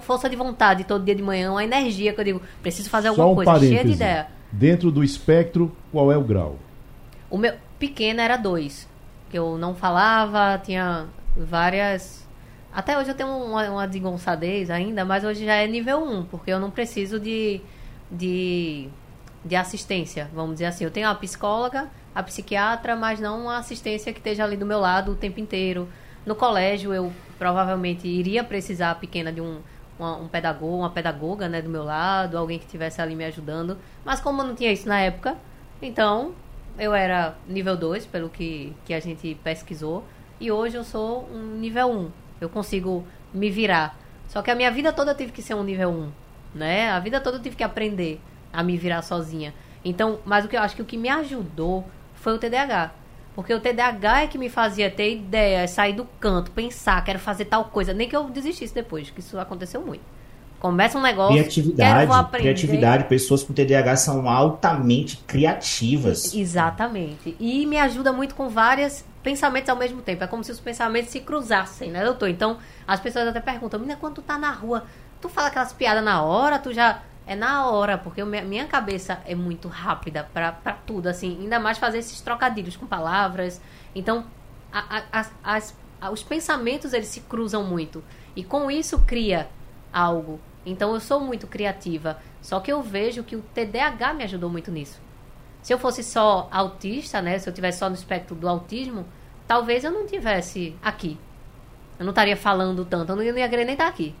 força 0.00 0.28
de 0.28 0.36
vontade 0.36 0.84
todo 0.84 1.04
dia 1.04 1.14
de 1.14 1.22
manhã, 1.22 1.52
uma 1.52 1.64
energia 1.64 2.12
que 2.12 2.20
eu 2.20 2.24
digo, 2.24 2.42
preciso 2.60 2.90
fazer 2.90 3.08
alguma 3.08 3.28
um 3.28 3.34
coisa, 3.36 3.60
cheia 3.60 3.84
de 3.84 3.92
ideia. 3.92 4.26
Dentro 4.50 4.90
do 4.90 5.04
espectro, 5.04 5.74
qual 5.92 6.10
é 6.10 6.16
o 6.16 6.22
grau? 6.22 6.56
O 7.30 7.38
meu 7.38 7.54
pequeno 7.78 8.20
era 8.20 8.36
dois. 8.36 8.88
Que 9.30 9.38
eu 9.38 9.56
não 9.56 9.74
falava, 9.74 10.58
tinha 10.64 11.06
várias. 11.36 12.26
Até 12.72 12.98
hoje 12.98 13.10
eu 13.10 13.14
tenho 13.14 13.28
uma, 13.30 13.68
uma 13.70 13.86
desengonçadez 13.86 14.70
ainda, 14.70 15.04
mas 15.04 15.24
hoje 15.24 15.44
já 15.44 15.54
é 15.54 15.66
nível 15.66 16.02
1, 16.02 16.24
porque 16.26 16.50
eu 16.50 16.60
não 16.60 16.70
preciso 16.70 17.18
de, 17.18 17.60
de, 18.10 18.88
de 19.44 19.56
assistência, 19.56 20.28
vamos 20.34 20.52
dizer 20.54 20.66
assim. 20.66 20.84
Eu 20.84 20.90
tenho 20.90 21.08
a 21.08 21.14
psicóloga, 21.14 21.88
a 22.14 22.22
psiquiatra, 22.22 22.94
mas 22.94 23.20
não 23.20 23.42
uma 23.42 23.58
assistência 23.58 24.12
que 24.12 24.18
esteja 24.18 24.44
ali 24.44 24.56
do 24.56 24.66
meu 24.66 24.78
lado 24.80 25.12
o 25.12 25.14
tempo 25.16 25.40
inteiro. 25.40 25.88
No 26.26 26.34
colégio 26.34 26.92
eu 26.92 27.12
provavelmente 27.38 28.06
iria 28.06 28.44
precisar 28.44 28.94
pequena 28.96 29.32
de 29.32 29.40
um, 29.40 29.60
uma- 29.98 30.16
um 30.18 30.28
pedagogo, 30.28 30.76
uma 30.76 30.90
pedagoga 30.90 31.48
né, 31.48 31.62
do 31.62 31.70
meu 31.70 31.84
lado, 31.84 32.36
alguém 32.36 32.58
que 32.58 32.66
estivesse 32.66 33.00
ali 33.00 33.14
me 33.16 33.24
ajudando. 33.24 33.78
Mas 34.04 34.20
como 34.20 34.42
eu 34.42 34.46
não 34.46 34.54
tinha 34.54 34.70
isso 34.70 34.86
na 34.86 35.00
época, 35.00 35.36
então 35.80 36.32
eu 36.78 36.94
era 36.94 37.34
nível 37.48 37.76
2, 37.76 38.04
pelo 38.06 38.28
que, 38.28 38.74
que 38.84 38.92
a 38.92 39.00
gente 39.00 39.36
pesquisou, 39.42 40.04
e 40.38 40.52
hoje 40.52 40.76
eu 40.76 40.84
sou 40.84 41.28
um 41.32 41.56
nível 41.58 41.90
1. 41.90 42.10
Eu 42.40 42.48
consigo 42.48 43.04
me 43.32 43.50
virar. 43.50 43.98
Só 44.28 44.42
que 44.42 44.50
a 44.50 44.54
minha 44.54 44.70
vida 44.70 44.92
toda 44.92 45.12
eu 45.12 45.16
tive 45.16 45.32
que 45.32 45.42
ser 45.42 45.54
um 45.54 45.64
nível 45.64 45.90
1, 45.90 46.10
né? 46.54 46.90
A 46.90 46.98
vida 46.98 47.20
toda 47.20 47.38
eu 47.38 47.42
tive 47.42 47.56
que 47.56 47.64
aprender 47.64 48.20
a 48.52 48.62
me 48.62 48.76
virar 48.76 49.02
sozinha. 49.02 49.54
Então, 49.84 50.18
mas 50.24 50.44
o 50.44 50.48
que 50.48 50.56
eu 50.56 50.60
acho 50.60 50.76
que 50.76 50.82
o 50.82 50.84
que 50.84 50.96
me 50.96 51.08
ajudou 51.08 51.86
foi 52.14 52.34
o 52.34 52.38
TDAH. 52.38 52.92
Porque 53.34 53.54
o 53.54 53.60
TDAH 53.60 54.22
é 54.22 54.26
que 54.26 54.36
me 54.36 54.48
fazia 54.48 54.90
ter 54.90 55.12
ideia, 55.12 55.66
sair 55.68 55.92
do 55.92 56.04
canto, 56.18 56.50
pensar, 56.50 57.02
quero 57.04 57.20
fazer 57.20 57.44
tal 57.44 57.66
coisa. 57.66 57.94
Nem 57.94 58.08
que 58.08 58.16
eu 58.16 58.24
desistisse 58.30 58.74
depois, 58.74 59.10
que 59.10 59.20
isso 59.20 59.38
aconteceu 59.38 59.80
muito. 59.80 60.02
Começa 60.58 60.98
um 60.98 61.02
negócio, 61.02 61.34
quero, 61.34 61.44
Criatividade, 61.44 62.12
aprender. 62.12 62.42
criatividade. 62.42 63.04
Pessoas 63.04 63.44
com 63.44 63.52
TDAH 63.54 63.96
são 63.96 64.28
altamente 64.28 65.18
criativas. 65.18 66.34
Exatamente. 66.34 67.36
E 67.38 67.64
me 67.64 67.78
ajuda 67.78 68.12
muito 68.12 68.34
com 68.34 68.48
vários 68.48 69.04
pensamentos 69.28 69.68
ao 69.68 69.76
mesmo 69.76 70.00
tempo. 70.00 70.24
É 70.24 70.26
como 70.26 70.42
se 70.42 70.50
os 70.50 70.58
pensamentos 70.58 71.10
se 71.10 71.20
cruzassem, 71.20 71.90
né, 71.90 72.02
doutor? 72.02 72.30
Então, 72.30 72.56
as 72.86 72.98
pessoas 72.98 73.28
até 73.28 73.40
perguntam, 73.40 73.78
menina, 73.78 73.98
quando 74.00 74.14
tu 74.14 74.22
tá 74.22 74.38
na 74.38 74.50
rua, 74.50 74.84
tu 75.20 75.28
fala 75.28 75.48
aquelas 75.48 75.70
piadas 75.70 76.02
na 76.02 76.22
hora, 76.22 76.58
tu 76.58 76.72
já. 76.72 77.02
É 77.26 77.36
na 77.36 77.66
hora, 77.66 77.98
porque 77.98 78.24
me- 78.24 78.40
minha 78.40 78.66
cabeça 78.66 79.20
é 79.26 79.34
muito 79.34 79.68
rápida 79.68 80.26
pra 80.32 80.50
tudo, 80.86 81.08
assim. 81.08 81.36
Ainda 81.42 81.60
mais 81.60 81.76
fazer 81.76 81.98
esses 81.98 82.22
trocadilhos 82.22 82.74
com 82.74 82.86
palavras. 82.86 83.60
Então, 83.94 84.24
a- 84.72 85.02
a- 85.12 85.26
as- 85.44 85.76
a- 86.00 86.10
os 86.10 86.22
pensamentos, 86.22 86.94
eles 86.94 87.08
se 87.08 87.20
cruzam 87.20 87.62
muito. 87.64 88.02
E 88.34 88.42
com 88.42 88.70
isso 88.70 89.00
cria 89.06 89.46
algo. 89.92 90.40
Então, 90.64 90.94
eu 90.94 91.00
sou 91.00 91.20
muito 91.20 91.46
criativa. 91.46 92.16
Só 92.40 92.60
que 92.60 92.72
eu 92.72 92.80
vejo 92.82 93.22
que 93.22 93.36
o 93.36 93.42
TDAH 93.42 94.14
me 94.14 94.24
ajudou 94.24 94.48
muito 94.48 94.70
nisso. 94.70 94.98
Se 95.60 95.74
eu 95.74 95.78
fosse 95.78 96.02
só 96.02 96.48
autista, 96.50 97.20
né? 97.20 97.38
Se 97.38 97.46
eu 97.46 97.52
tivesse 97.52 97.80
só 97.80 97.90
no 97.90 97.94
espectro 97.94 98.34
do 98.34 98.48
autismo, 98.48 99.04
talvez 99.48 99.82
eu 99.82 99.90
não 99.90 100.06
tivesse 100.06 100.76
aqui. 100.82 101.18
Eu 101.98 102.04
não 102.04 102.10
estaria 102.10 102.36
falando 102.36 102.84
tanto, 102.84 103.10
eu 103.10 103.16
não 103.16 103.22
ia 103.24 103.48
querer 103.48 103.64
nem 103.64 103.72
estar 103.72 103.88
aqui. 103.88 104.14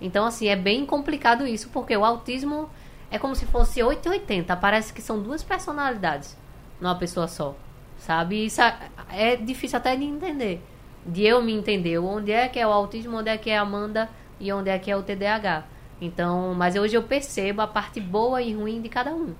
Então, 0.00 0.24
assim, 0.24 0.48
é 0.48 0.56
bem 0.56 0.86
complicado 0.86 1.46
isso, 1.46 1.68
porque 1.68 1.94
o 1.96 2.04
autismo 2.04 2.70
é 3.10 3.18
como 3.18 3.36
se 3.36 3.44
fosse 3.44 3.82
880. 3.82 4.56
Parece 4.56 4.92
que 4.92 5.02
são 5.02 5.20
duas 5.20 5.42
personalidades 5.42 6.36
numa 6.80 6.94
pessoa 6.94 7.28
só. 7.28 7.54
Sabe? 7.98 8.46
Isso 8.46 8.60
é- 8.62 8.76
é 9.10 9.36
difícil 9.36 9.76
até 9.78 9.94
de 9.94 10.04
entender. 10.04 10.60
De 11.06 11.22
eu 11.24 11.42
me 11.42 11.52
entender. 11.52 11.98
Onde 11.98 12.32
é 12.32 12.48
que 12.48 12.58
é 12.58 12.66
o 12.66 12.70
autismo, 12.72 13.18
onde 13.18 13.28
é 13.28 13.36
que 13.36 13.50
é 13.50 13.58
a 13.58 13.62
Amanda 13.62 14.08
e 14.40 14.52
onde 14.52 14.70
é 14.70 14.78
que 14.78 14.90
é 14.90 14.96
o 14.96 15.02
TDAH. 15.02 15.64
Então, 16.00 16.52
mas 16.56 16.74
hoje 16.74 16.96
eu 16.96 17.02
percebo 17.04 17.60
a 17.62 17.66
parte 17.66 18.00
boa 18.00 18.42
e 18.42 18.54
ruim 18.54 18.80
de 18.80 18.88
cada 18.88 19.14
um 19.14 19.34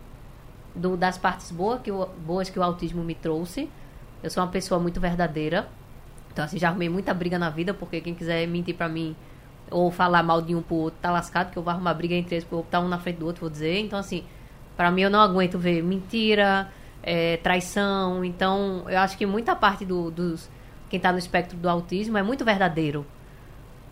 do- 0.77 0.97
das 0.97 1.19
partes 1.19 1.51
boas 1.51 1.81
que, 1.83 1.91
o, 1.91 2.07
boas 2.25 2.49
que 2.49 2.59
o 2.59 2.63
autismo 2.63 3.03
me 3.03 3.15
trouxe. 3.17 3.69
Eu 4.23 4.31
sou 4.31 4.43
uma 4.43 4.51
pessoa 4.51 4.81
muito 4.81 5.01
verdadeira. 5.01 5.69
Então, 6.33 6.45
assim, 6.45 6.59
já 6.59 6.69
arrumei 6.69 6.89
muita 6.89 7.13
briga 7.13 7.39
na 7.39 7.51
vida, 7.51 7.75
porque 7.75 8.01
quem 8.01 8.15
quiser 8.15 8.47
mentir 8.47 8.75
pra 8.75 8.89
mim 8.89 9.15
ou 9.71 9.91
falar 9.91 10.23
mal 10.23 10.41
de 10.43 10.55
um 10.55 10.63
pro 10.63 10.77
outro 10.77 10.99
tá 11.01 11.11
lascado, 11.11 11.51
que 11.51 11.57
eu 11.57 11.63
vou 11.63 11.73
arrumar 11.73 11.95
briga 11.95 12.15
entre 12.15 12.35
eles, 12.35 12.45
porque 12.45 12.55
vou 12.55 12.65
botar 12.65 12.81
um 12.81 12.89
na 12.89 12.99
frente 12.99 13.17
do 13.17 13.27
outro, 13.27 13.41
vou 13.41 13.51
dizer. 13.51 13.79
Então, 13.79 13.99
assim, 13.99 14.25
pra 14.77 14.91
mim 14.91 15.03
eu 15.03 15.11
não 15.11 15.21
aguento 15.21 15.59
ver 15.59 15.83
mentira, 15.83 16.71
é, 17.03 17.37
traição. 17.39 18.25
Então, 18.25 18.85
eu 18.89 18.99
acho 18.99 19.17
que 19.17 19.27
muita 19.27 19.57
parte 19.57 19.85
do, 19.85 20.11
dos. 20.11 20.49
Quem 20.89 21.01
tá 21.01 21.11
no 21.11 21.19
espectro 21.19 21.57
do 21.57 21.69
autismo 21.69 22.19
é 22.19 22.23
muito 22.23 22.45
verdadeiro. 22.45 23.07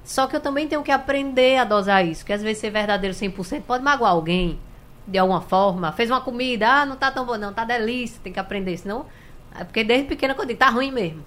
Só 0.05 0.27
que 0.27 0.37
eu 0.37 0.41
também 0.41 0.69
tenho 0.69 0.83
que 0.83 0.91
aprender 0.91 1.57
a 1.57 1.65
dosar 1.65 2.07
isso. 2.07 2.25
Que 2.25 2.33
às 2.33 2.43
vezes 2.43 2.59
ser 2.59 2.71
verdadeiro 2.71 3.15
100% 3.15 3.63
pode 3.63 3.83
magoar 3.83 4.13
alguém. 4.13 4.59
De 5.07 5.19
alguma 5.19 5.41
forma. 5.41 5.93
Fez 5.93 6.11
uma 6.11 6.21
comida, 6.21 6.69
ah, 6.69 6.87
não 6.87 6.97
tá 6.97 7.11
tão 7.11 7.25
bom, 7.25 7.37
não, 7.37 7.53
tá 7.53 7.65
delícia. 7.65 8.21
Tem 8.23 8.33
que 8.33 8.39
aprender, 8.39 8.77
senão. 8.77 9.07
É 9.59 9.65
porque 9.65 9.85
desde 9.85 10.07
pequena 10.07 10.35
que 10.35 10.41
eu 10.41 10.47
digo, 10.47 10.59
tá 10.59 10.71
ruim 10.71 10.91
mesmo. 10.91 11.23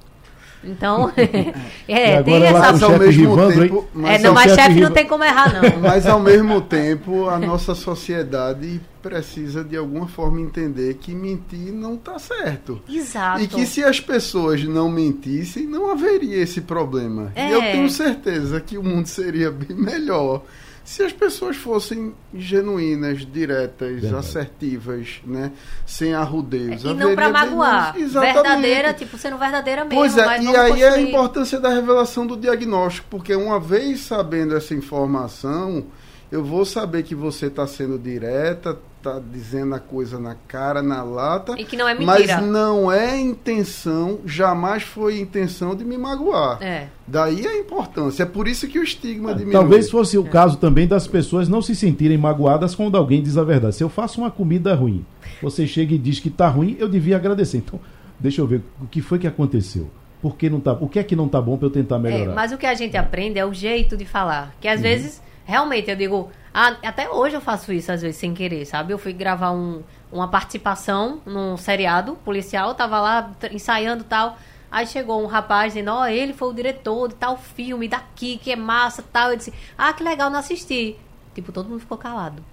Então, 0.63 1.11
E 1.87 1.91
é, 1.91 2.17
agora 2.17 2.23
tem 2.23 2.43
essa. 2.43 2.55
o 2.55 2.59
Mas 2.59 2.83
ao 2.83 2.91
chefe 2.91 3.05
mesmo 3.05 3.29
Rivandro, 3.29 3.61
tempo, 3.61 3.75
hein? 3.75 3.87
É, 3.93 3.99
mas 3.99 4.23
não, 4.23 4.33
mas 4.33 4.43
chefe 4.43 4.61
chefe 4.61 4.79
não 4.79 4.91
tem 4.91 5.05
como 5.05 5.23
errar, 5.23 5.53
não. 5.53 5.61
Mas 5.81 6.07
ao 6.07 6.19
mesmo 6.19 6.61
tempo, 6.61 7.29
a 7.29 7.37
nossa 7.37 7.75
sociedade 7.75 8.81
precisa 9.01 9.63
de 9.63 9.75
alguma 9.75 10.07
forma 10.07 10.39
entender 10.39 10.93
que 10.95 11.13
mentir 11.13 11.73
não 11.73 11.95
está 11.95 12.17
certo. 12.17 12.81
Exato. 12.89 13.41
E 13.41 13.47
que 13.47 13.65
se 13.65 13.83
as 13.83 13.99
pessoas 13.99 14.63
não 14.63 14.89
mentissem, 14.89 15.67
não 15.67 15.91
haveria 15.91 16.37
esse 16.37 16.61
problema. 16.61 17.31
É. 17.35 17.49
E 17.49 17.51
eu 17.51 17.59
tenho 17.59 17.89
certeza 17.89 18.61
que 18.61 18.77
o 18.77 18.83
mundo 18.83 19.07
seria 19.07 19.51
bem 19.51 19.75
melhor 19.75 20.43
se 20.83 21.01
as 21.03 21.13
pessoas 21.13 21.55
fossem 21.55 22.13
genuínas, 22.33 23.25
diretas, 23.25 24.01
Verdade. 24.01 24.15
assertivas, 24.15 25.21
né? 25.25 25.51
Sem 25.85 26.13
arrudeios. 26.13 26.83
E 26.83 26.93
não 26.93 27.15
bem 27.15 27.31
magoar. 27.31 27.93
menos- 27.93 28.09
Exatamente. 28.11 28.33
Verdadeira, 28.43 28.93
tipo, 28.93 29.17
sendo 29.17 29.37
verdadeira 29.37 29.83
mesmo. 29.85 29.99
Pois 29.99 30.17
é, 30.17 30.25
mas 30.25 30.43
e 30.43 30.47
aí 30.49 30.81
é 30.81 30.87
a 30.87 30.89
construir- 30.91 31.09
importância 31.09 31.59
da 31.59 31.69
revelação 31.69 32.27
do 32.27 32.35
diagnóstico, 32.35 33.07
porque 33.09 33.33
uma 33.35 33.59
vez 33.59 34.01
sabendo 34.01 34.55
essa 34.55 34.73
informação, 34.73 35.85
eu 36.31 36.43
vou 36.43 36.65
saber 36.65 37.03
que 37.03 37.15
você 37.15 37.45
está 37.47 37.65
sendo 37.65 37.97
direta, 37.97 38.77
está 39.09 39.19
dizendo 39.31 39.75
a 39.75 39.79
coisa 39.79 40.17
na 40.17 40.35
cara, 40.47 40.81
na 40.81 41.03
lata, 41.03 41.55
E 41.59 41.65
que 41.65 41.75
não 41.75 41.87
é 41.87 41.93
mas 41.93 42.19
mentira. 42.21 42.41
não 42.41 42.91
é 42.91 43.19
intenção, 43.19 44.19
jamais 44.25 44.83
foi 44.83 45.19
intenção 45.19 45.75
de 45.75 45.83
me 45.83 45.97
magoar. 45.97 46.61
É. 46.63 46.87
Daí 47.05 47.45
a 47.45 47.57
importância. 47.57 48.23
É 48.23 48.25
por 48.25 48.47
isso 48.47 48.67
que 48.67 48.79
o 48.79 48.83
estigma 48.83 49.31
diminui. 49.33 49.51
Talvez 49.53 49.89
fosse 49.91 50.17
o 50.17 50.23
caso 50.23 50.57
também 50.57 50.87
das 50.87 51.05
pessoas 51.07 51.49
não 51.49 51.61
se 51.61 51.75
sentirem 51.75 52.17
magoadas 52.17 52.73
quando 52.73 52.97
alguém 52.97 53.21
diz 53.21 53.37
a 53.37 53.43
verdade. 53.43 53.75
Se 53.75 53.83
eu 53.83 53.89
faço 53.89 54.21
uma 54.21 54.31
comida 54.31 54.73
ruim, 54.73 55.05
você 55.41 55.67
chega 55.67 55.93
e 55.93 55.97
diz 55.97 56.19
que 56.19 56.29
tá 56.29 56.47
ruim, 56.47 56.77
eu 56.79 56.87
devia 56.87 57.17
agradecer. 57.17 57.57
Então, 57.57 57.79
deixa 58.19 58.39
eu 58.41 58.47
ver 58.47 58.61
o 58.81 58.87
que 58.87 59.01
foi 59.01 59.19
que 59.19 59.27
aconteceu. 59.27 59.89
Por 60.21 60.37
que 60.37 60.49
não 60.49 60.61
tá, 60.61 60.71
o 60.71 60.87
que 60.87 60.97
é 60.99 61.03
que 61.03 61.17
não 61.17 61.27
tá 61.27 61.41
bom 61.41 61.57
para 61.57 61.67
eu 61.67 61.71
tentar 61.71 61.97
É, 61.97 61.99
melhorar? 61.99 62.33
mas 62.33 62.53
o 62.53 62.57
que 62.57 62.65
a 62.65 62.73
gente 62.73 62.95
aprende 62.95 63.37
é 63.37 63.45
o 63.45 63.53
jeito 63.53 63.97
de 63.97 64.05
falar. 64.05 64.55
Que 64.61 64.69
às 64.69 64.77
Uhum. 64.77 64.83
vezes, 64.83 65.21
realmente, 65.45 65.89
eu 65.89 65.95
digo. 65.97 66.29
Ah, 66.53 66.77
até 66.83 67.09
hoje 67.09 67.35
eu 67.35 67.41
faço 67.41 67.73
isso, 67.73 67.91
às 67.91 68.01
vezes, 68.01 68.17
sem 68.17 68.33
querer, 68.33 68.65
sabe? 68.65 68.93
Eu 68.93 68.99
fui 68.99 69.11
gravar 69.11 69.51
um, 69.51 69.81
uma 70.11 70.27
participação 70.27 71.19
num 71.25 71.57
seriado 71.57 72.15
policial, 72.17 72.75
tava 72.75 72.99
lá 72.99 73.31
ensaiando 73.51 74.03
tal. 74.03 74.37
Aí 74.69 74.85
chegou 74.85 75.21
um 75.23 75.25
rapaz 75.25 75.73
dizendo, 75.73 75.91
ó, 75.91 76.05
ele 76.05 76.33
foi 76.33 76.49
o 76.49 76.53
diretor 76.53 77.07
de 77.09 77.15
tal 77.15 77.37
filme 77.37 77.87
daqui, 77.87 78.37
que 78.37 78.51
é 78.51 78.55
massa 78.55 79.03
tal. 79.03 79.31
Eu 79.31 79.37
disse, 79.37 79.53
ah, 79.77 79.91
que 79.93 80.03
legal, 80.03 80.29
não 80.29 80.39
assisti. 80.39 80.95
Tipo, 81.33 81.51
todo 81.51 81.69
mundo 81.69 81.79
ficou 81.79 81.97
calado. 81.97 82.43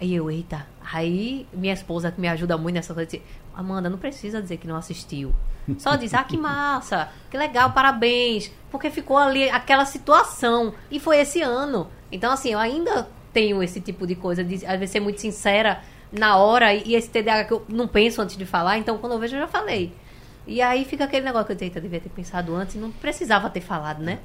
Aí 0.00 0.14
eu, 0.14 0.30
eita. 0.30 0.66
Aí 0.92 1.46
minha 1.52 1.72
esposa, 1.72 2.10
que 2.10 2.20
me 2.20 2.28
ajuda 2.28 2.58
muito 2.58 2.74
nessa 2.74 2.92
coisa, 2.92 3.10
disse, 3.10 3.22
Amanda, 3.54 3.88
não 3.88 3.98
precisa 3.98 4.42
dizer 4.42 4.58
que 4.58 4.66
não 4.66 4.76
assistiu. 4.76 5.34
Só 5.78 5.96
diz, 5.96 6.12
ah, 6.12 6.24
que 6.24 6.36
massa, 6.36 7.08
que 7.30 7.38
legal, 7.38 7.72
parabéns. 7.72 8.50
Porque 8.70 8.90
ficou 8.90 9.16
ali 9.16 9.48
aquela 9.48 9.86
situação. 9.86 10.74
E 10.90 11.00
foi 11.00 11.18
esse 11.18 11.40
ano. 11.40 11.88
Então, 12.14 12.32
assim, 12.32 12.52
eu 12.52 12.58
ainda 12.58 13.08
tenho 13.32 13.62
esse 13.62 13.80
tipo 13.80 14.06
de 14.06 14.14
coisa, 14.14 14.44
de 14.44 14.54
às 14.64 14.78
vezes 14.78 14.90
ser 14.90 15.00
muito 15.00 15.20
sincera 15.20 15.80
na 16.12 16.36
hora, 16.36 16.72
e 16.72 16.94
esse 16.94 17.08
TDAH 17.10 17.44
que 17.44 17.52
eu 17.52 17.64
não 17.68 17.88
penso 17.88 18.22
antes 18.22 18.36
de 18.36 18.46
falar, 18.46 18.78
então 18.78 18.96
quando 18.98 19.12
eu 19.14 19.18
vejo 19.18 19.34
eu 19.34 19.40
já 19.40 19.48
falei. 19.48 19.92
E 20.46 20.62
aí 20.62 20.84
fica 20.84 21.04
aquele 21.04 21.24
negócio 21.24 21.46
que 21.48 21.52
eu 21.64 21.66
eita, 21.66 21.80
devia 21.80 22.00
ter 22.00 22.10
pensado 22.10 22.54
antes, 22.54 22.76
e 22.76 22.78
não 22.78 22.90
precisava 22.92 23.50
ter 23.50 23.60
falado, 23.60 24.00
né? 24.00 24.20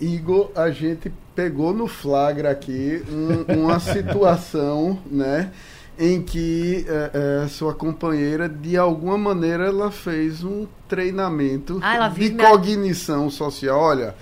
Igor, 0.00 0.50
a 0.56 0.70
gente 0.70 1.12
pegou 1.34 1.72
no 1.72 1.86
flagra 1.86 2.50
aqui 2.50 3.02
um- 3.08 3.62
uma 3.64 3.78
situação, 3.80 4.98
né? 5.06 5.52
Em 5.98 6.22
que 6.22 6.84
eh, 6.88 7.10
eh, 7.44 7.48
sua 7.48 7.74
companheira, 7.74 8.48
de 8.48 8.76
alguma 8.76 9.18
maneira, 9.18 9.66
ela 9.66 9.90
fez 9.90 10.44
um 10.44 10.66
treinamento 10.88 11.80
Ah, 11.82 12.08
de 12.08 12.30
me- 12.30 12.44
cognição 12.44 13.28
social. 13.28 13.80
Olha, 13.80 14.14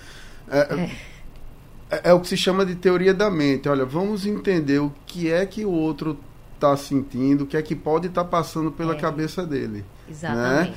é, 0.48 0.88
é- 1.90 2.10
é 2.10 2.12
o 2.12 2.20
que 2.20 2.28
se 2.28 2.36
chama 2.36 2.64
de 2.66 2.74
teoria 2.74 3.12
da 3.14 3.30
mente. 3.30 3.68
Olha, 3.68 3.84
vamos 3.84 4.26
entender 4.26 4.78
o 4.80 4.92
que 5.06 5.30
é 5.30 5.44
que 5.46 5.64
o 5.64 5.70
outro 5.70 6.18
está 6.54 6.76
sentindo, 6.76 7.44
o 7.44 7.46
que 7.46 7.56
é 7.56 7.62
que 7.62 7.74
pode 7.74 8.06
estar 8.08 8.24
passando 8.24 8.70
pela 8.72 8.94
É. 8.94 8.96
cabeça 8.98 9.44
dele 9.44 9.84
Exatamente. 10.08 10.74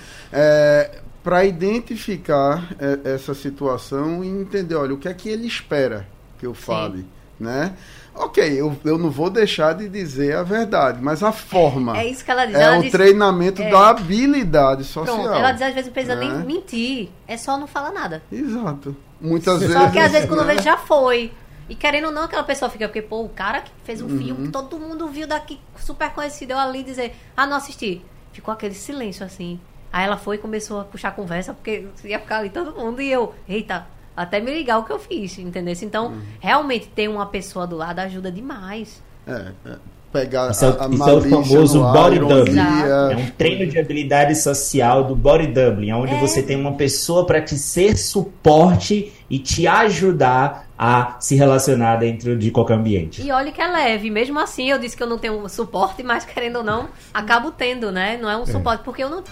para 1.24 1.43
identificar 1.45 2.70
é, 2.80 3.14
essa 3.14 3.34
situação 3.34 4.24
e 4.24 4.28
entender, 4.28 4.76
olha, 4.76 4.93
o 4.93 4.97
que 4.97 5.07
é 5.07 5.14
que 5.14 5.30
ele 5.30 5.47
espera 5.47 6.07
que 6.39 6.45
eu 6.45 6.53
fale, 6.53 7.05
né? 7.39 7.74
Ok, 8.16 8.43
eu, 8.43 8.76
eu 8.84 8.97
não 8.97 9.10
vou 9.10 9.30
deixar 9.30 9.74
de 9.74 9.88
dizer 9.88 10.36
a 10.36 10.43
verdade, 10.43 10.99
mas 11.01 11.24
a 11.24 11.32
forma 11.32 11.97
É 11.97 12.05
isso 12.05 12.26
que 12.26 12.32
ela 12.32 12.45
diz. 12.45 12.55
é 12.55 12.62
ela 12.64 12.80
o 12.80 12.82
diz, 12.82 12.91
treinamento 12.91 13.62
é. 13.62 13.70
da 13.70 13.89
habilidade 13.89 14.84
social. 14.84 15.16
Pronto, 15.18 15.34
ela 15.34 15.51
diz 15.51 15.62
às 15.62 15.70
vezes 15.74 15.86
não 15.86 15.93
precisa 15.93 16.16
né? 16.16 16.26
nem 16.26 16.45
mentir, 16.45 17.10
é 17.28 17.38
só 17.38 17.57
não 17.57 17.68
falar 17.68 17.91
nada. 17.91 18.22
Exato. 18.32 18.95
Muitas 19.22 19.60
vezes. 19.60 19.76
Só 19.76 19.89
que 19.89 19.99
às 19.99 20.12
vezes 20.12 20.28
quando 20.28 20.41
eu 20.41 20.45
né? 20.45 20.53
vejo 20.53 20.66
já 20.66 20.78
foi. 20.78 21.32
E 21.70 21.76
querendo 21.76 22.05
ou 22.05 22.12
não, 22.12 22.24
aquela 22.24 22.43
pessoa 22.43 22.70
fica, 22.70 22.88
porque, 22.88 23.01
pô, 23.01 23.22
o 23.22 23.30
cara 23.30 23.62
que 23.62 23.72
fez 23.84 24.01
um 24.01 24.07
Uhum. 24.07 24.18
filme 24.18 24.45
que 24.47 24.51
todo 24.51 24.80
mundo 24.80 25.07
viu 25.07 25.28
daqui, 25.28 25.60
super 25.78 26.10
conhecido, 26.10 26.51
eu 26.53 26.57
ali 26.57 26.82
dizer, 26.82 27.16
ah, 27.38 27.45
não 27.45 27.57
assisti. 27.57 28.01
Ficou 28.34 28.51
aquele 28.51 28.74
silêncio 28.74 29.24
assim. 29.24 29.60
Aí 29.93 30.03
ela 30.05 30.18
foi 30.18 30.38
e 30.38 30.39
começou 30.39 30.82
a 30.82 30.84
puxar 30.84 31.12
conversa, 31.12 31.53
porque 31.53 31.86
ia 32.03 32.20
ficar 32.20 32.38
ali 32.39 32.49
todo 32.49 32.74
mundo 32.74 33.01
e 33.01 33.12
eu, 33.12 33.36
eita, 33.47 33.86
até 34.22 34.40
me 34.40 34.52
ligar 34.54 34.78
o 34.80 34.84
que 34.84 34.92
eu 34.92 35.00
fiz, 35.00 35.38
entendeu? 35.40 35.74
Então, 35.82 36.08
Uhum. 36.08 36.22
realmente 36.40 36.88
ter 36.88 37.08
uma 37.08 37.26
pessoa 37.26 37.66
do 37.66 37.76
lado 37.78 38.00
ajuda 38.00 38.32
demais. 38.32 39.02
É, 39.28 39.52
é, 39.66 39.76
pegar 40.12 40.50
Isso 40.52 40.66
é, 40.66 40.68
a, 40.70 40.72
a 40.84 40.88
o- 40.88 40.94
isso 40.94 41.10
é 41.10 41.14
o 41.14 41.22
famoso 41.22 41.82
body 41.84 42.20
doubling. 42.20 42.60
É 42.60 43.16
um 43.16 43.28
treino 43.38 43.66
de 43.72 43.80
habilidade 43.80 44.36
social 44.36 45.04
do 45.04 45.16
body 45.16 45.48
doubling, 45.48 45.92
onde 45.94 46.14
É. 46.16 46.20
você 46.20 46.42
tem 46.44 46.56
uma 46.60 46.74
pessoa 46.74 47.26
para 47.26 47.40
te 47.42 47.58
ser 47.58 47.96
suporte 47.98 49.14
e 49.30 49.38
te 49.40 49.68
ajudar 49.68 50.68
a 50.78 51.16
se 51.20 51.36
relacionar 51.36 51.98
dentro 51.98 52.38
de 52.38 52.52
qualquer 52.52 52.74
ambiente. 52.76 53.22
E 53.22 53.32
olha 53.32 53.52
que 53.52 53.62
é 53.62 53.68
leve, 53.68 54.10
mesmo 54.10 54.40
assim 54.40 54.70
eu 54.72 54.80
disse 54.80 54.96
que 54.98 55.04
eu 55.04 55.08
não 55.08 55.18
tenho 55.18 55.48
suporte, 55.50 56.02
mas 56.04 56.26
querendo 56.26 56.58
ou 56.58 56.64
não, 56.64 56.88
acabo 57.14 57.52
tendo, 57.52 57.92
né? 57.92 58.18
Não 58.22 58.30
é 58.30 58.38
um 58.38 58.46
suporte, 58.46 58.84
porque 58.84 59.04
eu 59.04 59.10
não 59.10 59.24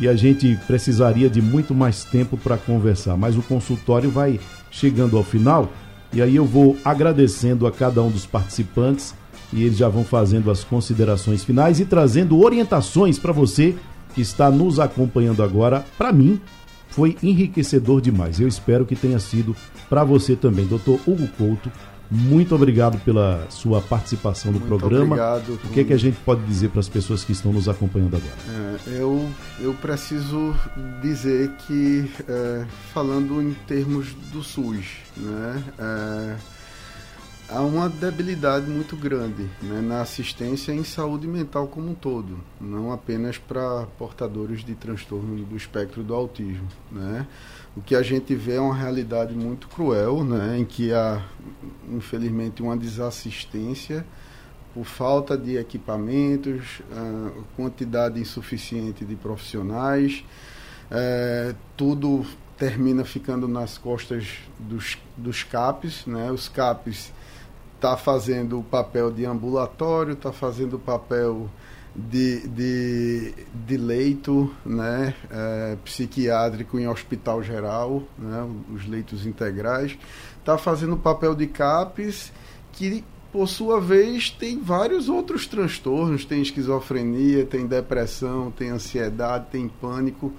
E 0.00 0.08
a 0.08 0.14
gente 0.14 0.58
precisaria 0.66 1.28
de 1.28 1.40
muito 1.40 1.74
mais 1.74 2.04
tempo 2.04 2.36
para 2.36 2.56
conversar, 2.56 3.16
mas 3.16 3.36
o 3.36 3.42
consultório 3.42 4.10
vai 4.10 4.40
chegando 4.70 5.16
ao 5.16 5.22
final 5.22 5.70
e 6.12 6.20
aí 6.20 6.36
eu 6.36 6.44
vou 6.44 6.76
agradecendo 6.84 7.66
a 7.66 7.72
cada 7.72 8.02
um 8.02 8.10
dos 8.10 8.26
participantes 8.26 9.14
e 9.50 9.62
eles 9.64 9.78
já 9.78 9.88
vão 9.88 10.04
fazendo 10.04 10.50
as 10.50 10.62
considerações 10.62 11.42
finais 11.42 11.80
e 11.80 11.86
trazendo 11.86 12.38
orientações 12.42 13.18
para 13.18 13.32
você 13.32 13.74
que 14.14 14.20
está 14.20 14.50
nos 14.50 14.78
acompanhando 14.78 15.42
agora. 15.42 15.84
Para 15.96 16.12
mim, 16.12 16.38
foi 16.88 17.16
enriquecedor 17.22 18.02
demais. 18.02 18.38
Eu 18.38 18.46
espero 18.46 18.84
que 18.84 18.94
tenha 18.94 19.18
sido 19.18 19.56
para 19.88 20.04
você 20.04 20.36
também. 20.36 20.66
Doutor 20.66 21.00
Hugo 21.06 21.26
Couto, 21.38 21.72
muito 22.12 22.54
obrigado 22.54 22.98
pela 23.00 23.46
sua 23.48 23.80
participação 23.80 24.52
no 24.52 24.58
Muito 24.58 24.68
programa. 24.68 25.04
obrigado, 25.06 25.54
o 25.64 25.68
que, 25.70 25.80
é 25.80 25.84
que 25.84 25.94
a 25.94 25.98
gente 25.98 26.18
pode 26.20 26.42
dizer 26.42 26.68
para 26.68 26.80
as 26.80 26.88
pessoas 26.88 27.24
que 27.24 27.32
estão 27.32 27.52
nos 27.54 27.70
acompanhando 27.70 28.16
agora? 28.16 28.32
É, 28.86 29.00
eu, 29.00 29.30
eu 29.58 29.72
preciso 29.72 30.54
dizer 31.00 31.50
que, 31.66 32.10
é, 32.28 32.66
falando 32.92 33.40
em 33.40 33.54
termos 33.66 34.12
do 34.30 34.42
SUS, 34.42 34.84
né, 35.16 35.64
é, 35.78 36.36
há 37.48 37.62
uma 37.62 37.88
debilidade 37.88 38.66
muito 38.68 38.94
grande 38.94 39.48
né, 39.62 39.80
na 39.80 40.02
assistência 40.02 40.70
em 40.72 40.84
saúde 40.84 41.26
mental 41.26 41.66
como 41.66 41.90
um 41.90 41.94
todo, 41.94 42.38
não 42.60 42.92
apenas 42.92 43.38
para 43.38 43.86
portadores 43.98 44.62
de 44.62 44.74
transtorno 44.74 45.42
do 45.44 45.56
espectro 45.56 46.02
do 46.02 46.14
autismo. 46.14 46.68
Né. 46.90 47.26
O 47.74 47.80
que 47.80 47.94
a 47.94 48.02
gente 48.02 48.34
vê 48.34 48.56
é 48.56 48.60
uma 48.60 48.74
realidade 48.74 49.34
muito 49.34 49.66
cruel, 49.68 50.22
né, 50.22 50.58
em 50.58 50.64
que 50.64 50.92
há, 50.92 51.24
infelizmente, 51.90 52.62
uma 52.62 52.76
desassistência 52.76 54.04
por 54.74 54.84
falta 54.84 55.36
de 55.36 55.56
equipamentos, 55.56 56.82
ah, 56.92 57.30
quantidade 57.56 58.20
insuficiente 58.20 59.04
de 59.04 59.16
profissionais, 59.16 60.24
eh, 60.90 61.54
tudo 61.76 62.24
termina 62.56 63.04
ficando 63.04 63.48
nas 63.48 63.76
costas 63.76 64.38
dos, 64.58 64.98
dos 65.16 65.42
CAPs, 65.42 66.06
né? 66.06 66.30
Os 66.30 66.48
CAPs 66.48 67.12
está 67.74 67.96
fazendo 67.96 68.60
o 68.60 68.62
papel 68.62 69.10
de 69.10 69.24
ambulatório, 69.24 70.12
está 70.12 70.32
fazendo 70.32 70.76
o 70.76 70.78
papel 70.78 71.50
de, 71.94 72.48
de, 72.48 73.34
de 73.66 73.76
leito 73.76 74.50
né? 74.64 75.14
eh, 75.30 75.76
psiquiátrico 75.84 76.78
em 76.78 76.88
hospital 76.88 77.42
geral, 77.42 78.02
né? 78.18 78.48
os 78.74 78.86
leitos 78.88 79.26
integrais, 79.26 79.98
está 80.38 80.56
fazendo 80.56 80.96
papel 80.96 81.34
de 81.34 81.46
CAPs 81.46 82.32
que 82.72 83.04
por 83.32 83.48
sua 83.48 83.80
vez, 83.80 84.28
tem 84.28 84.60
vários 84.60 85.08
outros 85.08 85.46
transtornos, 85.46 86.22
tem 86.26 86.42
esquizofrenia, 86.42 87.46
tem 87.46 87.66
depressão, 87.66 88.50
tem 88.50 88.68
ansiedade, 88.68 89.46
tem 89.50 89.66
pânico, 89.68 90.30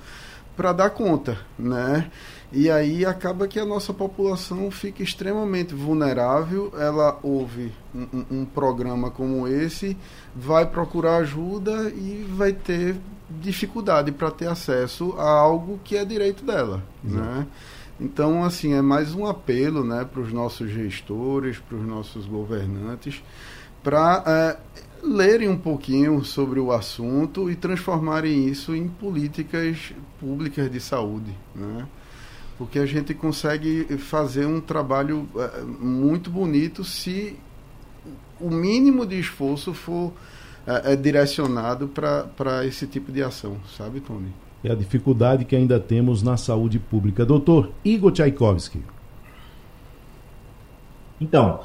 para 0.56 0.72
dar 0.74 0.90
conta, 0.92 1.38
né? 1.58 2.10
E 2.52 2.70
aí 2.70 3.04
acaba 3.04 3.48
que 3.48 3.60
a 3.60 3.66
nossa 3.66 3.92
população 3.94 4.70
fica 4.70 5.02
extremamente 5.02 5.74
vulnerável, 5.74 6.72
ela 6.78 7.18
ouve 7.24 7.72
um, 7.96 8.26
um- 8.30 8.46
programa 8.46 9.10
como 9.10 9.48
esse, 9.48 9.98
vai 10.36 10.66
procurar 10.68 11.18
ajuda 11.18 11.90
e 11.90 12.24
vai 12.30 12.54
ter 12.54 12.96
dificuldade 13.42 14.12
para 14.12 14.30
ter 14.30 14.48
acesso 14.48 15.16
a 15.18 15.28
algo 15.28 15.80
que 15.84 15.98
é 15.98 16.06
direito 16.06 16.44
dela, 16.46 16.84
né? 17.04 17.48
Então, 18.00 18.44
assim, 18.44 18.74
é 18.74 18.82
mais 18.82 19.16
um 19.16 19.26
apelo 19.26 19.84
né, 19.84 20.04
para 20.12 20.22
os 20.22 20.32
nossos 20.34 20.70
gestores, 20.70 21.58
para 21.58 21.78
os 21.78 21.86
nossos 21.86 22.26
governantes, 22.26 23.24
para 23.84 24.24
é, 24.28 24.58
lerem 25.04 25.50
um 25.50 25.58
pouquinho 25.58 26.24
sobre 26.24 26.60
o 26.60 26.72
assunto 26.72 27.52
e 27.52 27.56
transformarem 27.56 28.48
isso 28.48 28.74
em 28.76 28.88
políticas 28.88 29.94
públicas 30.20 30.72
de 30.72 30.80
saúde. 30.80 31.36
Né? 31.54 31.86
Porque 32.58 32.80
a 32.80 32.86
gente 32.86 33.14
consegue 33.14 33.86
fazer 33.98 34.46
um 34.46 34.62
trabalho 34.62 35.28
é, 35.36 35.62
muito 35.62 36.30
bonito 36.30 36.84
se 36.84 37.38
o 38.40 38.50
mínimo 38.50 39.06
de 39.06 39.20
esforço 39.20 39.74
for 39.74 40.14
é, 40.66 40.94
é 40.94 40.96
direcionado 40.96 41.88
para 41.88 42.66
esse 42.66 42.88
tipo 42.88 43.12
de 43.12 43.22
ação, 43.22 43.58
sabe, 43.78 44.00
Tony? 44.00 44.34
É 44.64 44.72
a 44.72 44.76
dificuldade 44.76 45.44
que 45.44 45.56
ainda 45.56 45.78
temos 45.78 46.24
na 46.24 46.38
saúde 46.38 46.80
pública. 46.80 47.26
Doutor 47.26 47.72
Igor 47.84 48.14
Tchaikovsky. 48.14 48.82
Então, 51.20 51.60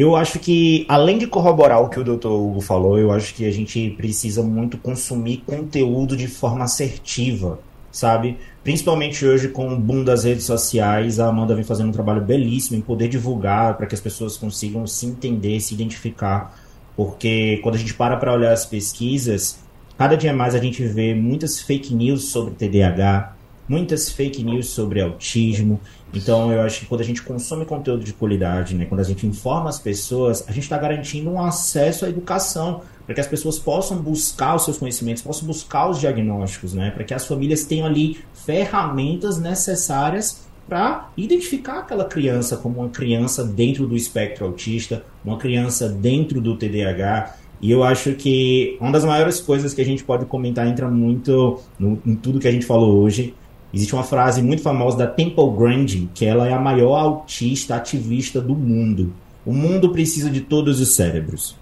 eu 0.00 0.16
acho 0.16 0.38
que, 0.38 0.84
além 0.88 1.18
de 1.18 1.26
corroborar 1.26 1.82
o 1.82 1.88
que 1.88 2.00
o 2.00 2.04
doutor 2.04 2.32
Hugo 2.32 2.60
falou, 2.60 2.98
eu 2.98 3.12
acho 3.12 3.34
que 3.34 3.46
a 3.46 3.50
gente 3.50 3.90
precisa 3.90 4.42
muito 4.42 4.76
consumir 4.78 5.44
conteúdo 5.46 6.16
de 6.16 6.26
forma 6.26 6.64
assertiva, 6.64 7.60
sabe? 7.92 8.36
Principalmente 8.62 9.24
hoje 9.24 9.48
com 9.48 9.72
o 9.72 9.78
boom 9.78 10.02
das 10.02 10.24
redes 10.24 10.44
sociais, 10.44 11.20
a 11.20 11.28
Amanda 11.28 11.54
vem 11.54 11.64
fazendo 11.64 11.88
um 11.88 11.92
trabalho 11.92 12.20
belíssimo 12.20 12.76
em 12.76 12.80
poder 12.80 13.08
divulgar 13.08 13.76
para 13.76 13.86
que 13.86 13.94
as 13.94 14.00
pessoas 14.00 14.36
consigam 14.36 14.86
se 14.86 15.06
entender, 15.06 15.60
se 15.60 15.74
identificar. 15.74 16.58
Porque 16.96 17.60
quando 17.62 17.76
a 17.76 17.78
gente 17.78 17.94
para 17.94 18.16
para 18.16 18.32
olhar 18.32 18.52
as 18.52 18.66
pesquisas, 18.66 19.64
Cada 19.96 20.16
dia 20.16 20.32
mais 20.32 20.56
a 20.56 20.58
gente 20.58 20.84
vê 20.84 21.14
muitas 21.14 21.60
fake 21.60 21.94
news 21.94 22.24
sobre 22.24 22.54
TDAH, 22.54 23.32
muitas 23.68 24.10
fake 24.10 24.42
news 24.42 24.68
sobre 24.68 25.00
autismo. 25.00 25.80
Então 26.12 26.52
eu 26.52 26.60
acho 26.60 26.80
que 26.80 26.86
quando 26.86 27.00
a 27.00 27.04
gente 27.04 27.22
consome 27.22 27.64
conteúdo 27.64 28.04
de 28.04 28.12
qualidade, 28.12 28.74
né, 28.74 28.84
quando 28.84 29.00
a 29.00 29.04
gente 29.04 29.26
informa 29.26 29.68
as 29.68 29.78
pessoas, 29.78 30.44
a 30.48 30.52
gente 30.52 30.64
está 30.64 30.78
garantindo 30.78 31.30
um 31.30 31.42
acesso 31.42 32.04
à 32.04 32.08
educação 32.08 32.82
para 33.04 33.14
que 33.14 33.20
as 33.20 33.26
pessoas 33.26 33.58
possam 33.58 33.98
buscar 33.98 34.54
os 34.54 34.64
seus 34.64 34.78
conhecimentos, 34.78 35.22
possam 35.22 35.46
buscar 35.46 35.88
os 35.88 35.98
diagnósticos, 35.98 36.72
né, 36.72 36.90
para 36.90 37.04
que 37.04 37.12
as 37.12 37.26
famílias 37.26 37.64
tenham 37.64 37.86
ali 37.86 38.18
ferramentas 38.32 39.38
necessárias 39.38 40.44
para 40.68 41.10
identificar 41.16 41.80
aquela 41.80 42.06
criança 42.06 42.56
como 42.56 42.80
uma 42.80 42.88
criança 42.88 43.44
dentro 43.44 43.86
do 43.86 43.96
espectro 43.96 44.46
autista, 44.46 45.04
uma 45.22 45.36
criança 45.36 45.88
dentro 45.88 46.40
do 46.40 46.56
TDAH 46.56 47.34
e 47.64 47.70
eu 47.70 47.82
acho 47.82 48.12
que 48.12 48.76
uma 48.78 48.92
das 48.92 49.06
maiores 49.06 49.40
coisas 49.40 49.72
que 49.72 49.80
a 49.80 49.84
gente 49.84 50.04
pode 50.04 50.26
comentar 50.26 50.66
entra 50.66 50.86
muito 50.86 51.60
no, 51.78 51.98
em 52.04 52.14
tudo 52.14 52.38
que 52.38 52.46
a 52.46 52.52
gente 52.52 52.66
falou 52.66 53.02
hoje. 53.02 53.34
Existe 53.74 53.92
uma 53.92 54.04
frase 54.04 54.40
muito 54.40 54.62
famosa 54.62 54.96
da 54.96 55.06
Temple 55.06 55.50
Grandin, 55.56 56.08
que 56.14 56.24
ela 56.24 56.48
é 56.48 56.52
a 56.52 56.60
maior 56.60 56.96
autista 56.96 57.74
ativista 57.74 58.40
do 58.40 58.54
mundo. 58.54 59.12
O 59.44 59.52
mundo 59.52 59.90
precisa 59.90 60.30
de 60.30 60.40
todos 60.40 60.80
os 60.80 60.94
cérebros. 60.94 61.56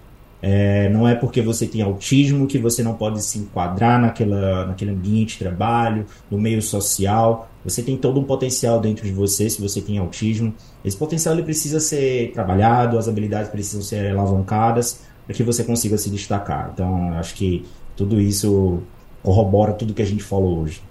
É, 0.45 0.89
não 0.89 1.07
é 1.07 1.15
porque 1.15 1.41
você 1.41 1.65
tem 1.65 1.81
autismo 1.81 2.45
que 2.45 2.59
você 2.59 2.83
não 2.83 2.93
pode 2.93 3.23
se 3.23 3.39
enquadrar 3.39 3.99
naquela, 3.99 4.65
naquele 4.67 4.91
ambiente 4.91 5.33
de 5.33 5.39
trabalho, 5.39 6.05
no 6.29 6.37
meio 6.37 6.61
social. 6.61 7.49
Você 7.63 7.81
tem 7.81 7.97
todo 7.97 8.19
um 8.19 8.23
potencial 8.25 8.79
dentro 8.79 9.05
de 9.05 9.11
você 9.11 9.49
se 9.49 9.61
você 9.61 9.81
tem 9.81 9.97
autismo. 9.97 10.53
Esse 10.83 10.97
potencial 10.97 11.33
ele 11.33 11.43
precisa 11.43 11.79
ser 11.79 12.31
trabalhado, 12.33 12.97
as 12.97 13.07
habilidades 13.07 13.49
precisam 13.49 13.81
ser 13.81 14.11
alavancadas 14.11 14.99
para 15.25 15.33
que 15.33 15.43
você 15.43 15.63
consiga 15.63 15.97
se 15.97 16.09
destacar. 16.09 16.71
Então, 16.73 17.13
acho 17.13 17.33
que 17.35 17.65
tudo 17.95 18.19
isso 18.21 18.83
corrobora 19.23 19.73
tudo 19.73 19.93
que 19.93 20.01
a 20.01 20.05
gente 20.05 20.23
falou 20.23 20.59
hoje. 20.59 20.81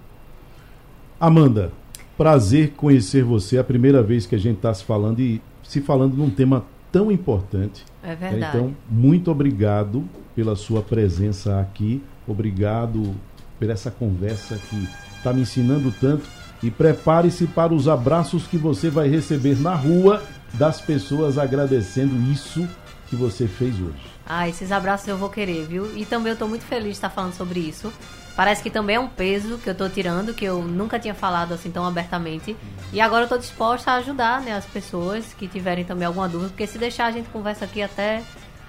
Amanda, 1.22 1.70
prazer 2.18 2.72
conhecer 2.72 3.22
você. 3.22 3.56
É 3.56 3.60
a 3.60 3.64
primeira 3.64 4.02
vez 4.02 4.26
que 4.26 4.34
a 4.34 4.38
gente 4.38 4.56
está 4.56 4.74
se 4.74 4.82
falando 4.82 5.20
e 5.20 5.40
se 5.62 5.80
falando 5.80 6.16
num 6.16 6.28
tema 6.28 6.64
tão 6.90 7.12
importante. 7.12 7.84
É 8.02 8.16
verdade. 8.16 8.56
Então, 8.56 8.74
muito 8.90 9.30
obrigado 9.30 10.04
pela 10.34 10.56
sua 10.56 10.82
presença 10.82 11.60
aqui. 11.60 12.02
Obrigado 12.26 13.14
por 13.56 13.70
essa 13.70 13.88
conversa 13.88 14.58
que 14.68 14.88
está 15.16 15.32
me 15.32 15.42
ensinando 15.42 15.94
tanto. 16.00 16.24
E 16.60 16.72
prepare-se 16.72 17.46
para 17.46 17.72
os 17.72 17.86
abraços 17.86 18.48
que 18.48 18.56
você 18.56 18.90
vai 18.90 19.08
receber 19.08 19.56
na 19.60 19.76
rua 19.76 20.24
das 20.54 20.80
pessoas 20.80 21.38
agradecendo 21.38 22.16
isso 22.32 22.68
que 23.06 23.14
você 23.14 23.46
fez 23.46 23.80
hoje. 23.80 24.10
Ah, 24.26 24.48
esses 24.48 24.72
abraços 24.72 25.06
eu 25.06 25.16
vou 25.16 25.28
querer, 25.28 25.66
viu? 25.68 25.96
E 25.96 26.04
também 26.04 26.32
eu 26.32 26.36
tô 26.36 26.48
muito 26.48 26.64
feliz 26.64 26.84
de 26.84 26.90
estar 26.94 27.10
falando 27.10 27.34
sobre 27.34 27.60
isso. 27.60 27.92
Parece 28.34 28.62
que 28.62 28.70
também 28.70 28.96
é 28.96 29.00
um 29.00 29.08
peso 29.08 29.58
que 29.58 29.68
eu 29.68 29.74
tô 29.74 29.88
tirando, 29.88 30.32
que 30.32 30.44
eu 30.44 30.62
nunca 30.62 30.98
tinha 30.98 31.14
falado 31.14 31.52
assim 31.52 31.70
tão 31.70 31.86
abertamente. 31.86 32.56
E 32.92 33.00
agora 33.00 33.24
eu 33.24 33.28
tô 33.28 33.36
disposta 33.36 33.90
a 33.90 33.94
ajudar 33.96 34.40
né, 34.40 34.52
as 34.52 34.64
pessoas 34.64 35.34
que 35.34 35.46
tiverem 35.46 35.84
também 35.84 36.06
alguma 36.06 36.28
dúvida, 36.28 36.48
porque 36.50 36.66
se 36.66 36.78
deixar 36.78 37.06
a 37.06 37.10
gente 37.10 37.28
conversa 37.28 37.66
aqui 37.66 37.82
até, 37.82 38.22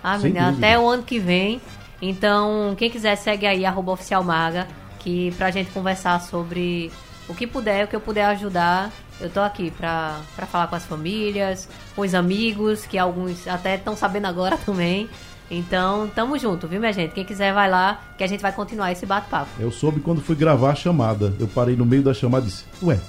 ah, 0.04 0.18
menina, 0.18 0.50
até 0.50 0.78
o 0.78 0.88
ano 0.88 1.04
que 1.04 1.18
vem. 1.18 1.62
Então, 2.02 2.76
quem 2.78 2.90
quiser 2.90 3.16
segue 3.16 3.48
aí, 3.48 3.64
oficialmaga, 3.66 4.68
que 5.00 5.32
pra 5.38 5.50
gente 5.50 5.72
conversar 5.72 6.20
sobre 6.20 6.92
o 7.30 7.34
que 7.34 7.48
puder, 7.48 7.86
o 7.86 7.88
que 7.88 7.96
eu 7.96 8.02
puder 8.02 8.26
ajudar, 8.26 8.92
eu 9.22 9.30
tô 9.30 9.40
aqui 9.40 9.72
pra, 9.72 10.20
pra 10.36 10.46
falar 10.46 10.68
com 10.68 10.76
as 10.76 10.86
famílias, 10.86 11.70
com 11.96 12.02
os 12.02 12.14
amigos, 12.14 12.86
que 12.86 12.98
alguns 12.98 13.48
até 13.48 13.76
estão 13.76 13.96
sabendo 13.96 14.26
agora 14.26 14.58
também. 14.66 15.10
Então, 15.50 16.10
tamo 16.14 16.38
junto, 16.38 16.68
viu, 16.68 16.80
minha 16.80 16.94
gente? 16.94 17.14
Quem 17.14 17.26
quiser 17.26 17.54
vai 17.54 17.70
lá, 17.70 18.02
que 18.18 18.24
a 18.24 18.28
gente 18.28 18.42
vai 18.42 18.52
continuar 18.52 18.92
esse 18.92 19.06
bate-papo. 19.06 19.50
Eu 19.60 19.72
soube 19.72 20.00
quando 20.00 20.22
fui 20.22 20.36
gravar 20.36 20.72
a 20.72 20.76
chamada. 20.76 21.34
Eu 21.40 21.48
parei 21.48 21.76
no 21.76 21.86
meio 21.86 22.02
da 22.02 22.14
chamada 22.14 22.46
e 22.46 22.50
disse, 22.50 22.66
ué, 22.82 23.00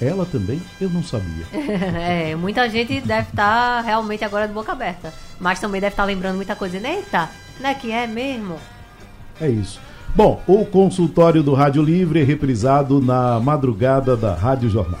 ela 0.00 0.24
também? 0.24 0.60
Eu 0.80 0.90
não 0.90 1.02
sabia. 1.02 1.44
é, 1.52 2.34
muita 2.34 2.68
gente 2.68 3.00
deve 3.00 3.28
estar 3.28 3.34
tá 3.34 3.80
realmente 3.80 4.24
agora 4.24 4.48
de 4.48 4.54
boca 4.54 4.72
aberta. 4.72 5.12
Mas 5.38 5.60
também 5.60 5.80
deve 5.80 5.92
estar 5.92 6.02
tá 6.02 6.06
lembrando 6.06 6.36
muita 6.36 6.56
coisa. 6.56 6.76
Eita, 6.76 7.28
né 7.60 7.74
que 7.74 7.92
é 7.92 8.06
mesmo? 8.06 8.56
É 9.40 9.48
isso. 9.48 9.80
Bom, 10.14 10.42
o 10.46 10.64
consultório 10.66 11.42
do 11.42 11.54
Rádio 11.54 11.82
Livre 11.82 12.20
é 12.20 12.24
reprisado 12.24 13.00
na 13.00 13.38
madrugada 13.38 14.16
da 14.16 14.34
Rádio 14.34 14.68
Jornal. 14.68 15.00